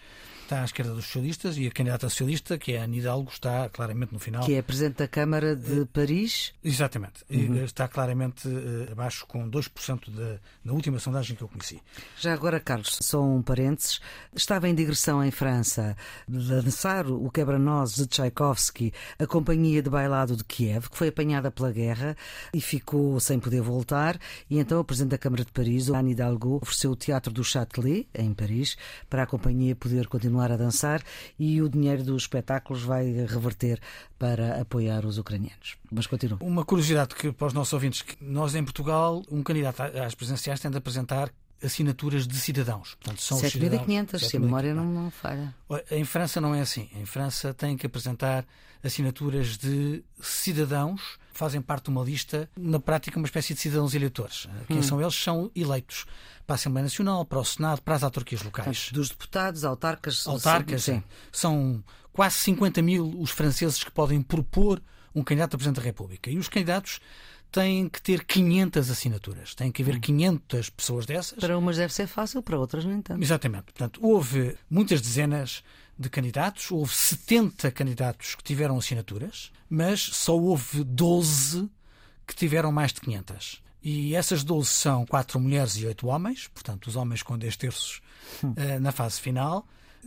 está 0.48 0.62
à 0.62 0.64
esquerda 0.64 0.94
dos 0.94 1.04
socialistas 1.04 1.58
e 1.58 1.66
a 1.66 1.70
candidata 1.70 2.08
socialista, 2.08 2.56
que 2.56 2.72
é 2.72 2.80
a 2.80 2.84
Ana 2.84 2.96
Hidalgo, 2.96 3.30
está 3.30 3.68
claramente 3.68 4.14
no 4.14 4.18
final. 4.18 4.42
Que 4.42 4.54
é 4.54 4.62
Presidente 4.62 4.96
da 4.96 5.06
Câmara 5.06 5.54
de 5.54 5.84
Paris. 5.86 6.54
Exatamente. 6.64 7.22
Uhum. 7.30 7.62
Está 7.62 7.86
claramente 7.86 8.48
uh, 8.48 8.90
abaixo 8.90 9.26
com 9.26 9.48
2% 9.48 10.10
de, 10.10 10.40
na 10.64 10.72
última 10.72 10.98
sondagem 10.98 11.36
que 11.36 11.42
eu 11.42 11.48
conheci. 11.48 11.82
Já 12.18 12.32
agora, 12.32 12.58
Carlos, 12.58 12.98
só 13.02 13.22
um 13.22 13.42
parênteses. 13.42 14.00
Estava 14.34 14.68
em 14.68 14.74
digressão 14.74 15.22
em 15.22 15.30
França 15.30 15.94
de 16.26 16.62
dançar 16.62 17.06
o 17.06 17.30
quebra-nós 17.30 17.94
de 17.94 18.06
Tchaikovsky, 18.06 18.94
a 19.18 19.26
Companhia 19.26 19.82
de 19.82 19.90
Bailado 19.90 20.34
de 20.34 20.44
Kiev, 20.44 20.88
que 20.88 20.96
foi 20.96 21.08
apanhada 21.08 21.50
pela 21.50 21.70
guerra 21.70 22.16
e 22.54 22.60
ficou 22.60 23.20
sem 23.20 23.38
poder 23.38 23.60
voltar. 23.60 24.18
E 24.48 24.58
então 24.58 24.80
o 24.80 24.84
Presidente 24.84 25.10
da 25.10 25.18
Câmara 25.18 25.44
de 25.44 25.52
Paris, 25.52 25.90
Anne 25.90 26.12
Hidalgo, 26.12 26.58
ofereceu 26.62 26.92
o 26.92 26.96
Teatro 26.96 27.30
do 27.30 27.44
Châtelet, 27.44 28.08
em 28.14 28.32
Paris, 28.32 28.78
para 29.10 29.24
a 29.24 29.26
companhia 29.26 29.76
poder 29.76 30.06
continuar 30.06 30.37
continuar 30.38 30.52
a 30.52 30.56
dançar 30.56 31.02
e 31.38 31.60
o 31.60 31.68
dinheiro 31.68 32.04
dos 32.04 32.22
espetáculos 32.22 32.82
vai 32.82 33.04
reverter 33.26 33.80
para 34.18 34.60
apoiar 34.60 35.04
os 35.04 35.18
ucranianos. 35.18 35.76
Mas 35.90 36.06
continua. 36.06 36.38
Uma 36.40 36.64
curiosidade 36.64 37.14
que 37.14 37.32
para 37.32 37.48
os 37.48 37.52
nossos 37.52 37.72
ouvintes, 37.72 38.02
que 38.02 38.16
nós 38.20 38.54
em 38.54 38.62
Portugal, 38.62 39.22
um 39.30 39.42
candidato 39.42 39.82
às 39.82 40.14
presidenciais 40.14 40.60
tem 40.60 40.70
de 40.70 40.76
apresentar 40.76 41.30
assinaturas 41.62 42.26
de 42.26 42.36
cidadãos. 42.36 42.94
Portanto, 42.94 43.20
são 43.20 43.38
7.500, 43.38 44.18
se 44.20 44.36
a 44.36 44.40
memória 44.40 44.72
não, 44.72 44.84
não 44.84 45.10
falha. 45.10 45.52
Em 45.90 46.04
França 46.04 46.40
não 46.40 46.54
é 46.54 46.60
assim. 46.60 46.88
Em 46.94 47.04
França 47.04 47.52
tem 47.52 47.76
que 47.76 47.86
apresentar 47.86 48.46
assinaturas 48.82 49.58
de 49.58 50.04
cidadãos 50.20 51.18
fazem 51.38 51.62
parte 51.62 51.84
de 51.84 51.90
uma 51.90 52.02
lista, 52.02 52.50
na 52.56 52.80
prática, 52.80 53.16
uma 53.16 53.26
espécie 53.26 53.54
de 53.54 53.60
cidadãos 53.60 53.94
eleitores. 53.94 54.48
Quem 54.66 54.78
hum. 54.78 54.82
são 54.82 55.00
eles? 55.00 55.14
São 55.14 55.50
eleitos 55.54 56.04
para 56.44 56.54
a 56.54 56.56
Assembleia 56.56 56.82
Nacional, 56.82 57.24
para 57.24 57.38
o 57.38 57.44
Senado, 57.44 57.80
para 57.80 57.94
as 57.94 58.02
autarquias 58.02 58.42
locais. 58.42 58.90
Dos 58.92 59.10
deputados, 59.10 59.64
autarcas. 59.64 60.26
Autarcas, 60.26 60.82
sim. 60.82 61.00
São 61.30 61.82
quase 62.12 62.38
50 62.38 62.82
mil 62.82 63.14
os 63.20 63.30
franceses 63.30 63.84
que 63.84 63.90
podem 63.92 64.20
propor 64.20 64.82
um 65.14 65.22
candidato 65.22 65.54
a 65.54 65.58
Presidente 65.58 65.76
da 65.76 65.82
República. 65.82 66.28
E 66.28 66.36
os 66.38 66.48
candidatos 66.48 66.98
têm 67.52 67.88
que 67.88 68.02
ter 68.02 68.24
500 68.24 68.90
assinaturas. 68.90 69.54
Tem 69.54 69.70
que 69.70 69.80
haver 69.80 70.00
500 70.00 70.68
hum. 70.68 70.72
pessoas 70.76 71.06
dessas. 71.06 71.38
Para 71.38 71.56
umas 71.56 71.76
deve 71.76 71.94
ser 71.94 72.08
fácil, 72.08 72.42
para 72.42 72.58
outras 72.58 72.84
nem 72.84 73.00
tanto. 73.00 73.22
Exatamente. 73.22 73.66
Portanto, 73.66 74.00
houve 74.02 74.56
muitas 74.68 75.00
dezenas 75.00 75.62
de 75.98 76.08
candidatos, 76.08 76.70
houve 76.70 76.94
70 76.94 77.70
candidatos 77.72 78.34
que 78.34 78.42
tiveram 78.42 78.78
assinaturas, 78.78 79.50
mas 79.68 80.00
só 80.00 80.36
houve 80.38 80.84
12 80.84 81.68
que 82.26 82.36
tiveram 82.36 82.70
mais 82.70 82.92
de 82.92 83.00
500. 83.00 83.62
E 83.82 84.14
essas 84.14 84.44
12 84.44 84.68
são 84.68 85.06
4 85.06 85.40
mulheres 85.40 85.76
e 85.76 85.86
8 85.86 86.06
homens, 86.06 86.48
portanto, 86.48 86.86
os 86.86 86.96
homens 86.96 87.22
com 87.22 87.38
10 87.38 87.56
terços 87.56 88.00
hum. 88.44 88.50
uh, 88.50 88.80
na 88.80 88.92
fase 88.92 89.20
final. 89.20 89.66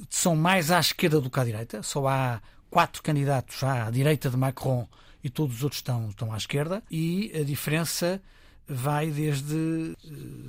São 0.09 0.35
mais 0.35 0.71
à 0.71 0.79
esquerda 0.79 1.19
do 1.19 1.29
que 1.29 1.39
à 1.39 1.43
direita, 1.43 1.83
só 1.83 2.07
há 2.07 2.41
4 2.69 3.03
candidatos 3.03 3.61
à 3.63 3.89
direita 3.89 4.29
de 4.29 4.37
Macron 4.37 4.87
e 5.23 5.29
todos 5.29 5.57
os 5.57 5.63
outros 5.63 5.79
estão, 5.79 6.09
estão 6.09 6.33
à 6.33 6.37
esquerda. 6.37 6.83
E 6.89 7.31
a 7.35 7.43
diferença 7.43 8.21
vai 8.67 9.11
desde 9.11 9.97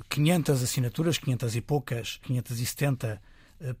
500 0.09 0.61
eh, 0.61 0.63
assinaturas, 0.63 1.17
500 1.17 1.55
e 1.55 1.61
poucas, 1.61 2.19
570 2.23 3.07
eh, 3.07 3.19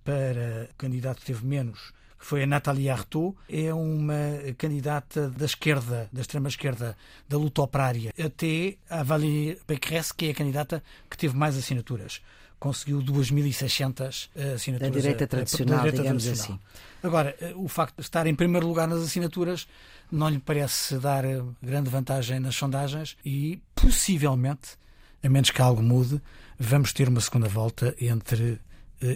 para 0.03 0.69
o 0.71 0.75
candidato 0.77 1.19
que 1.19 1.25
teve 1.25 1.45
menos, 1.45 1.93
que 2.19 2.25
foi 2.25 2.43
a 2.43 2.47
Nathalie 2.47 2.89
Artaud, 2.89 3.35
é 3.49 3.73
uma 3.73 4.15
candidata 4.57 5.29
da 5.29 5.45
esquerda, 5.45 6.07
da 6.11 6.21
extrema-esquerda, 6.21 6.95
da 7.27 7.37
luta 7.37 7.61
operária, 7.61 8.13
até 8.17 8.77
a 8.89 9.03
Valérie 9.03 9.57
Pécresse, 9.67 10.13
que 10.13 10.27
é 10.27 10.31
a 10.31 10.33
candidata 10.33 10.81
que 11.09 11.17
teve 11.17 11.35
mais 11.35 11.57
assinaturas. 11.57 12.21
Conseguiu 12.59 12.99
2.600 12.99 14.29
eh, 14.35 14.53
assinaturas. 14.53 14.93
Da 14.93 14.99
direita 15.01 15.27
tradicional, 15.27 15.75
da 15.75 15.83
direita 15.83 16.01
digamos 16.01 16.23
tradicional. 16.23 16.61
assim. 16.63 17.05
Agora, 17.05 17.35
eh, 17.41 17.53
o 17.57 17.67
facto 17.67 17.97
de 17.97 18.03
estar 18.03 18.25
em 18.25 18.33
primeiro 18.33 18.65
lugar 18.65 18.87
nas 18.87 19.03
assinaturas 19.03 19.67
não 20.09 20.29
lhe 20.29 20.39
parece 20.39 20.97
dar 20.99 21.25
grande 21.61 21.89
vantagem 21.89 22.39
nas 22.39 22.55
sondagens 22.55 23.17
e, 23.25 23.61
possivelmente, 23.75 24.77
a 25.21 25.27
menos 25.27 25.51
que 25.51 25.61
algo 25.61 25.83
mude, 25.83 26.21
vamos 26.57 26.93
ter 26.93 27.09
uma 27.09 27.19
segunda 27.19 27.49
volta 27.49 27.93
entre 27.99 28.61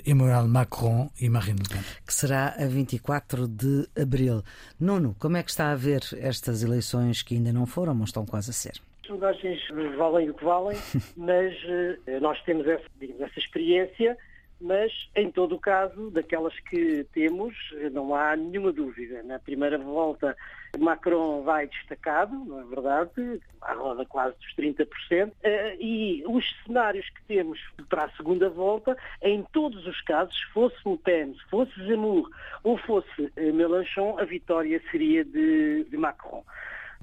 Emmanuel 0.06 0.48
Macron 0.48 1.10
e 1.20 1.30
Marine 1.30 1.60
Le 1.60 1.70
Pen. 1.70 1.82
Que 2.06 2.14
será 2.14 2.56
a 2.58 2.66
24 2.66 3.48
de 3.48 3.88
abril. 4.00 4.44
Nuno, 4.80 5.16
como 5.20 5.38
é 5.38 5.44
que 5.44 5.50
está 5.50 5.72
a 5.72 5.76
ver 5.76 6.02
estas 6.20 6.64
eleições 6.64 7.22
que 7.22 7.36
ainda 7.36 7.52
não 7.54 7.66
foram, 7.66 7.96
mas 7.96 8.10
estão 8.10 8.26
quase 8.26 8.52
a 8.52 8.54
ser? 8.54 8.82
sondagens 9.06 9.62
valem 9.98 10.30
o 10.30 10.34
que 10.34 10.44
valem, 10.44 10.78
mas 11.16 11.54
uh, 11.64 12.20
nós 12.20 12.42
temos 12.44 12.68
essa, 12.68 12.84
digamos, 13.00 13.22
essa 13.22 13.40
experiência 13.40 14.18
mas 14.60 14.92
em 15.16 15.32
todo 15.32 15.56
o 15.56 15.60
caso, 15.60 16.10
daquelas 16.10 16.58
que 16.62 17.06
temos, 17.14 17.56
não 17.92 18.16
há 18.16 18.36
nenhuma 18.36 18.72
dúvida. 18.72 19.22
Na 19.24 19.38
primeira 19.38 19.78
volta, 19.78 20.36
Macron 20.78 21.44
vai 21.44 21.68
destacado, 21.68 22.34
não 22.34 22.62
é 22.62 22.64
verdade? 22.64 23.42
À 23.62 23.74
roda 23.74 24.06
quase 24.06 24.36
dos 24.38 24.56
30%. 24.56 25.32
Eh, 25.44 25.78
e 25.80 26.24
os 26.28 26.46
cenários 26.66 27.08
que 27.10 27.24
temos 27.24 27.60
para 27.90 28.06
a 28.06 28.12
segunda 28.12 28.50
volta, 28.50 28.98
em 29.22 29.44
todos 29.52 29.86
os 29.86 30.02
casos, 30.02 30.40
fosse 30.54 30.78
Le 30.86 30.98
Pen, 30.98 31.36
fosse 31.50 31.74
Zemmour 31.86 32.30
ou 32.64 32.78
fosse 32.78 33.32
eh, 33.36 33.52
Mélenchon, 33.52 34.18
a 34.20 34.26
vitória 34.26 34.82
seria 34.92 35.24
de, 35.24 35.86
de 35.86 35.98
Macron. 35.98 36.44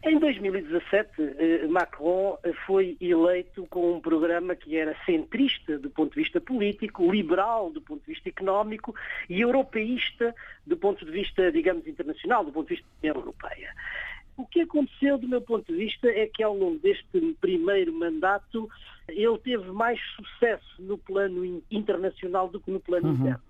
Em 0.07 0.19
2017, 0.19 1.11
eh, 1.19 1.67
Macron 1.67 2.37
foi 2.67 2.95
eleito 3.01 3.67
com 3.71 3.95
um 3.95 4.01
programa 4.01 4.55
que 4.55 4.77
era 4.77 4.95
centrista 5.07 5.79
do 5.79 5.89
ponto 5.89 6.13
de 6.13 6.21
vista 6.21 6.41
político, 6.43 7.11
liberal 7.11 7.71
do 7.71 7.81
ponto 7.81 8.01
de 8.05 8.13
vista 8.13 8.29
económico 8.29 8.95
e 9.31 9.41
europeísta 9.41 10.35
do 10.67 10.77
ponto 10.77 11.07
de 11.07 11.11
vista, 11.11 11.51
digamos, 11.51 11.87
internacional, 11.87 12.45
do 12.45 12.53
ponto 12.53 12.69
de 12.69 12.75
vista 12.75 12.87
da 12.87 13.09
União 13.09 13.23
Europeia. 13.23 13.75
O 14.37 14.45
que 14.45 14.61
aconteceu, 14.61 15.17
do 15.17 15.27
meu 15.27 15.41
ponto 15.41 15.73
de 15.73 15.79
vista, 15.79 16.09
é 16.09 16.27
que 16.27 16.43
ao 16.43 16.55
longo 16.55 16.79
deste 16.81 17.37
primeiro 17.41 17.93
mandato 17.93 18.69
ele 19.09 19.39
teve 19.39 19.71
mais 19.71 19.99
sucesso 20.17 20.83
no 20.83 20.99
plano 20.99 21.63
internacional 21.71 22.49
do 22.49 22.61
que 22.61 22.71
no 22.71 22.81
plano 22.81 23.09
uhum. 23.09 23.15
interno. 23.15 23.43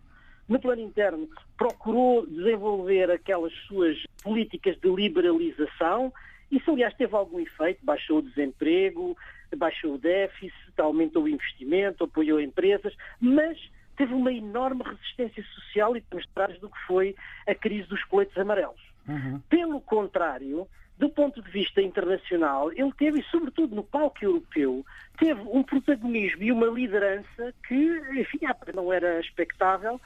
No 0.47 0.61
plano 0.61 0.83
interno, 0.83 1.29
procurou 1.57 2.27
desenvolver 2.27 3.11
aquelas 3.11 3.53
suas 3.67 3.97
políticas 4.23 4.77
de 4.79 4.89
liberalização, 4.91 6.13
isso, 6.51 6.71
aliás, 6.71 6.95
teve 6.95 7.15
algum 7.15 7.41
efeito, 7.41 7.85
baixou 7.85 8.19
o 8.19 8.23
desemprego, 8.23 9.17
baixou 9.57 9.95
o 9.95 9.99
déficit, 9.99 10.73
aumentou 10.79 11.25
o 11.25 11.29
investimento, 11.29 12.05
apoiou 12.05 12.41
empresas, 12.41 12.95
mas 13.21 13.59
teve 13.97 14.13
uma 14.13 14.33
enorme 14.33 14.83
resistência 14.83 15.43
social 15.55 15.97
e 15.97 16.01
demonstrados 16.01 16.59
do 16.61 16.69
que 16.69 16.79
foi 16.87 17.15
a 17.47 17.55
crise 17.55 17.89
dos 17.89 18.03
coletes 18.05 18.37
amarelos. 18.37 18.81
Uhum. 19.07 19.41
Pelo 19.49 19.81
contrário, 19.81 20.67
do 20.99 21.09
ponto 21.09 21.43
de 21.43 21.51
vista 21.51 21.83
internacional, 21.83 22.73
ele 22.73 22.93
teve, 22.97 23.21
e 23.21 23.25
sobretudo 23.25 23.75
no 23.75 23.83
palco 23.83 24.25
europeu, 24.25 24.85
teve 25.19 25.41
um 25.43 25.63
protagonismo 25.63 26.43
e 26.43 26.53
uma 26.53 26.67
liderança 26.67 27.55
que, 27.67 28.03
enfim, 28.13 28.41
não 28.75 28.93
era 28.93 29.21
expectável 29.21 30.01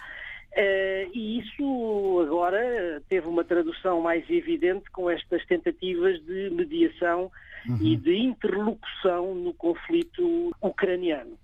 Uh, 0.52 1.10
e 1.12 1.40
isso 1.40 2.20
agora 2.26 3.02
teve 3.08 3.28
uma 3.28 3.44
tradução 3.44 4.00
mais 4.00 4.28
evidente 4.28 4.90
com 4.90 5.08
estas 5.08 5.44
tentativas 5.46 6.20
de 6.24 6.50
mediação 6.50 7.30
uhum. 7.68 7.78
e 7.80 7.96
de 7.96 8.16
interlocução 8.16 9.34
no 9.34 9.52
conflito 9.54 10.50
ucraniano. 10.60 11.38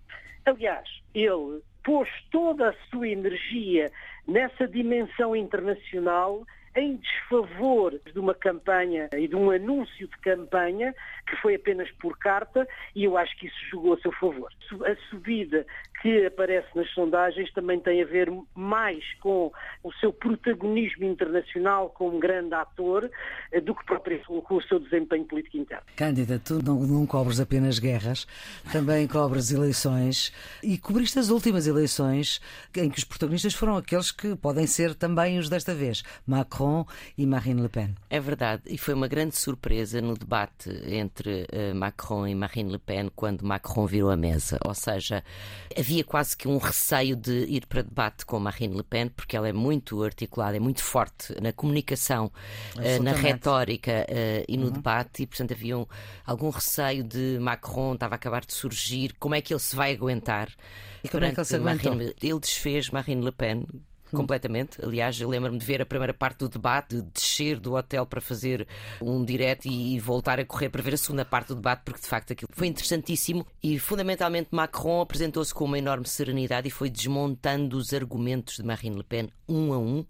Aliás, 0.45 0.89
ele 1.15 1.63
pôs 1.85 2.09
toda 2.31 2.71
a 2.71 2.75
sua 2.91 3.09
energia 3.09 3.91
nessa 4.27 4.67
dimensão 4.67 5.37
internacional 5.37 6.45
em 6.77 6.97
desfavor 6.97 8.01
de 8.13 8.19
uma 8.19 8.35
campanha 8.35 9.09
e 9.17 9.29
de 9.29 9.37
um 9.37 9.51
anúncio 9.51 10.09
de 10.09 10.19
campanha 10.19 10.95
que 11.29 11.37
foi 11.37 11.55
apenas 11.55 11.91
por 11.93 12.19
carta 12.19 12.67
e 12.97 13.05
eu 13.05 13.17
acho 13.17 13.37
que 13.39 13.47
isso 13.47 13.67
jogou 13.71 13.95
a 13.95 14.01
seu 14.01 14.13
favor. 14.13 14.53
A 14.85 14.97
subida 15.09 15.65
que 16.05 16.27
aparece 16.27 16.69
nas 16.75 16.87
sondagens 16.91 17.51
também 17.55 17.81
tem 17.81 18.03
a 18.03 18.05
ver 18.05 18.31
mais 18.55 19.03
com 19.21 19.51
o 19.83 19.91
seu 19.95 20.13
protagonismo 20.13 21.03
internacional 21.03 21.89
como 21.89 22.19
grande 22.19 22.53
ator 22.53 23.11
eh, 23.51 23.59
do 23.59 23.75
que 23.75 23.83
propriamente 23.87 24.27
com 24.27 24.55
o 24.55 24.63
seu 24.65 24.79
desempenho 24.79 25.25
político 25.25 25.57
interno. 25.57 25.85
Cândida, 25.97 26.39
tu 26.39 26.63
não, 26.63 26.79
não 26.81 27.07
cobres 27.07 27.41
apenas 27.41 27.79
guerras, 27.79 28.27
também 28.71 29.09
cobres 29.09 29.51
eleições 29.51 30.31
e 30.63 30.77
cobriste 30.77 31.19
as 31.19 31.31
últimas 31.31 31.67
eleições 31.67 32.39
em 32.77 32.91
que 32.91 32.99
os 32.99 33.05
protagonistas 33.05 33.55
foram 33.55 33.79
aqueles 33.79 34.13
que 34.13 34.37
podem 34.37 34.67
ser 34.67 34.95
também 34.95 35.39
os 35.39 35.49
desta 35.49 35.75
vez, 35.75 36.03
Macron 36.27 36.85
e 37.17 37.25
Marine 37.25 37.63
Le 37.63 37.69
Pen. 37.71 37.95
É 38.11 38.21
verdade, 38.21 38.63
e 38.67 38.77
foi 38.77 38.93
uma 38.93 39.09
grande 39.09 39.39
surpresa 39.39 40.03
no 40.03 40.19
debate 40.19 40.69
entre 40.87 41.45
uh, 41.45 41.75
Macron 41.75 42.27
e 42.27 42.35
Marine 42.35 42.73
Le 42.73 42.79
Pen 42.79 43.11
quando 43.17 43.41
Macron 43.41 43.87
virou 43.87 44.11
a 44.11 44.19
mesa, 44.19 44.59
ou 44.67 44.75
seja, 44.75 45.25
havia 45.75 45.94
quase 46.03 46.37
que 46.37 46.49
um 46.49 46.59
receio 46.59 47.15
de 47.15 47.45
ir 47.45 47.67
para 47.67 47.83
debate 47.83 48.27
com 48.27 48.41
Marine 48.41 48.77
Le 48.77 48.83
Pen, 48.83 49.09
porque 49.09 49.37
ela 49.37 49.49
é 49.49 49.53
muito 49.53 50.03
articulada, 50.03 50.57
é 50.57 50.61
muito 50.61 50.83
forte 50.83 51.41
na 51.41 51.53
comunicação, 51.53 52.33
uh, 52.77 53.03
na 53.03 53.13
retórica 53.13 54.07
uh, 54.09 54.45
e 54.49 54.57
no 54.57 54.67
uhum. 54.67 54.73
debate, 54.73 55.23
e 55.23 55.27
portanto 55.27 55.53
havia 55.53 55.79
um, 55.79 55.87
algum 56.27 56.51
receio 56.51 57.05
de 57.05 57.39
Macron, 57.41 57.95
estava 57.95 58.15
a 58.15 58.17
acabar 58.17 58.45
de 58.45 58.55
surgir, 58.55 59.15
como 59.19 59.35
é 59.35 59.41
que 59.41 59.53
ele 59.53 59.61
se 59.61 59.77
vai 59.77 59.93
aguentar? 59.93 60.49
E 61.05 61.09
como 61.09 61.25
é 61.25 61.31
que 61.31 61.39
ele 61.39 61.45
se 61.45 61.57
aguentou? 61.57 61.95
Marine, 61.95 62.15
ele 62.23 62.41
desfez 62.41 62.91
Marine 62.91 63.25
Le 63.25 63.33
Pen 63.33 63.67
completamente. 64.15 64.85
Aliás, 64.85 65.21
eu 65.21 65.29
lembro-me 65.29 65.59
de 65.59 65.65
ver 65.65 65.83
a 65.83 65.87
primeira 65.87 66.15
parte 66.15 66.39
do 66.39 66.49
debate, 66.49 66.97
de 66.97 67.03
descer 67.03 67.59
do 67.59 67.75
hotel 67.75 68.07
para 68.07 68.21
fazer 68.21 68.67
um 69.01 69.25
direto 69.25 69.67
e 69.67 69.99
voltar 69.99 70.41
a 70.41 70.45
correr 70.45 70.69
para 70.69 70.83
ver 70.83 70.95
a 70.95 70.97
segunda 70.97 71.25
parte 71.25 71.49
do 71.49 71.57
debate, 71.57 71.83
porque 71.85 72.01
de 72.01 72.07
facto 72.07 72.33
aquilo 72.33 72.49
foi 72.53 72.67
interessantíssimo. 72.67 73.47
E 73.63 73.79
fundamentalmente 73.79 74.49
Macron 74.51 75.01
apresentou-se 75.01 75.53
com 75.53 75.65
uma 75.65 75.79
enorme 75.79 76.07
serenidade 76.07 76.69
e 76.69 76.71
foi 76.71 76.89
desmontando 76.89 77.77
os 77.77 77.93
argumentos 77.93 78.57
de 78.57 78.63
Marine 78.63 78.97
Le 78.97 79.05
Pen 79.05 79.29
um 79.49 79.73
a 79.73 79.79
um 79.79 80.05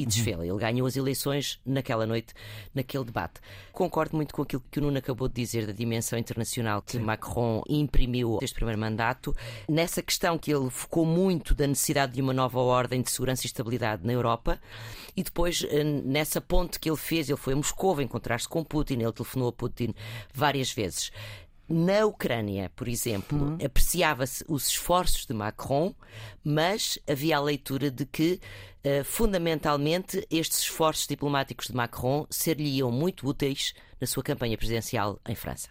e 0.00 0.06
desfê-la. 0.06 0.46
Ele 0.46 0.58
ganhou 0.58 0.86
as 0.86 0.96
eleições 0.96 1.60
naquela 1.64 2.06
noite, 2.06 2.32
naquele 2.74 3.04
debate. 3.04 3.34
Concordo 3.70 4.16
muito 4.16 4.34
com 4.34 4.42
aquilo 4.42 4.62
que 4.70 4.78
o 4.78 4.82
Nuno 4.82 4.96
acabou 4.96 5.28
de 5.28 5.34
dizer 5.34 5.66
da 5.66 5.72
dimensão 5.72 6.18
internacional 6.18 6.80
que 6.80 6.92
Sim. 6.92 7.00
Macron 7.00 7.62
imprimiu 7.68 8.38
este 8.40 8.54
primeiro 8.54 8.80
mandato. 8.80 9.36
Nessa 9.68 10.02
questão 10.02 10.38
que 10.38 10.52
ele 10.52 10.70
focou 10.70 11.04
muito 11.04 11.54
da 11.54 11.66
necessidade 11.66 12.14
de 12.14 12.22
uma 12.22 12.32
nova 12.32 12.60
ordem 12.60 13.02
de 13.02 13.10
segurança 13.10 13.44
e 13.44 13.46
estabilidade 13.46 14.06
na 14.06 14.12
Europa 14.12 14.58
e 15.14 15.22
depois 15.22 15.66
eh, 15.68 15.84
nessa 15.84 16.40
ponte 16.40 16.78
que 16.78 16.88
ele 16.88 16.96
fez, 16.96 17.28
ele 17.28 17.38
foi 17.38 17.52
a 17.52 17.56
Moscou 17.56 18.00
encontrar-se 18.00 18.48
com 18.48 18.64
Putin, 18.64 18.94
ele 18.94 19.12
telefonou 19.12 19.48
a 19.48 19.52
Putin 19.52 19.94
várias 20.32 20.72
vezes. 20.72 21.12
Na 21.72 22.04
Ucrânia, 22.04 22.68
por 22.74 22.88
exemplo, 22.88 23.38
uhum. 23.38 23.58
apreciava-se 23.64 24.44
os 24.48 24.66
esforços 24.66 25.24
de 25.24 25.32
Macron, 25.32 25.94
mas 26.42 26.98
havia 27.08 27.36
a 27.36 27.40
leitura 27.40 27.92
de 27.92 28.04
que, 28.04 28.40
uh, 28.84 29.04
fundamentalmente, 29.04 30.26
estes 30.28 30.58
esforços 30.62 31.06
diplomáticos 31.06 31.68
de 31.68 31.76
Macron 31.76 32.26
ser-lhe-iam 32.28 32.90
muito 32.90 33.24
úteis 33.24 33.72
na 34.00 34.06
sua 34.08 34.20
campanha 34.20 34.58
presidencial 34.58 35.20
em 35.28 35.36
França. 35.36 35.68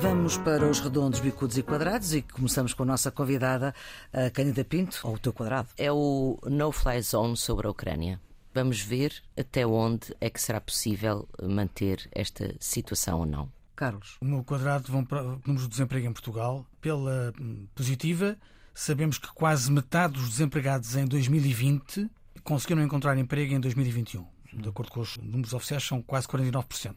Vamos 0.00 0.38
para 0.38 0.66
os 0.66 0.80
redondos, 0.80 1.20
bicudos 1.20 1.58
e 1.58 1.62
quadrados 1.62 2.14
e 2.14 2.22
começamos 2.22 2.72
com 2.72 2.84
a 2.84 2.86
nossa 2.86 3.10
convidada, 3.10 3.74
a 4.14 4.30
Cândida 4.30 4.64
Pinto, 4.64 5.00
ou 5.04 5.16
o 5.16 5.18
teu 5.18 5.34
quadrado. 5.34 5.68
É 5.76 5.92
o 5.92 6.38
No-Fly 6.44 7.02
Zone 7.02 7.36
sobre 7.36 7.66
a 7.66 7.70
Ucrânia. 7.70 8.18
Vamos 8.58 8.80
ver 8.80 9.22
até 9.38 9.64
onde 9.64 10.12
é 10.20 10.28
que 10.28 10.42
será 10.42 10.60
possível 10.60 11.28
manter 11.40 12.08
esta 12.10 12.56
situação 12.58 13.20
ou 13.20 13.24
não. 13.24 13.52
Carlos. 13.76 14.16
O 14.20 14.24
meu 14.24 14.42
quadrado 14.42 14.90
vão 14.90 15.04
para 15.04 15.22
números 15.22 15.62
de 15.62 15.68
desemprego 15.68 16.08
em 16.08 16.12
Portugal. 16.12 16.66
Pela 16.80 17.32
hum, 17.40 17.68
positiva, 17.72 18.36
sabemos 18.74 19.16
que 19.16 19.28
quase 19.28 19.70
metade 19.70 20.14
dos 20.14 20.28
desempregados 20.30 20.96
em 20.96 21.06
2020 21.06 22.10
conseguiram 22.42 22.82
encontrar 22.82 23.16
emprego 23.16 23.54
em 23.54 23.60
2021. 23.60 24.26
De 24.54 24.68
acordo 24.68 24.90
com 24.90 25.00
os 25.02 25.16
números 25.18 25.52
oficiais, 25.52 25.84
são 25.84 26.02
quase 26.02 26.26
49%. 26.26 26.96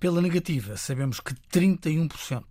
Pela 0.00 0.20
negativa, 0.20 0.76
sabemos 0.76 1.20
que 1.20 1.32
31% 1.32 2.42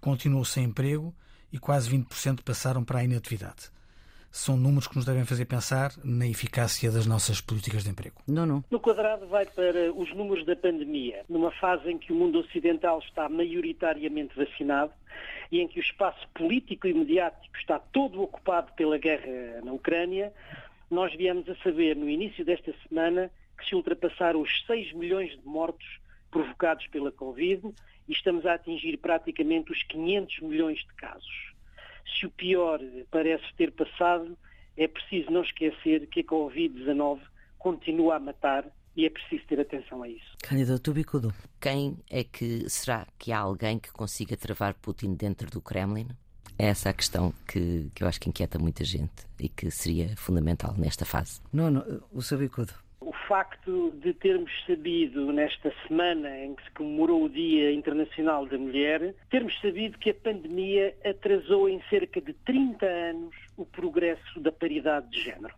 continuou 0.00 0.44
sem 0.44 0.64
emprego 0.64 1.14
e 1.52 1.58
quase 1.60 1.88
20% 1.88 2.40
passaram 2.42 2.82
para 2.82 2.98
a 2.98 3.04
inatividade 3.04 3.72
são 4.34 4.56
números 4.56 4.88
que 4.88 4.96
nos 4.96 5.04
devem 5.04 5.24
fazer 5.24 5.44
pensar 5.44 5.92
na 6.02 6.26
eficácia 6.26 6.90
das 6.90 7.06
nossas 7.06 7.40
políticas 7.40 7.84
de 7.84 7.90
emprego. 7.90 8.20
Não, 8.26 8.44
não. 8.44 8.64
No 8.68 8.80
quadrado 8.80 9.28
vai 9.28 9.46
para 9.46 9.92
os 9.92 10.12
números 10.12 10.44
da 10.44 10.56
pandemia, 10.56 11.24
numa 11.28 11.52
fase 11.52 11.88
em 11.88 11.96
que 11.96 12.12
o 12.12 12.16
mundo 12.16 12.40
ocidental 12.40 12.98
está 12.98 13.28
maioritariamente 13.28 14.34
vacinado 14.36 14.92
e 15.52 15.60
em 15.60 15.68
que 15.68 15.78
o 15.78 15.80
espaço 15.80 16.26
político 16.34 16.88
e 16.88 16.92
mediático 16.92 17.56
está 17.56 17.78
todo 17.78 18.20
ocupado 18.20 18.72
pela 18.72 18.98
guerra 18.98 19.60
na 19.64 19.72
Ucrânia, 19.72 20.32
nós 20.90 21.14
viemos 21.14 21.48
a 21.48 21.54
saber 21.62 21.94
no 21.94 22.10
início 22.10 22.44
desta 22.44 22.74
semana 22.88 23.30
que 23.56 23.64
se 23.68 23.76
ultrapassaram 23.76 24.40
os 24.40 24.66
6 24.66 24.94
milhões 24.94 25.30
de 25.30 25.46
mortos 25.46 26.00
provocados 26.32 26.88
pela 26.88 27.12
Covid 27.12 27.72
e 28.08 28.12
estamos 28.12 28.44
a 28.46 28.54
atingir 28.54 28.96
praticamente 28.96 29.70
os 29.70 29.80
500 29.84 30.40
milhões 30.40 30.78
de 30.80 30.92
casos 30.94 31.53
se 32.18 32.26
o 32.26 32.30
pior 32.30 32.80
parece 33.10 33.44
ter 33.56 33.72
passado, 33.72 34.36
é 34.76 34.88
preciso 34.88 35.30
não 35.30 35.42
esquecer 35.42 36.06
que 36.08 36.20
a 36.20 36.24
Covid-19 36.24 37.20
continua 37.58 38.16
a 38.16 38.20
matar 38.20 38.66
e 38.96 39.04
é 39.06 39.10
preciso 39.10 39.44
ter 39.46 39.60
atenção 39.60 40.02
a 40.02 40.08
isso. 40.08 40.36
Candidato 40.42 40.92
Bicudo. 40.92 41.34
Quem 41.60 41.96
é 42.10 42.22
que 42.22 42.68
será 42.68 43.06
que 43.18 43.32
há 43.32 43.38
alguém 43.38 43.78
que 43.78 43.92
consiga 43.92 44.36
travar 44.36 44.74
Putin 44.74 45.14
dentro 45.14 45.50
do 45.50 45.60
Kremlin? 45.60 46.08
É 46.56 46.66
essa 46.66 46.90
a 46.90 46.92
questão 46.92 47.34
que, 47.48 47.90
que 47.94 48.04
eu 48.04 48.08
acho 48.08 48.20
que 48.20 48.28
inquieta 48.28 48.58
muita 48.58 48.84
gente 48.84 49.26
e 49.40 49.48
que 49.48 49.70
seria 49.70 50.16
fundamental 50.16 50.74
nesta 50.78 51.04
fase. 51.04 51.40
Não, 51.52 51.70
não 51.70 52.02
o 52.12 52.22
seu 52.22 52.38
Bicudo. 52.38 52.72
O 53.06 53.12
facto 53.28 53.90
de 54.02 54.14
termos 54.14 54.50
sabido, 54.66 55.30
nesta 55.30 55.70
semana 55.86 56.38
em 56.38 56.54
que 56.54 56.64
se 56.64 56.70
comemorou 56.70 57.24
o 57.24 57.28
Dia 57.28 57.70
Internacional 57.70 58.46
da 58.46 58.56
Mulher, 58.56 59.14
termos 59.28 59.60
sabido 59.60 59.98
que 59.98 60.08
a 60.08 60.14
pandemia 60.14 60.96
atrasou 61.04 61.68
em 61.68 61.82
cerca 61.90 62.18
de 62.18 62.32
30 62.32 62.86
anos 62.86 63.36
o 63.58 63.66
progresso 63.66 64.40
da 64.40 64.50
paridade 64.50 65.10
de 65.10 65.20
género. 65.20 65.54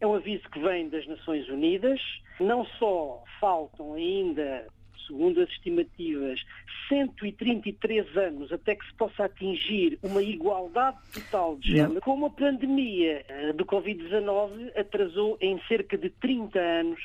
É 0.00 0.06
um 0.06 0.14
aviso 0.14 0.48
que 0.48 0.60
vem 0.60 0.88
das 0.88 1.04
Nações 1.08 1.48
Unidas. 1.48 2.00
Não 2.38 2.64
só 2.64 3.24
faltam 3.40 3.94
ainda 3.94 4.68
segundo 5.10 5.42
as 5.42 5.48
estimativas, 5.50 6.40
133 6.88 8.16
anos 8.16 8.52
até 8.52 8.76
que 8.76 8.86
se 8.86 8.94
possa 8.94 9.24
atingir 9.24 9.98
uma 10.02 10.22
igualdade 10.22 10.98
total 11.12 11.56
de 11.56 11.72
género, 11.72 12.00
como 12.00 12.26
a 12.26 12.30
pandemia 12.30 13.24
eh, 13.28 13.52
do 13.52 13.66
Covid-19 13.66 14.78
atrasou 14.78 15.36
em 15.40 15.60
cerca 15.66 15.98
de 15.98 16.10
30 16.10 16.58
anos 16.58 17.00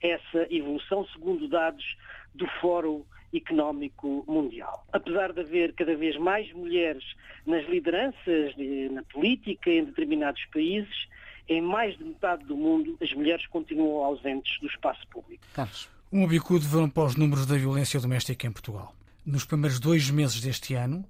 essa 0.00 0.46
evolução, 0.50 1.06
segundo 1.12 1.46
dados 1.46 1.84
do 2.34 2.46
Fórum 2.60 3.04
Económico 3.32 4.24
Mundial. 4.26 4.86
Apesar 4.92 5.32
de 5.32 5.40
haver 5.40 5.74
cada 5.74 5.94
vez 5.94 6.16
mais 6.16 6.50
mulheres 6.54 7.04
nas 7.46 7.68
lideranças, 7.68 8.54
eh, 8.58 8.88
na 8.90 9.02
política, 9.02 9.70
em 9.70 9.84
determinados 9.84 10.42
países, 10.46 11.08
em 11.46 11.60
mais 11.60 11.98
de 11.98 12.04
metade 12.04 12.44
do 12.44 12.56
mundo, 12.56 12.96
as 13.02 13.12
mulheres 13.12 13.46
continuam 13.48 14.02
ausentes 14.04 14.58
do 14.60 14.66
espaço 14.66 15.06
público. 15.08 15.44
Carlos. 15.52 15.99
Um 16.12 16.26
bicudo 16.26 16.66
vão 16.66 16.90
para 16.90 17.04
os 17.04 17.14
números 17.14 17.46
da 17.46 17.56
violência 17.56 18.00
doméstica 18.00 18.44
em 18.44 18.50
Portugal. 18.50 18.92
Nos 19.24 19.44
primeiros 19.44 19.78
dois 19.78 20.10
meses 20.10 20.40
deste 20.40 20.74
ano, 20.74 21.04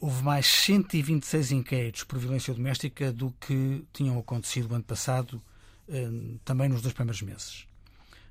houve 0.00 0.24
mais 0.24 0.46
126 0.46 1.52
inquéritos 1.52 2.02
por 2.04 2.18
violência 2.18 2.54
doméstica 2.54 3.12
do 3.12 3.30
que 3.32 3.84
tinham 3.92 4.18
acontecido 4.18 4.70
no 4.70 4.76
ano 4.76 4.84
passado, 4.84 5.42
eh, 5.86 6.08
também 6.46 6.66
nos 6.70 6.80
dois 6.80 6.94
primeiros 6.94 7.20
meses. 7.20 7.66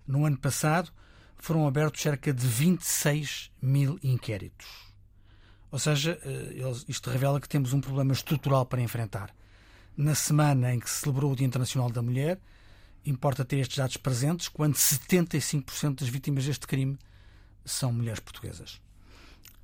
No 0.07 0.25
ano 0.25 0.39
passado, 0.39 0.91
foram 1.35 1.67
abertos 1.67 2.01
cerca 2.01 2.33
de 2.33 2.47
26 2.47 3.51
mil 3.61 3.99
inquéritos. 4.01 4.65
Ou 5.69 5.77
seja, 5.77 6.19
eh, 6.23 6.63
isto 6.87 7.11
revela 7.11 7.39
que 7.39 7.47
temos 7.47 7.73
um 7.73 7.79
problema 7.79 8.13
estrutural 8.13 8.65
para 8.65 8.81
enfrentar. 8.81 9.29
Na 9.95 10.15
semana 10.15 10.73
em 10.73 10.79
que 10.79 10.89
se 10.89 11.01
celebrou 11.01 11.33
o 11.33 11.35
Dia 11.35 11.45
Internacional 11.45 11.91
da 11.91 12.01
Mulher, 12.01 12.39
importa 13.07 13.45
ter 13.45 13.57
estes 13.57 13.77
dados 13.77 13.97
presentes 13.97 14.47
quando 14.47 14.73
75% 14.73 15.99
das 15.99 16.09
vítimas 16.09 16.45
deste 16.45 16.67
crime 16.67 16.97
são 17.65 17.91
mulheres 17.91 18.19
portuguesas. 18.19 18.81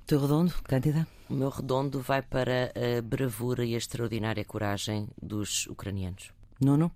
Teu 0.06 0.20
redondo, 0.20 0.52
Cândida? 0.64 1.06
O 1.30 1.34
meu 1.34 1.48
redondo 1.48 2.00
vai 2.00 2.20
para 2.20 2.72
a 2.76 3.00
bravura 3.02 3.64
e 3.64 3.74
a 3.74 3.78
extraordinária 3.78 4.44
coragem 4.44 5.08
dos 5.20 5.66
ucranianos. 5.66 6.30
Nuno? 6.60 6.92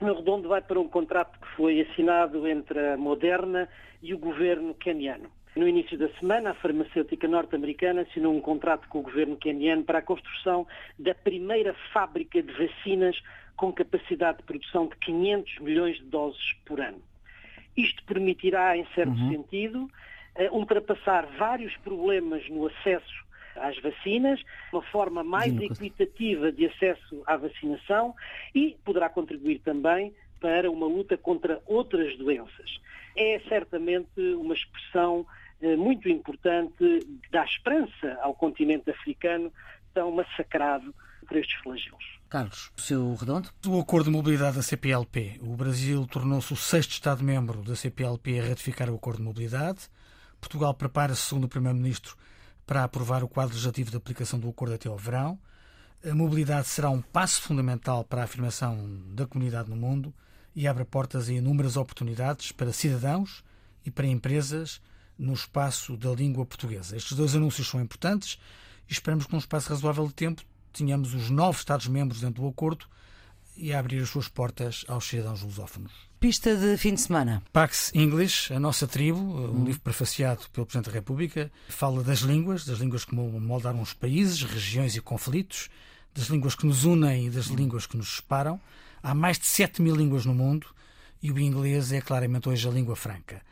O 0.00 0.04
meu 0.04 0.16
redondo 0.16 0.48
vai 0.48 0.60
para 0.60 0.78
um 0.78 0.88
contrato 0.88 1.38
que 1.40 1.56
foi 1.56 1.80
assinado 1.80 2.46
entre 2.46 2.92
a 2.92 2.96
Moderna 2.96 3.68
e 4.02 4.12
o 4.12 4.18
governo 4.18 4.74
keniano. 4.74 5.30
No 5.56 5.66
início 5.66 5.98
da 5.98 6.08
semana, 6.20 6.50
a 6.50 6.54
farmacêutica 6.54 7.26
norte-americana 7.26 8.02
assinou 8.02 8.34
um 8.34 8.40
contrato 8.40 8.88
com 8.88 9.00
o 9.00 9.02
governo 9.02 9.36
keniano 9.36 9.82
para 9.82 9.98
a 9.98 10.02
construção 10.02 10.66
da 10.98 11.14
primeira 11.14 11.74
fábrica 11.92 12.40
de 12.40 12.52
vacinas 12.52 13.20
com 13.56 13.72
capacidade 13.72 14.38
de 14.38 14.44
produção 14.44 14.86
de 14.86 14.96
500 14.96 15.58
milhões 15.58 15.96
de 15.96 16.04
doses 16.04 16.52
por 16.64 16.80
ano. 16.80 17.02
Isto 17.76 18.02
permitirá, 18.04 18.76
em 18.76 18.86
certo 18.94 19.12
uhum. 19.12 19.30
sentido, 19.30 19.82
uh, 19.84 20.56
ultrapassar 20.56 21.26
vários 21.36 21.76
problemas 21.78 22.48
no 22.48 22.66
acesso 22.66 23.28
às 23.56 23.76
vacinas, 23.80 24.40
uma 24.72 24.82
forma 24.82 25.24
mais 25.24 25.54
equitativa 25.60 26.52
de 26.52 26.66
acesso 26.66 27.22
à 27.26 27.36
vacinação 27.36 28.14
e 28.54 28.76
poderá 28.84 29.08
contribuir 29.08 29.58
também 29.58 30.14
para 30.40 30.70
uma 30.70 30.86
luta 30.86 31.18
contra 31.18 31.60
outras 31.66 32.16
doenças. 32.16 32.80
É 33.16 33.40
certamente 33.48 34.20
uma 34.34 34.54
expressão 34.54 35.26
muito 35.76 36.08
importante 36.08 37.06
da 37.30 37.44
esperança 37.44 38.18
ao 38.22 38.34
continente 38.34 38.90
africano 38.90 39.52
tão 39.92 40.10
massacrado 40.12 40.94
por 41.26 41.36
estes 41.36 41.60
flagelos. 41.60 42.20
Carlos, 42.28 42.72
o 42.76 42.80
seu 42.80 43.14
redondo? 43.14 43.48
O 43.66 43.80
acordo 43.80 44.06
de 44.06 44.10
mobilidade 44.10 44.56
da 44.56 44.62
CPLP. 44.62 45.38
O 45.42 45.56
Brasil 45.56 46.06
tornou-se 46.06 46.52
o 46.52 46.56
sexto 46.56 46.92
Estado-membro 46.92 47.62
da 47.62 47.76
CPLP 47.76 48.40
a 48.40 48.48
ratificar 48.48 48.88
o 48.88 48.94
acordo 48.94 49.18
de 49.18 49.24
mobilidade. 49.24 49.88
Portugal 50.40 50.72
prepara-se, 50.74 51.22
segundo 51.22 51.44
o 51.44 51.48
Primeiro-Ministro, 51.48 52.16
para 52.66 52.84
aprovar 52.84 53.22
o 53.22 53.28
quadro 53.28 53.54
legislativo 53.54 53.90
de 53.90 53.96
aplicação 53.96 54.38
do 54.38 54.48
acordo 54.48 54.74
até 54.74 54.88
ao 54.88 54.96
verão. 54.96 55.38
A 56.08 56.14
mobilidade 56.14 56.68
será 56.68 56.88
um 56.88 57.02
passo 57.02 57.42
fundamental 57.42 58.04
para 58.04 58.22
a 58.22 58.24
afirmação 58.24 58.78
da 59.12 59.26
comunidade 59.26 59.68
no 59.68 59.76
mundo 59.76 60.14
e 60.54 60.66
abre 60.66 60.84
portas 60.84 61.28
a 61.28 61.32
inúmeras 61.32 61.76
oportunidades 61.76 62.52
para 62.52 62.72
cidadãos 62.72 63.44
e 63.84 63.90
para 63.90 64.06
empresas 64.06 64.80
no 65.20 65.34
espaço 65.34 65.96
da 65.96 66.10
língua 66.10 66.46
portuguesa. 66.46 66.96
Estes 66.96 67.16
dois 67.16 67.36
anúncios 67.36 67.68
são 67.68 67.80
importantes 67.80 68.38
e 68.88 68.92
esperamos 68.92 69.26
que 69.26 69.32
num 69.32 69.38
espaço 69.38 69.68
razoável 69.68 70.06
de 70.06 70.14
tempo 70.14 70.42
tínhamos 70.72 71.12
os 71.14 71.28
nove 71.28 71.58
Estados-membros 71.58 72.20
dentro 72.20 72.42
do 72.42 72.48
acordo 72.48 72.86
e 73.54 73.74
a 73.74 73.78
abrir 73.78 74.02
as 74.02 74.08
suas 74.08 74.28
portas 74.28 74.84
aos 74.88 75.06
cidadãos 75.06 75.42
lusófonos. 75.42 75.92
Pista 76.18 76.56
de 76.56 76.76
fim 76.78 76.94
de 76.94 77.02
semana. 77.02 77.42
Pax 77.52 77.92
English, 77.94 78.52
a 78.52 78.58
nossa 78.58 78.86
tribo, 78.86 79.18
um 79.18 79.60
hum. 79.60 79.64
livro 79.64 79.80
prefaciado 79.82 80.48
pelo 80.52 80.64
Presidente 80.64 80.86
da 80.86 80.92
República, 80.92 81.52
fala 81.68 82.02
das 82.02 82.20
línguas, 82.20 82.64
das 82.64 82.78
línguas 82.78 83.04
que 83.04 83.14
moldaram 83.14 83.82
os 83.82 83.92
países, 83.92 84.42
regiões 84.42 84.96
e 84.96 85.00
conflitos, 85.02 85.68
das 86.14 86.26
línguas 86.26 86.54
que 86.54 86.66
nos 86.66 86.84
unem 86.84 87.26
e 87.26 87.30
das 87.30 87.46
línguas 87.46 87.86
que 87.86 87.96
nos 87.96 88.16
separam. 88.16 88.58
Há 89.02 89.14
mais 89.14 89.38
de 89.38 89.46
7 89.46 89.82
mil 89.82 89.94
línguas 89.94 90.24
no 90.24 90.34
mundo 90.34 90.66
e 91.22 91.30
o 91.30 91.38
inglês 91.38 91.92
é 91.92 92.00
claramente 92.00 92.48
hoje 92.48 92.66
a 92.66 92.70
língua 92.70 92.96
franca. 92.96 93.42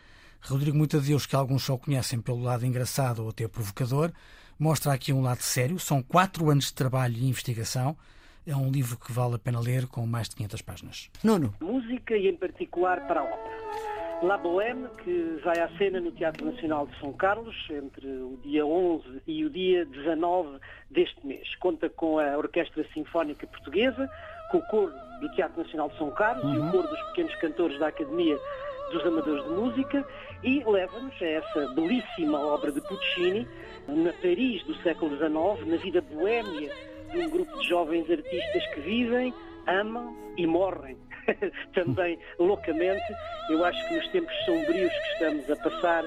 Rodrigo 0.40 0.76
Muita 0.76 1.00
Deus, 1.00 1.26
que 1.26 1.36
alguns 1.36 1.64
só 1.64 1.76
conhecem 1.76 2.20
pelo 2.20 2.42
lado 2.42 2.64
engraçado 2.64 3.22
ou 3.22 3.30
até 3.30 3.46
provocador, 3.46 4.12
mostra 4.58 4.92
aqui 4.92 5.12
um 5.12 5.22
lado 5.22 5.42
sério. 5.42 5.78
São 5.78 6.02
quatro 6.02 6.50
anos 6.50 6.66
de 6.66 6.74
trabalho 6.74 7.16
e 7.16 7.28
investigação. 7.28 7.96
É 8.46 8.56
um 8.56 8.70
livro 8.70 8.96
que 8.98 9.12
vale 9.12 9.34
a 9.34 9.38
pena 9.38 9.60
ler 9.60 9.86
com 9.86 10.06
mais 10.06 10.28
de 10.28 10.36
500 10.36 10.62
páginas. 10.62 11.10
Nuno. 11.22 11.54
Música 11.60 12.16
e, 12.16 12.28
em 12.28 12.36
particular, 12.36 13.06
para 13.06 13.20
a 13.20 13.24
ópera. 13.24 13.58
La 14.22 14.36
Bohème, 14.36 14.88
que 15.04 15.40
vai 15.44 15.60
à 15.60 15.68
cena 15.76 16.00
no 16.00 16.10
Teatro 16.10 16.44
Nacional 16.50 16.88
de 16.88 16.98
São 16.98 17.12
Carlos 17.12 17.54
entre 17.70 18.08
o 18.08 18.36
dia 18.42 18.66
11 18.66 19.22
e 19.26 19.44
o 19.44 19.50
dia 19.50 19.84
19 19.86 20.58
deste 20.90 21.24
mês. 21.24 21.54
Conta 21.56 21.88
com 21.88 22.18
a 22.18 22.36
Orquestra 22.36 22.84
Sinfónica 22.92 23.46
Portuguesa, 23.46 24.10
com 24.50 24.58
o 24.58 24.66
coro 24.68 24.92
do 25.20 25.30
Teatro 25.36 25.62
Nacional 25.62 25.88
de 25.90 25.98
São 25.98 26.10
Carlos 26.10 26.42
uhum. 26.44 26.54
e 26.54 26.58
o 26.58 26.62
uhum. 26.62 26.70
coro 26.72 26.88
dos 26.88 27.02
pequenos 27.10 27.34
cantores 27.36 27.78
da 27.78 27.88
Academia 27.88 28.36
dos 28.90 29.06
Amadores 29.06 29.44
de 29.44 29.50
Música 29.50 30.06
e 30.42 30.62
leva-nos 30.64 31.14
a 31.20 31.26
essa 31.26 31.68
belíssima 31.74 32.38
obra 32.40 32.70
de 32.72 32.80
Puccini, 32.80 33.46
na 33.88 34.12
Paris 34.14 34.62
do 34.64 34.74
século 34.82 35.16
XIX, 35.16 35.66
na 35.66 35.76
vida 35.76 36.00
boêmia 36.00 36.70
de 37.10 37.18
um 37.18 37.30
grupo 37.30 37.58
de 37.58 37.68
jovens 37.68 38.08
artistas 38.10 38.66
que 38.74 38.80
vivem, 38.80 39.32
amam 39.66 40.14
e 40.36 40.46
morrem 40.46 40.96
também 41.74 42.18
loucamente. 42.38 43.02
Eu 43.50 43.64
acho 43.64 43.88
que 43.88 43.94
nos 43.94 44.08
tempos 44.08 44.34
sombrios 44.44 44.92
que 44.92 45.12
estamos 45.12 45.50
a 45.50 45.56
passar, 45.56 46.04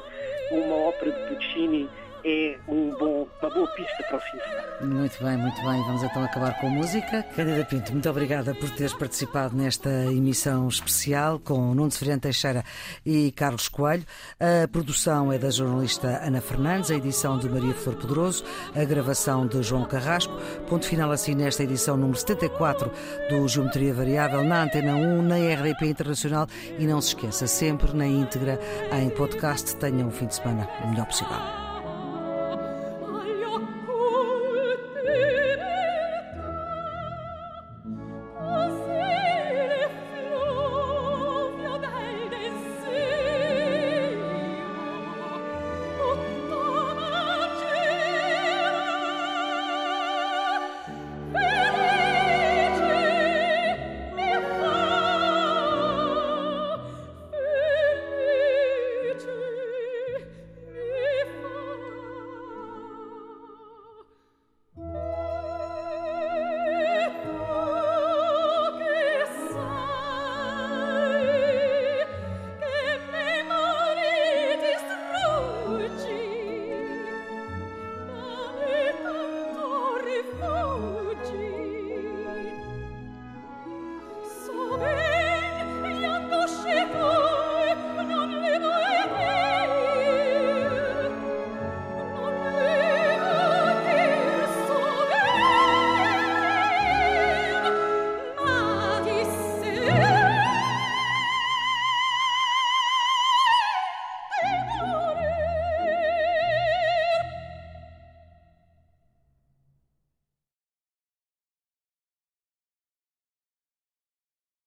uma 0.51 0.75
ópera 0.75 1.11
de 1.11 1.27
Puccini 1.27 1.89
é 2.24 2.57
um 2.67 2.91
bom, 2.97 3.28
uma 3.41 3.49
boa 3.49 3.67
pista 3.69 4.03
para 4.03 4.17
o 4.17 4.19
fim 4.19 4.38
de 4.38 4.43
semana. 4.43 4.72
Muito 4.82 5.24
bem, 5.24 5.38
muito 5.38 5.61
bem. 5.61 5.84
Vamos 5.84 6.03
então 6.03 6.24
acabar 6.24 6.59
com 6.59 6.69
música. 6.69 7.24
Cândida 7.36 7.65
Pinto, 7.65 7.91
muito 7.91 8.09
obrigada 8.09 8.53
por 8.55 8.69
teres 8.72 8.93
participado 8.93 9.55
nesta 9.55 9.89
emissão 10.05 10.67
especial 10.67 11.39
com 11.39 11.74
Nuno 11.74 11.91
Severino 11.91 12.22
Teixeira 12.22 12.63
e 13.05 13.32
Carlos 13.32 13.67
Coelho. 13.67 14.03
A 14.39 14.67
produção 14.67 15.32
é 15.32 15.38
da 15.38 15.49
jornalista 15.49 16.22
Ana 16.24 16.41
Fernandes, 16.41 16.91
a 16.91 16.95
edição 16.95 17.38
de 17.38 17.49
Maria 17.49 17.74
Flor 17.74 17.95
Poderoso, 17.95 18.43
a 18.76 18.84
gravação 18.84 19.47
de 19.47 19.61
João 19.61 19.86
Carrasco. 19.86 20.34
Ponto 20.67 20.86
final 20.86 21.11
assim 21.11 21.36
nesta 21.36 21.63
edição 21.63 21.97
número 21.97 22.17
74 22.17 22.91
do 23.30 23.47
Geometria 23.47 23.93
Variável 23.93 24.43
na 24.43 24.63
Antena 24.63 24.95
1, 24.95 25.22
na 25.22 25.36
RDP 25.36 25.88
Internacional 25.88 26.47
e 26.78 26.86
não 26.86 27.01
se 27.01 27.09
esqueça, 27.09 27.47
sempre 27.47 27.93
na 27.93 28.07
íntegra 28.07 28.59
em 28.91 29.09
podcast. 29.09 29.76
Tenha 29.78 30.05
um 30.05 30.11
fim 30.11 30.28
de 30.28 30.36
semana 30.36 30.67
o 30.84 30.89
melhor 30.89 31.05
possível. 31.05 31.61